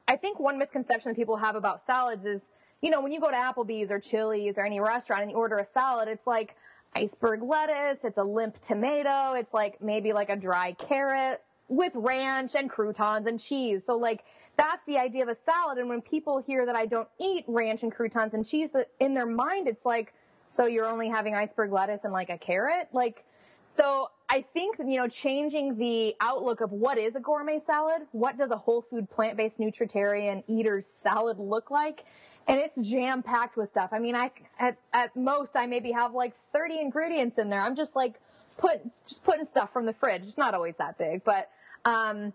I 0.07 0.15
think 0.15 0.39
one 0.39 0.57
misconception 0.57 1.11
that 1.11 1.15
people 1.15 1.37
have 1.37 1.55
about 1.55 1.85
salads 1.85 2.25
is 2.25 2.49
you 2.81 2.91
know, 2.91 3.01
when 3.01 3.11
you 3.11 3.19
go 3.19 3.29
to 3.29 3.35
Applebee's 3.35 3.91
or 3.91 3.99
Chili's 3.99 4.57
or 4.57 4.65
any 4.65 4.79
restaurant 4.79 5.23
and 5.23 5.31
you 5.31 5.37
order 5.37 5.57
a 5.57 5.65
salad, 5.65 6.07
it's 6.07 6.25
like 6.25 6.55
iceberg 6.95 7.43
lettuce, 7.43 8.03
it's 8.03 8.17
a 8.17 8.23
limp 8.23 8.59
tomato, 8.59 9.33
it's 9.33 9.53
like 9.53 9.81
maybe 9.81 10.13
like 10.13 10.29
a 10.29 10.35
dry 10.35 10.73
carrot 10.73 11.41
with 11.67 11.91
ranch 11.95 12.55
and 12.55 12.69
croutons 12.69 13.27
and 13.27 13.39
cheese. 13.39 13.85
So 13.85 13.97
like 13.97 14.23
that's 14.57 14.83
the 14.85 14.97
idea 14.97 15.23
of 15.23 15.29
a 15.29 15.35
salad. 15.35 15.77
And 15.77 15.87
when 15.89 16.01
people 16.01 16.39
hear 16.39 16.65
that 16.65 16.75
I 16.75 16.85
don't 16.85 17.07
eat 17.19 17.45
ranch 17.47 17.83
and 17.83 17.91
croutons 17.91 18.33
and 18.33 18.45
cheese, 18.45 18.69
in 18.99 19.13
their 19.13 19.25
mind 19.25 19.67
it's 19.67 19.85
like, 19.85 20.13
so 20.47 20.65
you're 20.65 20.87
only 20.87 21.09
having 21.09 21.35
iceberg 21.35 21.71
lettuce 21.71 22.05
and 22.05 22.13
like 22.13 22.29
a 22.29 22.37
carrot? 22.37 22.89
Like, 22.91 23.23
so 23.65 24.09
I 24.27 24.41
think, 24.41 24.77
you 24.79 24.97
know, 24.97 25.07
changing 25.07 25.77
the 25.77 26.15
outlook 26.19 26.61
of 26.61 26.71
what 26.71 26.97
is 26.97 27.15
a 27.15 27.19
gourmet 27.19 27.59
salad, 27.59 28.01
what 28.11 28.37
does 28.37 28.49
a 28.49 28.57
whole 28.57 28.81
food 28.81 29.09
plant-based 29.09 29.59
nutritarian 29.59 30.43
eater's 30.47 30.87
salad 30.87 31.37
look 31.37 31.69
like? 31.69 32.05
And 32.49 32.59
it's 32.59 32.81
jam 32.81 33.21
packed 33.21 33.55
with 33.55 33.69
stuff. 33.69 33.91
I 33.93 33.99
mean, 33.99 34.15
I 34.15 34.31
at, 34.59 34.77
at 34.91 35.15
most 35.15 35.55
I 35.55 35.67
maybe 35.67 35.91
have 35.91 36.13
like 36.13 36.35
30 36.51 36.81
ingredients 36.81 37.37
in 37.37 37.49
there. 37.49 37.61
I'm 37.61 37.75
just 37.75 37.95
like 37.95 38.19
put 38.57 38.81
just 39.07 39.23
putting 39.23 39.45
stuff 39.45 39.71
from 39.71 39.85
the 39.85 39.93
fridge. 39.93 40.23
It's 40.23 40.37
not 40.37 40.55
always 40.55 40.77
that 40.77 40.97
big, 40.97 41.23
but 41.23 41.49
um, 41.85 42.33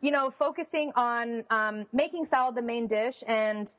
you 0.00 0.10
know, 0.10 0.30
focusing 0.30 0.92
on 0.96 1.44
um, 1.50 1.86
making 1.92 2.24
salad 2.24 2.54
the 2.54 2.62
main 2.62 2.86
dish 2.86 3.22
and 3.28 3.72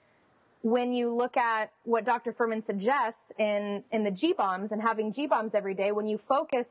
when 0.61 0.93
you 0.93 1.09
look 1.09 1.35
at 1.35 1.73
what 1.83 2.05
Dr. 2.05 2.31
Fuhrman 2.31 2.61
suggests 2.61 3.33
in 3.37 3.83
in 3.91 4.03
the 4.03 4.11
G 4.11 4.31
bombs 4.31 4.71
and 4.71 4.81
having 4.81 5.11
G 5.11 5.25
bombs 5.25 5.55
every 5.55 5.73
day, 5.73 5.91
when 5.91 6.07
you 6.07 6.19
focus 6.19 6.67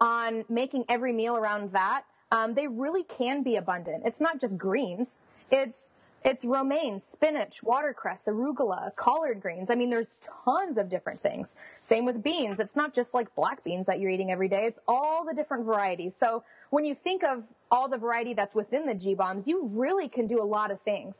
on 0.00 0.44
making 0.48 0.84
every 0.88 1.12
meal 1.12 1.36
around 1.36 1.72
that, 1.72 2.04
um, 2.30 2.54
they 2.54 2.68
really 2.68 3.02
can 3.02 3.42
be 3.42 3.56
abundant. 3.56 4.04
It's 4.06 4.20
not 4.20 4.40
just 4.40 4.56
greens. 4.56 5.20
It's 5.50 5.90
it's 6.24 6.44
romaine, 6.44 7.02
spinach, 7.02 7.62
watercress, 7.62 8.26
arugula, 8.26 8.94
collard 8.96 9.42
greens. 9.42 9.70
I 9.70 9.74
mean, 9.74 9.90
there's 9.90 10.26
tons 10.44 10.78
of 10.78 10.88
different 10.88 11.18
things. 11.18 11.54
Same 11.76 12.06
with 12.06 12.22
beans. 12.22 12.60
It's 12.60 12.76
not 12.76 12.94
just 12.94 13.12
like 13.12 13.34
black 13.34 13.62
beans 13.62 13.86
that 13.86 14.00
you're 14.00 14.10
eating 14.10 14.32
every 14.32 14.48
day. 14.48 14.64
It's 14.64 14.78
all 14.88 15.26
the 15.26 15.34
different 15.34 15.66
varieties. 15.66 16.16
So 16.16 16.42
when 16.70 16.86
you 16.86 16.94
think 16.94 17.24
of 17.24 17.44
all 17.70 17.88
the 17.88 17.98
variety 17.98 18.32
that's 18.32 18.54
within 18.54 18.86
the 18.86 18.94
G 18.94 19.14
bombs, 19.14 19.46
you 19.46 19.68
really 19.72 20.08
can 20.08 20.26
do 20.26 20.42
a 20.42 20.44
lot 20.44 20.70
of 20.70 20.80
things. 20.80 21.14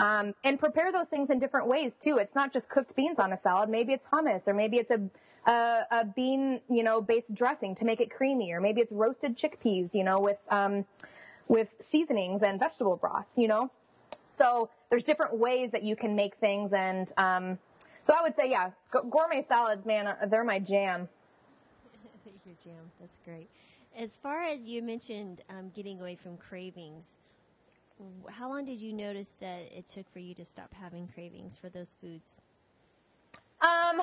Um, 0.00 0.34
and 0.44 0.60
prepare 0.60 0.92
those 0.92 1.08
things 1.08 1.30
in 1.30 1.38
different 1.40 1.66
ways 1.66 1.96
too. 1.96 2.18
It's 2.18 2.34
not 2.34 2.52
just 2.52 2.68
cooked 2.68 2.94
beans 2.94 3.18
on 3.18 3.32
a 3.32 3.36
salad. 3.36 3.68
Maybe 3.68 3.92
it's 3.92 4.04
hummus, 4.04 4.46
or 4.46 4.54
maybe 4.54 4.76
it's 4.76 4.90
a, 4.90 5.00
a, 5.50 5.86
a 5.90 6.04
bean, 6.04 6.60
you 6.68 6.84
know, 6.84 7.00
based 7.00 7.34
dressing 7.34 7.74
to 7.76 7.84
make 7.84 8.00
it 8.00 8.10
creamy, 8.10 8.52
or 8.52 8.60
maybe 8.60 8.80
it's 8.80 8.92
roasted 8.92 9.36
chickpeas, 9.36 9.94
you 9.94 10.04
know, 10.04 10.20
with 10.20 10.38
um, 10.50 10.84
with 11.48 11.74
seasonings 11.80 12.42
and 12.42 12.60
vegetable 12.60 12.96
broth, 12.96 13.26
you 13.34 13.48
know. 13.48 13.70
So 14.28 14.70
there's 14.90 15.04
different 15.04 15.36
ways 15.36 15.70
that 15.72 15.82
you 15.82 15.96
can 15.96 16.14
make 16.14 16.36
things. 16.36 16.72
And 16.72 17.12
um, 17.16 17.58
so 18.02 18.14
I 18.18 18.22
would 18.22 18.36
say, 18.36 18.50
yeah, 18.50 18.70
gourmet 19.10 19.44
salads, 19.46 19.84
man, 19.84 20.14
they're 20.30 20.44
my 20.44 20.58
jam. 20.58 21.08
Your 22.46 22.54
jam. 22.62 22.90
That's 23.00 23.18
great. 23.24 23.48
As 23.96 24.16
far 24.16 24.44
as 24.44 24.68
you 24.68 24.82
mentioned 24.82 25.40
um, 25.50 25.70
getting 25.74 26.00
away 26.00 26.14
from 26.14 26.36
cravings, 26.36 27.04
how 28.30 28.48
long 28.48 28.64
did 28.64 28.78
you 28.78 28.92
notice 28.92 29.32
that 29.40 29.62
it 29.76 29.88
took 29.88 30.10
for 30.12 30.20
you 30.20 30.34
to 30.34 30.44
stop 30.44 30.72
having 30.72 31.08
cravings 31.08 31.58
for 31.58 31.68
those 31.68 31.96
foods? 32.00 32.28
Um, 33.60 34.00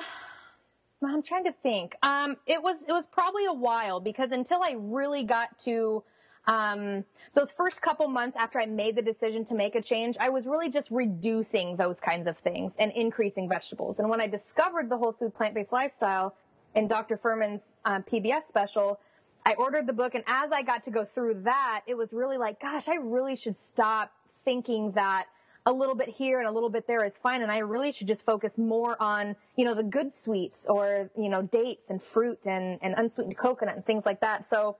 I'm 1.02 1.22
trying 1.22 1.44
to 1.44 1.52
think. 1.62 1.94
Um, 2.02 2.36
it 2.46 2.62
was 2.62 2.82
it 2.82 2.92
was 2.92 3.06
probably 3.10 3.46
a 3.46 3.52
while 3.52 4.00
because 4.00 4.32
until 4.32 4.62
I 4.62 4.74
really 4.76 5.24
got 5.24 5.58
to 5.60 6.02
um, 6.46 7.04
those 7.34 7.50
first 7.50 7.82
couple 7.82 8.06
months 8.08 8.36
after 8.36 8.60
I 8.60 8.66
made 8.66 8.94
the 8.96 9.02
decision 9.02 9.44
to 9.46 9.54
make 9.54 9.74
a 9.74 9.82
change, 9.82 10.16
I 10.20 10.28
was 10.28 10.46
really 10.46 10.70
just 10.70 10.90
reducing 10.90 11.76
those 11.76 12.00
kinds 12.00 12.26
of 12.26 12.38
things 12.38 12.76
and 12.78 12.92
increasing 12.92 13.48
vegetables. 13.48 13.98
And 13.98 14.08
when 14.08 14.20
I 14.20 14.28
discovered 14.28 14.88
the 14.88 14.96
whole 14.96 15.12
food 15.12 15.34
plant-based 15.34 15.72
lifestyle 15.72 16.36
in 16.74 16.86
Dr. 16.86 17.16
Fuhrman's 17.16 17.74
um, 17.84 18.04
PBS 18.04 18.46
special, 18.46 19.00
I 19.44 19.54
ordered 19.54 19.86
the 19.86 19.92
book. 19.92 20.14
And 20.14 20.22
as 20.26 20.52
I 20.52 20.62
got 20.62 20.84
to 20.84 20.90
go 20.90 21.04
through 21.04 21.42
that, 21.44 21.82
it 21.86 21.96
was 21.96 22.12
really 22.12 22.38
like, 22.38 22.60
gosh, 22.60 22.88
I 22.88 22.96
really 22.96 23.36
should 23.36 23.56
stop 23.56 24.12
thinking 24.44 24.92
that 24.92 25.26
a 25.66 25.72
little 25.72 25.96
bit 25.96 26.08
here 26.08 26.38
and 26.38 26.46
a 26.46 26.50
little 26.52 26.70
bit 26.70 26.86
there 26.86 27.04
is 27.04 27.16
fine. 27.16 27.42
And 27.42 27.50
I 27.50 27.58
really 27.58 27.90
should 27.90 28.06
just 28.06 28.24
focus 28.24 28.56
more 28.56 28.96
on, 29.02 29.34
you 29.56 29.64
know, 29.64 29.74
the 29.74 29.82
good 29.82 30.12
sweets 30.12 30.66
or, 30.68 31.10
you 31.18 31.28
know, 31.28 31.42
dates 31.42 31.90
and 31.90 32.00
fruit 32.00 32.46
and, 32.46 32.78
and 32.82 32.94
unsweetened 32.96 33.36
coconut 33.36 33.74
and 33.74 33.84
things 33.84 34.06
like 34.06 34.20
that. 34.20 34.44
So 34.44 34.76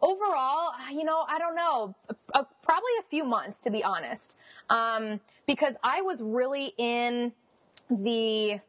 overall, 0.00 0.72
you 0.92 1.04
know, 1.04 1.24
I 1.28 1.38
don't 1.38 1.54
know, 1.54 1.94
a, 2.08 2.40
a, 2.40 2.46
probably 2.62 2.92
a 3.00 3.04
few 3.10 3.24
months 3.24 3.60
to 3.60 3.70
be 3.70 3.82
honest, 3.82 4.36
um, 4.70 5.20
because 5.46 5.74
I 5.82 6.02
was 6.02 6.18
really 6.20 6.72
in 6.76 7.32
the. 7.90 8.60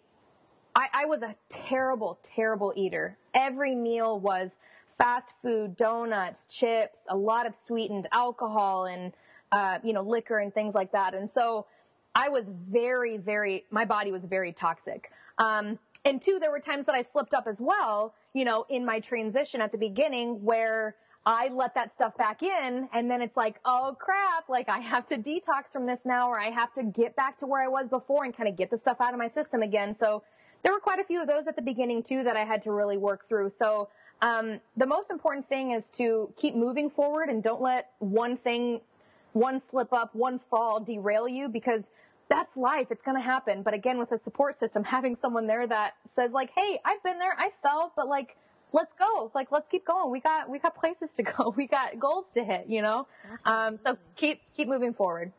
I, 0.76 0.90
I 0.94 1.06
was 1.06 1.24
a 1.24 1.36
terrible, 1.50 2.20
terrible 2.22 2.72
eater. 2.76 3.18
Every 3.34 3.74
meal 3.74 4.20
was 4.20 4.52
fast 4.98 5.28
food, 5.42 5.76
donuts, 5.76 6.46
chips, 6.48 7.00
a 7.10 7.18
lot 7.18 7.48
of 7.48 7.56
sweetened 7.56 8.08
alcohol, 8.12 8.86
and 8.86 9.14
uh, 9.52 9.80
you 9.84 9.94
know, 9.94 10.04
liquor 10.04 10.38
and 10.38 10.54
things 10.54 10.76
like 10.76 10.92
that. 10.92 11.14
And 11.14 11.30
so, 11.30 11.66
I 12.14 12.30
was 12.30 12.48
very, 12.50 13.18
very. 13.18 13.66
My 13.72 13.86
body 13.86 14.12
was 14.12 14.24
very 14.24 14.54
toxic. 14.54 15.12
Um, 15.38 15.80
and 16.06 16.22
two, 16.22 16.40
there 16.40 16.52
were 16.52 16.60
times 16.60 16.86
that 16.86 16.96
I 16.96 17.02
slipped 17.02 17.34
up 17.34 17.48
as 17.48 17.60
well. 17.60 18.14
You 18.34 18.46
know, 18.46 18.66
in 18.70 18.86
my 18.86 19.00
transition 19.00 19.62
at 19.62 19.72
the 19.72 19.78
beginning, 19.78 20.44
where 20.44 20.96
I 21.28 21.50
let 21.50 21.76
that 21.76 21.92
stuff 21.92 22.16
back 22.16 22.42
in 22.42 22.88
and 22.94 23.12
then 23.12 23.22
it's 23.22 23.36
like, 23.36 23.60
oh 23.66 23.98
crap, 24.00 24.48
like 24.48 24.70
I 24.70 24.80
have 24.80 25.06
to 25.08 25.18
detox 25.18 25.74
from 25.74 25.86
this 25.86 26.06
now 26.06 26.30
or 26.30 26.40
I 26.40 26.52
have 26.52 26.74
to 26.76 26.84
get 26.84 27.18
back 27.18 27.40
to 27.40 27.46
where 27.46 27.62
I 27.62 27.68
was 27.68 27.90
before 27.90 28.24
and 28.24 28.34
kind 28.34 28.48
of 28.48 28.56
get 28.56 28.70
the 28.70 28.78
stuff 28.78 29.02
out 29.02 29.12
of 29.12 29.20
my 29.20 29.28
system 29.28 29.62
again. 29.62 29.94
So 29.94 30.24
there 30.64 30.72
were 30.72 30.80
quite 30.80 31.00
a 31.00 31.04
few 31.04 31.22
of 31.22 31.28
those 31.28 31.50
at 31.50 31.58
the 31.58 31.62
beginning 31.62 32.04
too 32.04 32.24
that 32.24 32.38
I 32.38 32.46
had 32.46 32.62
to 32.62 32.72
really 32.72 32.96
work 32.96 33.28
through. 33.28 33.50
So 33.50 33.90
um, 34.22 34.62
the 34.78 34.86
most 34.86 35.12
important 35.12 35.50
thing 35.50 35.72
is 35.72 35.90
to 35.98 36.32
keep 36.38 36.56
moving 36.56 36.90
forward 36.90 37.28
and 37.28 37.44
don't 37.44 37.62
let 37.62 37.90
one 38.00 38.38
thing, 38.38 38.80
one 39.34 39.60
slip 39.60 39.92
up, 39.92 40.16
one 40.16 40.40
fall 40.40 40.80
derail 40.80 41.28
you 41.28 41.50
because 41.50 41.90
that's 42.30 42.56
life. 42.56 42.88
It's 42.90 43.04
going 43.04 43.18
to 43.18 43.24
happen. 43.24 43.64
But 43.64 43.74
again, 43.74 43.98
with 43.98 44.14
a 44.14 44.18
support 44.18 44.56
system, 44.56 44.82
having 44.86 45.18
someone 45.18 45.46
there 45.46 45.68
that 45.68 45.96
says 46.08 46.32
like, 46.32 46.52
Hey, 46.56 46.80
I've 46.86 47.04
been 47.04 47.20
there. 47.20 47.36
I 47.38 47.50
fell, 47.62 47.92
but 47.98 48.08
like, 48.08 48.38
let's 48.74 48.94
go. 48.94 49.32
Like, 49.34 49.52
let's 49.52 49.70
keep 49.70 49.86
going. 49.86 50.12
We 50.12 50.20
got, 50.20 50.50
we 50.50 50.60
got 50.60 50.76
places 50.76 51.14
to 51.14 51.24
go. 51.24 51.54
We 51.58 51.68
got 51.68 52.00
goals 52.00 52.32
to 52.34 52.44
hit, 52.44 52.66
you 52.68 52.82
know? 52.82 53.08
Um, 53.46 53.80
so 53.86 53.98
keep, 54.16 54.42
keep 54.56 54.68
moving 54.68 54.94
forward. 54.94 55.32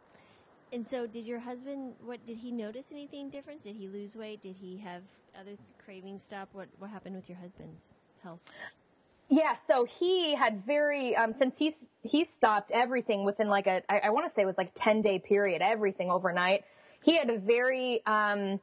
And 0.72 0.86
so 0.86 1.06
did 1.06 1.26
your 1.26 1.38
husband, 1.38 1.94
what, 2.04 2.24
did 2.26 2.36
he 2.36 2.50
notice 2.50 2.86
anything 2.92 3.30
different? 3.30 3.62
Did 3.62 3.76
he 3.76 3.88
lose 3.88 4.16
weight? 4.16 4.42
Did 4.42 4.56
he 4.56 4.78
have 4.78 5.02
other 5.38 5.56
cravings 5.84 6.22
stop? 6.22 6.48
What, 6.52 6.68
what 6.78 6.90
happened 6.90 7.16
with 7.16 7.28
your 7.28 7.38
husband's 7.38 7.84
health? 8.22 8.40
Yeah, 9.30 9.56
so 9.66 9.86
he 9.98 10.34
had 10.34 10.64
very 10.64 11.14
um, 11.14 11.32
since 11.34 11.58
he's 11.58 11.90
he 12.02 12.24
stopped 12.24 12.70
everything 12.72 13.26
within 13.26 13.48
like 13.48 13.66
a 13.66 13.82
I, 13.86 13.98
I 14.04 14.10
want 14.10 14.26
to 14.26 14.32
say 14.32 14.40
it 14.40 14.46
was 14.46 14.56
like 14.56 14.70
ten 14.74 15.02
day 15.02 15.18
period, 15.18 15.60
everything 15.60 16.10
overnight. 16.10 16.64
He 17.02 17.16
had 17.16 17.28
a 17.28 17.38
very 17.38 18.00
um, 18.06 18.58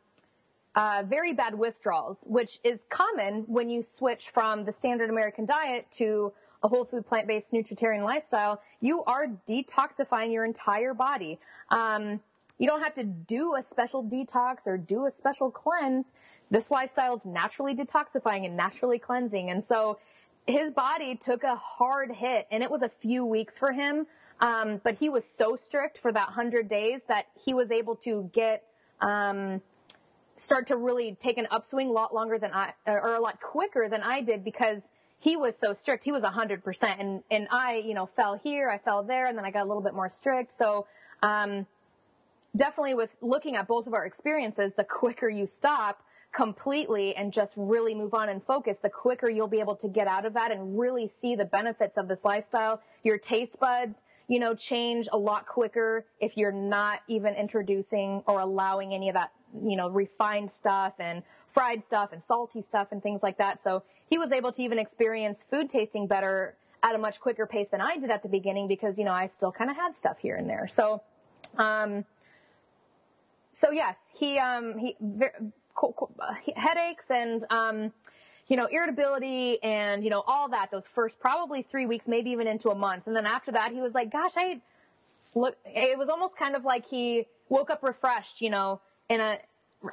uh, 0.76 1.04
very 1.08 1.34
bad 1.34 1.58
withdrawals, 1.58 2.24
which 2.28 2.60
is 2.64 2.86
common 2.90 3.44
when 3.48 3.70
you 3.70 3.84
switch 3.84 4.30
from 4.30 4.66
the 4.66 4.74
standard 4.74 5.10
American 5.10 5.46
diet 5.46 5.86
to 5.92 6.34
a 6.64 6.68
whole 6.68 6.84
food 6.84 7.06
plant 7.06 7.28
based 7.28 7.54
nutritarian 7.54 8.04
lifestyle. 8.04 8.62
You 8.82 9.04
are 9.06 9.28
detoxifying 9.48 10.34
your 10.34 10.46
entire 10.46 10.94
body. 10.94 11.40
Um, 11.70 12.20
you 12.58 12.68
don't 12.68 12.84
have 12.84 12.96
to 12.96 13.04
do 13.04 13.56
a 13.56 13.64
special 13.64 14.04
detox 14.04 14.66
or 14.68 14.78
do 14.78 15.06
a 15.06 15.12
special 15.12 15.52
cleanse. 15.52 16.14
This 16.50 16.72
lifestyle 16.72 17.16
is 17.16 17.26
naturally 17.26 17.76
detoxifying 17.76 18.46
and 18.46 18.56
naturally 18.56 19.00
cleansing. 19.00 19.50
And 19.50 19.64
so 19.64 20.00
his 20.48 20.72
body 20.72 21.16
took 21.16 21.44
a 21.44 21.56
hard 21.56 22.12
hit 22.12 22.48
and 22.52 22.64
it 22.64 22.72
was 22.72 22.82
a 22.82 22.90
few 22.90 23.26
weeks 23.26 23.58
for 23.58 23.72
him. 23.72 24.08
Um, 24.40 24.82
but 24.84 24.96
he 24.96 25.10
was 25.10 25.30
so 25.38 25.56
strict 25.56 25.98
for 25.98 26.12
that 26.12 26.30
hundred 26.30 26.68
days 26.68 27.02
that 27.08 27.28
he 27.46 27.54
was 27.54 27.72
able 27.72 27.96
to 27.98 28.30
get, 28.34 28.64
um, 29.00 29.62
start 30.40 30.68
to 30.68 30.78
really 30.78 31.16
take 31.20 31.38
an 31.38 31.48
upswing 31.52 31.90
a 31.90 31.92
lot 31.92 32.14
longer 32.14 32.38
than 32.38 32.52
I, 32.54 32.74
or 32.86 33.16
a 33.16 33.22
lot 33.22 33.40
quicker 33.40 33.88
than 33.90 34.02
I 34.02 34.22
did 34.22 34.44
because 34.44 34.82
he 35.20 35.38
was 35.38 35.56
so 35.58 35.74
strict. 35.74 36.04
He 36.04 36.12
was 36.12 36.24
a 36.24 36.30
hundred 36.30 36.64
percent 36.64 37.00
and, 37.00 37.24
and 37.32 37.48
I, 37.52 37.78
you 37.78 37.94
know, 37.94 38.06
fell 38.06 38.40
here, 38.42 38.70
I 38.70 38.78
fell 38.78 39.04
there, 39.04 39.28
and 39.28 39.38
then 39.38 39.46
I 39.46 39.52
got 39.52 39.64
a 39.64 39.68
little 39.68 39.82
bit 39.82 39.94
more 39.94 40.10
strict. 40.10 40.52
So, 40.52 40.88
um, 41.24 41.66
definitely 42.56 42.96
with 42.96 43.10
looking 43.22 43.56
at 43.56 43.68
both 43.68 43.88
of 43.88 43.94
our 43.94 44.06
experiences, 44.06 44.74
the 44.74 44.84
quicker 44.84 45.30
you 45.30 45.48
stop 45.48 46.02
completely 46.36 47.16
and 47.16 47.32
just 47.32 47.54
really 47.56 47.96
move 47.96 48.14
on 48.14 48.30
and 48.30 48.44
focus, 48.44 48.80
the 48.80 48.90
quicker 48.90 49.30
you'll 49.30 49.48
be 49.48 49.60
able 49.60 49.76
to 49.78 49.88
get 49.88 50.08
out 50.08 50.26
of 50.26 50.34
that 50.34 50.52
and 50.52 50.78
really 50.78 51.08
see 51.08 51.36
the 51.36 51.46
benefits 51.46 51.98
of 51.98 52.08
this 52.08 52.26
lifestyle. 52.26 52.82
Your 53.04 53.18
taste 53.18 53.58
buds, 53.60 54.04
you 54.28 54.40
know, 54.40 54.54
change 54.54 55.08
a 55.12 55.18
lot 55.18 55.48
quicker 55.48 56.06
if 56.20 56.36
you're 56.36 56.52
not 56.52 57.02
even 57.08 57.36
introducing 57.36 58.22
or 58.28 58.42
allowing 58.42 58.94
any 58.94 59.08
of 59.08 59.16
that 59.16 59.32
you 59.64 59.76
know, 59.76 59.89
refined 59.89 60.51
stuff 60.51 60.93
and 60.99 61.24
fried 61.47 61.84
stuff 61.84 62.12
and 62.12 62.24
salty 62.24 62.62
stuff 62.62 62.89
and 62.91 63.01
things 63.01 63.22
like 63.24 63.38
that. 63.38 63.62
So 63.62 63.84
he 64.10 64.18
was 64.18 64.32
able 64.32 64.51
to 64.51 64.62
even 64.62 64.80
experience 64.80 65.41
food 65.41 65.70
tasting 65.70 66.08
better 66.08 66.56
at 66.84 66.95
a 66.95 66.97
much 66.97 67.20
quicker 67.20 67.45
pace 67.45 67.70
than 67.70 67.82
I 67.82 67.97
did 67.97 68.10
at 68.10 68.24
the 68.24 68.30
beginning 68.30 68.68
because, 68.68 68.97
you 68.97 69.06
know, 69.06 69.14
I 69.14 69.28
still 69.28 69.51
kind 69.51 69.70
of 69.70 69.76
had 69.76 69.95
stuff 69.95 70.18
here 70.20 70.36
and 70.36 70.49
there. 70.49 70.68
So, 70.68 71.01
um, 71.58 72.06
so 73.56 73.72
yes, 73.72 74.10
he 74.14 74.38
um, 74.38 74.78
he, 74.78 74.95
very, 74.99 75.32
he 76.43 76.53
headaches 76.56 77.10
and 77.10 77.45
um, 77.49 77.93
you 78.47 78.58
know 78.58 78.66
irritability 78.66 79.62
and 79.64 80.03
you 80.03 80.10
know 80.10 80.24
all 80.28 80.49
that. 80.49 80.72
Those 80.72 80.84
first 80.93 81.20
probably 81.20 81.64
three 81.64 81.86
weeks, 81.86 82.08
maybe 82.08 82.32
even 82.32 82.47
into 82.47 82.70
a 82.70 82.76
month, 82.76 83.08
and 83.08 83.16
then 83.16 83.26
after 83.26 83.53
that, 83.53 83.72
he 83.72 83.82
was 83.82 83.93
like, 83.93 84.12
"Gosh, 84.12 84.34
I 84.36 84.62
look." 85.36 85.58
It 85.66 85.97
was 85.97 86.10
almost 86.10 86.38
kind 86.38 86.56
of 86.56 86.66
like 86.66 86.86
he 86.88 87.26
woke 87.49 87.70
up 87.70 87.82
refreshed, 87.82 88.41
you 88.41 88.49
know, 88.49 88.82
in 89.10 89.20
a 89.22 89.38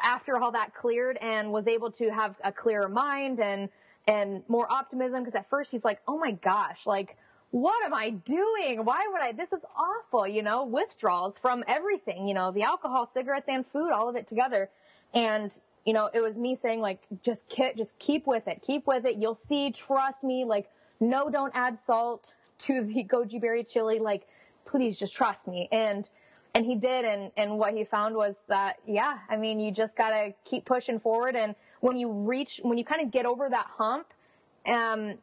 after 0.03 0.39
all 0.39 0.53
that 0.53 0.75
cleared 0.75 1.19
and 1.19 1.53
was 1.53 1.67
able 1.67 1.91
to 1.91 2.09
have 2.11 2.35
a 2.43 2.53
clearer 2.53 2.89
mind 2.89 3.41
and 3.41 3.69
and 4.07 4.43
more 4.49 4.71
optimism 4.71 5.23
because 5.23 5.35
at 5.35 5.49
first 5.49 5.71
he's 5.71 5.85
like, 5.85 6.01
"Oh 6.09 6.19
my 6.19 6.33
gosh, 6.33 6.87
like." 6.87 7.17
what 7.53 7.85
am 7.85 7.93
I 7.93 8.11
doing? 8.11 8.83
Why 8.83 9.07
would 9.13 9.21
I? 9.21 9.33
This 9.33 9.53
is 9.53 9.63
awful, 9.77 10.27
you 10.27 10.43
know, 10.43 10.65
withdrawals 10.65 11.37
from 11.37 11.63
everything, 11.69 12.27
you 12.27 12.33
know, 12.33 12.51
the 12.51 12.63
alcohol, 12.63 13.11
cigarettes, 13.13 13.47
and 13.47 13.67
food, 13.67 13.93
all 13.93 14.09
of 14.09 14.17
it 14.17 14.27
together. 14.27 14.71
And, 15.13 15.53
you 15.85 15.93
know, 15.93 16.09
it 16.13 16.21
was 16.21 16.35
me 16.35 16.57
saying 16.57 16.81
like, 16.81 17.03
just 17.23 17.47
keep, 17.51 17.77
just 17.77 17.99
keep 17.99 18.27
with 18.27 18.49
it, 18.49 18.63
keep 18.67 18.87
with 18.87 19.05
it. 19.05 19.17
You'll 19.17 19.35
see, 19.35 19.71
trust 19.71 20.25
me. 20.25 20.47
Like, 20.47 20.71
no, 20.99 21.29
don't 21.29 21.53
add 21.55 21.77
salt 21.77 22.33
to 22.61 22.85
the 22.85 23.05
goji 23.13 23.39
berry 23.39 23.65
chili. 23.65 23.99
Like, 23.99 24.27
please 24.65 24.99
just 24.99 25.15
trust 25.15 25.47
me. 25.47 25.69
And, 25.71 26.09
and 26.55 26.67
he 26.67 26.75
did. 26.75 27.05
And, 27.05 27.31
and 27.37 27.59
what 27.59 27.75
he 27.75 27.85
found 27.85 28.15
was 28.15 28.37
that, 28.49 28.77
yeah, 28.87 29.19
I 29.29 29.37
mean, 29.37 29.61
you 29.61 29.73
just 29.73 29.97
gotta 29.97 30.35
keep 30.45 30.65
pushing 30.65 31.01
forward. 31.01 31.37
And 31.37 31.55
when 31.81 31.97
you 31.97 32.11
reach, 32.11 32.61
when 32.63 32.79
you 32.79 32.85
kind 32.85 33.03
of 33.03 33.11
get 33.11 33.27
over 33.27 33.49
that 33.49 33.67
hump, 33.77 34.07
um, 34.67 35.19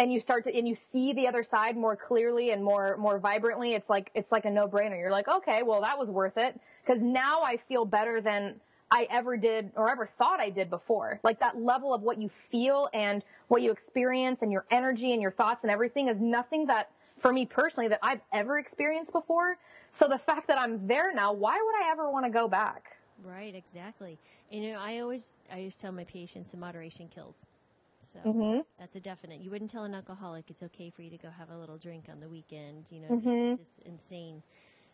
and 0.00 0.10
you 0.10 0.18
start 0.18 0.44
to 0.44 0.56
and 0.56 0.66
you 0.66 0.74
see 0.74 1.12
the 1.12 1.28
other 1.28 1.42
side 1.42 1.76
more 1.76 1.94
clearly 1.94 2.52
and 2.52 2.64
more 2.64 2.96
more 2.96 3.18
vibrantly 3.18 3.74
it's 3.74 3.90
like 3.90 4.10
it's 4.14 4.32
like 4.32 4.46
a 4.46 4.50
no-brainer 4.50 4.98
you're 4.98 5.10
like 5.10 5.28
okay 5.28 5.62
well 5.62 5.82
that 5.82 5.98
was 5.98 6.08
worth 6.08 6.38
it 6.38 6.58
because 6.84 7.02
now 7.02 7.42
i 7.42 7.58
feel 7.68 7.84
better 7.84 8.20
than 8.20 8.54
i 8.90 9.06
ever 9.10 9.36
did 9.36 9.70
or 9.76 9.90
ever 9.90 10.08
thought 10.16 10.40
i 10.40 10.48
did 10.48 10.70
before 10.70 11.20
like 11.22 11.38
that 11.38 11.60
level 11.60 11.92
of 11.92 12.00
what 12.00 12.18
you 12.18 12.30
feel 12.50 12.88
and 12.94 13.22
what 13.48 13.60
you 13.60 13.70
experience 13.70 14.40
and 14.40 14.50
your 14.50 14.64
energy 14.70 15.12
and 15.12 15.20
your 15.20 15.32
thoughts 15.32 15.64
and 15.64 15.70
everything 15.70 16.08
is 16.08 16.18
nothing 16.18 16.66
that 16.66 16.90
for 17.20 17.30
me 17.30 17.44
personally 17.44 17.88
that 17.88 17.98
i've 18.02 18.20
ever 18.32 18.58
experienced 18.58 19.12
before 19.12 19.58
so 19.92 20.08
the 20.08 20.18
fact 20.18 20.46
that 20.48 20.58
i'm 20.58 20.86
there 20.86 21.12
now 21.14 21.32
why 21.32 21.56
would 21.56 21.86
i 21.86 21.90
ever 21.90 22.10
want 22.10 22.24
to 22.24 22.30
go 22.30 22.48
back 22.48 22.96
right 23.24 23.54
exactly 23.54 24.18
you 24.50 24.60
know 24.60 24.78
i 24.80 24.98
always 25.00 25.34
i 25.52 25.58
always 25.58 25.76
tell 25.76 25.92
my 25.92 26.04
patients 26.04 26.50
the 26.50 26.56
moderation 26.56 27.08
kills 27.08 27.36
so 28.12 28.28
mm-hmm. 28.28 28.60
that's 28.78 28.96
a 28.96 29.00
definite. 29.00 29.40
You 29.40 29.50
wouldn't 29.50 29.70
tell 29.70 29.84
an 29.84 29.94
alcoholic 29.94 30.50
it's 30.50 30.62
okay 30.64 30.90
for 30.90 31.02
you 31.02 31.10
to 31.10 31.16
go 31.16 31.28
have 31.30 31.50
a 31.50 31.56
little 31.56 31.76
drink 31.76 32.06
on 32.10 32.20
the 32.20 32.28
weekend. 32.28 32.86
You 32.90 33.02
know, 33.02 33.08
mm-hmm. 33.08 33.52
it's 33.52 33.58
just 33.58 33.80
insane. 33.86 34.42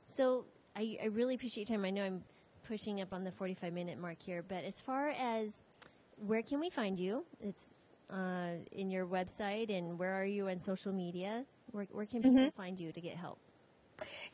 So 0.06 0.44
I, 0.76 0.98
I 1.02 1.06
really 1.06 1.34
appreciate 1.34 1.68
your 1.68 1.78
time. 1.78 1.84
I 1.84 1.90
know 1.90 2.04
I'm 2.04 2.22
pushing 2.68 3.00
up 3.00 3.12
on 3.12 3.24
the 3.24 3.32
45 3.32 3.72
minute 3.72 3.98
mark 3.98 4.18
here, 4.20 4.44
but 4.46 4.64
as 4.64 4.80
far 4.80 5.10
as 5.10 5.52
where 6.26 6.42
can 6.42 6.60
we 6.60 6.70
find 6.70 6.98
you? 6.98 7.24
It's 7.40 7.70
uh, 8.10 8.58
in 8.72 8.90
your 8.90 9.06
website, 9.06 9.76
and 9.76 9.98
where 9.98 10.14
are 10.14 10.24
you 10.24 10.48
on 10.48 10.60
social 10.60 10.92
media? 10.92 11.44
Where, 11.72 11.86
where 11.92 12.06
can 12.06 12.22
people 12.22 12.38
mm-hmm. 12.38 12.56
find 12.56 12.78
you 12.78 12.92
to 12.92 13.00
get 13.00 13.16
help? 13.16 13.38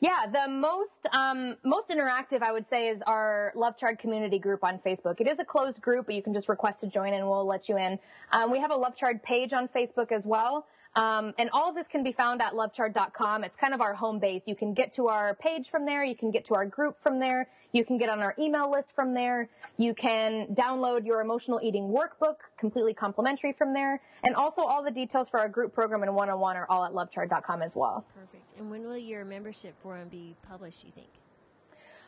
Yeah, 0.03 0.25
the 0.29 0.51
most 0.51 1.07
um, 1.13 1.55
most 1.63 1.89
interactive 1.89 2.41
I 2.41 2.51
would 2.51 2.67
say 2.67 2.89
is 2.89 3.01
our 3.03 3.53
Love 3.55 3.77
Chard 3.77 3.99
community 3.99 4.37
group 4.37 4.61
on 4.61 4.77
Facebook. 4.85 5.21
It 5.21 5.29
is 5.29 5.39
a 5.39 5.45
closed 5.45 5.81
group, 5.81 6.07
but 6.07 6.15
you 6.15 6.21
can 6.21 6.33
just 6.33 6.49
request 6.49 6.81
to 6.81 6.87
join 6.87 7.13
and 7.13 7.25
we'll 7.25 7.47
let 7.47 7.69
you 7.69 7.77
in. 7.77 7.97
Um, 8.33 8.51
we 8.51 8.59
have 8.59 8.69
a 8.69 8.75
Love 8.75 8.97
Chard 8.97 9.23
page 9.23 9.53
on 9.53 9.69
Facebook 9.69 10.11
as 10.11 10.25
well. 10.25 10.67
Um, 10.95 11.33
and 11.39 11.49
all 11.51 11.69
of 11.69 11.75
this 11.75 11.87
can 11.87 12.03
be 12.03 12.11
found 12.11 12.41
at 12.41 12.53
lovechard.com. 12.53 13.43
It's 13.43 13.55
kind 13.55 13.73
of 13.73 13.81
our 13.81 13.93
home 13.93 14.19
base. 14.19 14.43
You 14.45 14.55
can 14.55 14.73
get 14.73 14.93
to 14.93 15.07
our 15.07 15.33
page 15.35 15.69
from 15.69 15.85
there. 15.85 16.03
You 16.03 16.15
can 16.15 16.31
get 16.31 16.45
to 16.45 16.55
our 16.55 16.65
group 16.65 17.01
from 17.01 17.19
there. 17.19 17.49
You 17.71 17.83
can 17.83 17.97
get 17.97 18.09
on 18.09 18.19
our 18.19 18.35
email 18.37 18.71
list 18.71 18.93
from 18.93 19.13
there. 19.13 19.49
You 19.77 19.95
can 19.95 20.53
download 20.53 21.05
your 21.05 21.21
emotional 21.21 21.59
eating 21.63 21.85
workbook 21.85 22.35
completely 22.59 22.93
complimentary 22.93 23.53
from 23.53 23.73
there. 23.73 23.99
And 24.23 24.35
also 24.35 24.61
all 24.61 24.83
the 24.83 24.91
details 24.91 25.29
for 25.29 25.39
our 25.39 25.49
group 25.49 25.73
program 25.73 26.03
and 26.03 26.13
one-on-one 26.13 26.55
are 26.55 26.67
all 26.69 26.85
at 26.85 26.91
lovechard.com 26.91 27.63
as 27.63 27.75
well. 27.75 28.05
Perfect. 28.13 28.53
And 28.59 28.69
when 28.69 28.83
will 28.83 28.97
your 28.97 29.25
membership 29.25 29.73
forum 29.81 30.09
be 30.09 30.35
published, 30.47 30.83
you 30.83 30.91
think? 30.91 31.09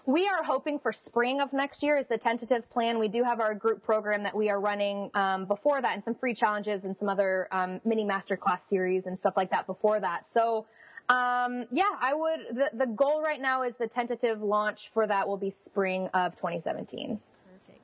We 0.08 0.28
are 0.28 0.44
hoping 0.44 0.78
for 0.78 0.94
spring 0.94 1.42
of 1.42 1.52
next 1.52 1.82
year 1.82 1.98
is 1.98 2.08
the 2.08 2.18
tentative 2.18 2.70
plan. 2.70 3.00
We 3.00 3.08
do 3.08 3.24
have 3.24 3.40
our 3.40 3.56
group 3.56 3.84
program 3.84 4.24
that 4.24 4.36
we 4.36 4.50
are 4.50 4.60
running 4.60 5.10
um, 5.16 5.46
before 5.46 5.82
that 5.82 5.96
and 5.96 6.04
some 6.04 6.14
free 6.14 6.36
challenges 6.36 6.84
and 6.84 6.96
some 6.96 7.10
other 7.10 7.48
um, 7.52 7.82
mini 7.84 8.06
masterclass 8.06 8.62
series 8.62 9.08
and 9.08 9.18
stuff 9.18 9.36
like 9.36 9.50
that 9.50 9.66
before 9.66 10.00
that. 10.00 10.28
So, 10.28 10.68
um, 11.10 11.66
yeah, 11.72 11.90
I 12.00 12.14
would, 12.14 12.40
the, 12.52 12.70
the 12.74 12.86
goal 12.86 13.24
right 13.24 13.42
now 13.42 13.64
is 13.64 13.78
the 13.78 13.88
tentative 13.88 14.44
launch 14.44 14.92
for 14.94 15.08
that 15.08 15.28
will 15.28 15.38
be 15.38 15.50
spring 15.50 16.08
of 16.10 16.36
2017. 16.36 17.20
Perfect. 17.52 17.82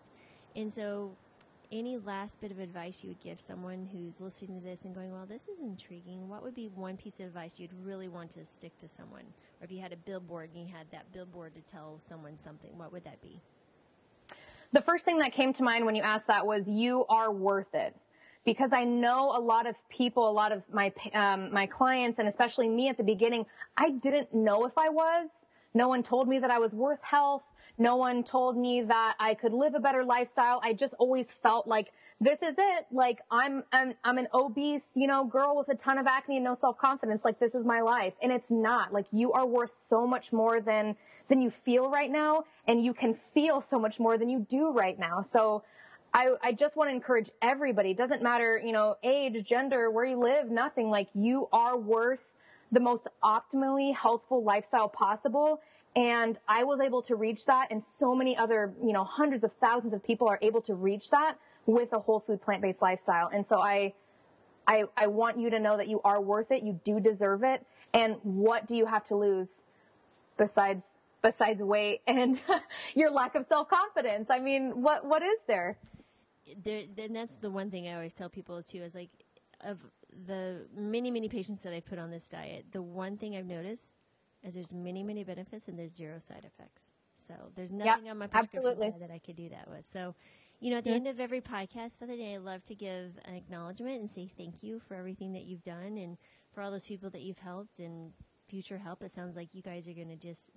And 0.56 0.72
so 0.72 1.12
any 1.72 1.98
last 1.98 2.40
bit 2.42 2.52
of 2.52 2.60
advice 2.60 3.04
you 3.04 3.10
would 3.10 3.20
give 3.22 3.40
someone 3.40 3.88
who's 3.92 4.20
listening 4.20 4.60
to 4.60 4.66
this 4.66 4.84
and 4.84 4.94
going, 4.94 5.12
well, 5.12 5.26
this 5.26 5.44
is 5.44 5.60
intriguing? 5.62 6.28
What 6.28 6.44
would 6.44 6.54
be 6.54 6.68
one 6.68 6.98
piece 6.98 7.20
of 7.20 7.28
advice 7.28 7.60
you'd 7.60 7.72
really 7.84 8.08
want 8.08 8.32
to 8.32 8.46
stick 8.46 8.78
to 8.80 8.88
someone? 8.88 9.24
Or 9.60 9.66
if 9.66 9.72
you 9.72 9.80
had 9.80 9.94
a 9.94 9.98
billboard 9.98 10.50
and 10.54 10.68
you 10.68 10.74
had 10.74 10.86
that 10.92 11.12
billboard 11.14 11.54
to 11.56 11.62
tell 11.72 12.00
someone 12.08 12.38
something, 12.38 12.78
what 12.78 12.92
would 12.92 13.04
that 13.06 13.22
be? 13.22 13.40
The 14.74 14.82
first 14.82 15.06
thing 15.06 15.20
that 15.20 15.34
came 15.34 15.54
to 15.54 15.64
mind 15.64 15.86
when 15.86 15.96
you 15.96 16.02
asked 16.02 16.28
that 16.28 16.46
was, 16.46 16.68
you 16.68 17.06
are 17.10 17.32
worth 17.32 17.74
it. 17.74 17.96
Because 18.44 18.72
I 18.74 18.84
know 18.84 19.38
a 19.38 19.40
lot 19.40 19.68
of 19.68 19.76
people, 19.90 20.28
a 20.28 20.32
lot 20.32 20.52
of 20.52 20.64
my, 20.74 20.92
um, 21.14 21.54
my 21.54 21.68
clients, 21.68 22.18
and 22.18 22.28
especially 22.28 22.68
me 22.68 22.90
at 22.90 22.98
the 22.98 23.04
beginning, 23.04 23.46
I 23.78 23.92
didn't 23.92 24.34
know 24.34 24.66
if 24.66 24.78
I 24.78 24.90
was. 24.90 25.30
No 25.74 25.88
one 25.88 26.04
told 26.04 26.28
me 26.28 26.40
that 26.40 26.52
I 26.52 26.60
was 26.60 26.74
worth 26.74 27.02
health. 27.02 27.44
No 27.78 27.96
one 27.96 28.24
told 28.24 28.58
me 28.58 28.82
that 28.84 29.16
I 29.20 29.34
could 29.34 29.54
live 29.54 29.74
a 29.76 29.80
better 29.80 30.04
lifestyle. 30.04 30.60
I 30.64 30.74
just 30.74 30.94
always 31.00 31.28
felt 31.42 31.68
like 31.68 31.92
this 32.20 32.40
is 32.44 32.56
it. 32.58 32.86
Like 32.92 33.22
I'm, 33.32 33.64
I'm, 33.72 33.94
I'm 34.04 34.18
an 34.18 34.28
obese, 34.34 34.92
you 34.96 35.08
know, 35.08 35.26
girl 35.26 35.58
with 35.58 35.70
a 35.70 35.76
ton 35.76 35.98
of 35.98 36.06
acne 36.06 36.36
and 36.38 36.44
no 36.44 36.56
self-confidence. 36.56 37.26
Like 37.26 37.40
this 37.40 37.56
is 37.56 37.66
my 37.66 37.82
life. 37.82 38.14
And 38.22 38.32
it's 38.32 38.52
not 38.52 38.94
like 38.94 39.06
you 39.12 39.32
are 39.32 39.46
worth 39.46 39.76
so 39.76 40.06
much 40.06 40.32
more 40.32 40.62
than, 40.62 40.96
than 41.30 41.42
you 41.42 41.50
feel 41.50 41.90
right 41.90 42.12
now. 42.12 42.44
And 42.68 42.84
you 42.84 42.94
can 42.94 43.16
feel 43.16 43.62
so 43.62 43.80
much 43.80 44.00
more 44.00 44.18
than 44.18 44.30
you 44.30 44.46
do 44.48 44.72
right 44.72 45.00
now. 45.00 45.26
So 45.32 45.64
I, 46.14 46.36
I 46.44 46.52
just 46.52 46.76
want 46.76 46.90
to 46.90 46.94
encourage 46.94 47.32
everybody. 47.42 47.92
It 47.92 47.98
doesn't 47.98 48.22
matter, 48.22 48.62
you 48.64 48.74
know, 48.74 48.98
age, 49.02 49.44
gender, 49.46 49.90
where 49.90 50.06
you 50.06 50.20
live, 50.20 50.52
nothing. 50.52 50.90
Like 50.90 51.08
you 51.16 51.48
are 51.54 51.78
worth 51.78 52.28
the 52.72 52.80
most 52.80 53.08
optimally 53.24 53.96
healthful 53.96 54.44
lifestyle 54.44 54.88
possible. 54.88 55.62
And 55.96 56.38
I 56.48 56.64
was 56.64 56.80
able 56.80 57.02
to 57.04 57.16
reach 57.16 57.46
that 57.48 57.68
and 57.70 57.84
so 57.84 58.16
many 58.16 58.38
other, 58.38 58.74
you 58.82 58.94
know, 58.94 59.04
hundreds 59.04 59.44
of 59.44 59.52
thousands 59.60 59.94
of 59.94 60.04
people 60.04 60.30
are 60.30 60.40
able 60.42 60.62
to 60.64 60.74
reach 60.74 61.10
that 61.10 61.36
with 61.66 61.92
a 61.94 62.00
whole 62.00 62.20
food 62.20 62.42
plant-based 62.42 62.82
lifestyle. 62.82 63.30
And 63.32 63.46
so 63.46 63.60
I, 63.60 63.94
I, 64.66 64.86
I 64.96 65.08
want 65.08 65.38
you 65.38 65.50
to 65.50 65.60
know 65.60 65.78
that 65.78 65.90
you 65.90 66.00
are 66.04 66.22
worth 66.22 66.52
it. 66.52 66.64
You 66.64 66.80
do 66.86 67.00
deserve 67.00 67.44
it. 67.44 67.66
And 67.94 68.16
what 68.24 68.68
do 68.68 68.78
you 68.78 68.86
have 68.86 69.04
to 69.08 69.16
lose 69.16 69.50
besides, 70.38 70.86
besides 71.22 71.62
weight 71.62 72.02
and 72.08 72.40
your 72.96 73.12
lack 73.12 73.36
of 73.36 73.46
self-confidence? 73.46 74.30
I 74.30 74.40
mean, 74.40 74.82
what, 74.82 75.06
what 75.06 75.22
is 75.22 75.40
there? 75.46 75.78
There, 76.64 76.84
and 76.98 77.16
that's 77.16 77.36
the 77.36 77.50
one 77.50 77.70
thing 77.70 77.90
I 77.90 77.96
always 77.96 78.14
tell 78.14 78.30
people 78.30 78.64
too 78.64 78.82
is 78.82 78.96
like, 78.96 79.10
of 79.64 79.78
the 80.28 80.68
many, 80.76 81.12
many 81.12 81.30
patients 81.30 81.62
that 81.62 81.74
I 81.74 81.80
put 81.80 81.99
on 81.99 82.12
this 82.12 82.30
diet, 82.30 82.66
the 82.72 82.82
one 82.82 83.18
thing 83.18 83.36
I've 83.36 83.45
noticed 83.45 83.95
is 84.43 84.53
there's 84.53 84.74
many, 84.74 85.03
many 85.03 85.24
benefits 85.24 85.68
and 85.68 85.78
there's 85.78 85.93
zero 85.93 86.20
side 86.20 86.45
effects. 86.45 86.84
So 87.28 87.34
there's 87.55 87.72
nothing 87.72 88.05
yep, 88.05 88.12
on 88.12 88.18
my 88.18 88.28
prescription 88.28 88.99
that 88.99 89.12
I 89.12 89.20
could 89.20 89.36
do 89.36 89.49
that 89.49 89.70
with. 89.70 89.88
So, 89.91 90.16
you 90.59 90.72
know, 90.72 90.78
at 90.78 90.84
the 90.84 90.91
end 90.91 91.07
of 91.07 91.20
every 91.20 91.41
podcast 91.41 91.97
for 91.97 92.05
the 92.05 92.16
day, 92.16 92.36
I 92.36 92.38
love 92.38 92.64
to 92.66 92.76
give 92.76 93.20
an 93.26 93.36
acknowledgement 93.36 94.01
and 94.01 94.09
say 94.09 94.30
thank 94.38 94.64
you 94.64 94.80
for 94.80 94.95
everything 94.95 95.34
that 95.34 95.43
you've 95.43 95.64
done 95.64 95.97
and 95.97 96.18
for 96.53 96.62
all 96.62 96.72
those 96.72 96.84
people 96.84 97.09
that 97.12 97.22
you've 97.22 97.39
helped 97.39 97.80
and 97.80 98.12
future 98.47 98.78
help. 98.78 99.01
It 99.01 99.12
sounds 99.12 99.36
like 99.36 99.55
you 99.55 99.62
guys 99.62 99.88
are 99.88 99.93
going 99.93 100.09
to 100.09 100.16
just 100.16 100.51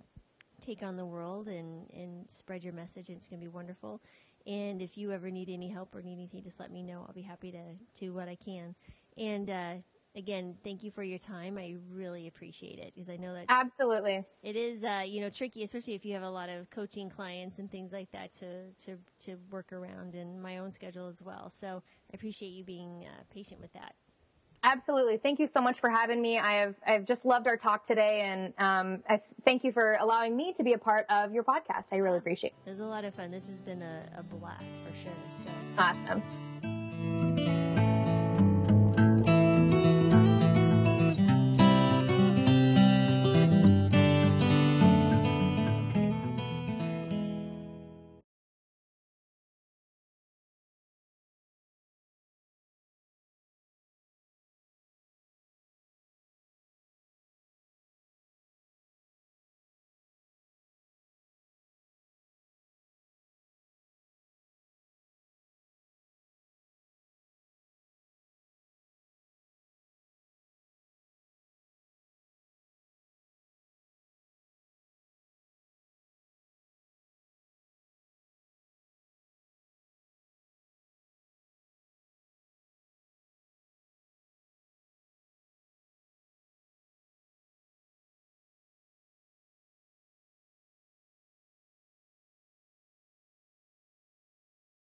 take 0.61 0.83
on 0.83 0.97
the 0.97 1.07
world 1.07 1.49
and, 1.49 1.89
and 1.93 2.27
spread 2.29 2.65
your 2.65 2.73
message 2.73 3.09
and 3.09 3.19
it's 3.19 3.29
going 3.29 3.41
to 3.41 3.45
be 3.45 3.53
wonderful. 3.53 4.01
And 4.47 4.83
if 4.83 4.99
you 4.99 5.13
ever 5.13 5.31
need 5.31 5.49
any 5.49 5.69
help 5.69 5.95
or 5.95 6.03
need 6.03 6.15
anything, 6.15 6.43
just 6.43 6.61
let 6.61 6.71
me 6.71 6.83
know. 6.83 7.05
I'll 7.07 7.15
be 7.15 7.23
happy 7.23 7.51
to 7.53 7.63
do 7.99 8.13
what 8.13 8.29
I 8.29 8.35
can. 8.35 8.75
And 9.17 9.51
uh, 9.51 9.75
again, 10.17 10.57
thank 10.65 10.83
you 10.83 10.91
for 10.91 11.03
your 11.03 11.19
time. 11.19 11.59
I 11.59 11.77
really 11.93 12.27
appreciate 12.27 12.79
it 12.79 12.93
because 12.95 13.09
I 13.11 13.17
know 13.17 13.35
that 13.35 13.47
absolutely 13.49 14.25
it 14.43 14.57
is, 14.57 14.85
uh, 14.85 15.03
you 15.07 15.21
know, 15.21 15.31
tricky, 15.31 15.63
especially 15.63 15.95
if 15.95 16.05
you 16.05 16.15
have 16.15 16.23
a 16.23 16.31
lot 16.31 16.49
of 16.49 16.71
coaching 16.71 17.11
clients 17.11 17.59
and 17.59 17.71
things 17.71 17.93
like 17.93 18.11
that 18.13 18.33
to 18.35 18.71
to 18.85 18.99
to 19.25 19.37
work 19.51 19.73
around, 19.73 20.15
and 20.15 20.43
my 20.43 20.59
own 20.59 20.73
schedule 20.73 21.09
as 21.09 21.23
well. 21.23 21.51
So 21.61 21.83
I 22.13 22.15
appreciate 22.15 22.51
you 22.51 22.65
being 22.65 23.05
uh, 23.07 23.23
patient 23.33 23.61
with 23.61 23.73
that. 23.73 23.95
Absolutely. 24.67 25.19
Thank 25.19 25.41
you 25.41 25.47
so 25.47 25.61
much 25.61 25.79
for 25.79 25.91
having 25.91 26.23
me. 26.23 26.39
I 26.39 26.55
have 26.55 26.75
I've 26.87 27.05
just 27.05 27.27
loved 27.27 27.47
our 27.47 27.57
talk 27.57 27.85
today, 27.85 28.23
and 28.23 28.55
um, 28.59 29.03
I 29.09 29.21
thank 29.45 29.63
you 29.63 29.73
for 29.73 29.99
allowing 30.01 30.35
me 30.35 30.55
to 30.55 30.63
be 30.63 30.73
a 30.73 30.79
part 30.79 31.05
of 31.11 31.33
your 31.33 31.45
podcast. 31.45 31.93
I 31.93 31.97
really 31.97 32.19
appreciate 32.19 32.55
it. 32.65 32.69
It 32.69 32.71
was 32.71 32.81
a 32.81 32.87
lot 32.87 33.05
of 33.05 33.15
fun. 33.15 33.31
This 33.31 33.47
has 33.49 33.59
been 33.59 33.83
a, 33.83 34.09
a 34.19 34.23
blast 34.23 34.65
for 34.87 34.97
sure. 34.97 35.13
So. 35.45 35.51
Awesome. 35.79 37.63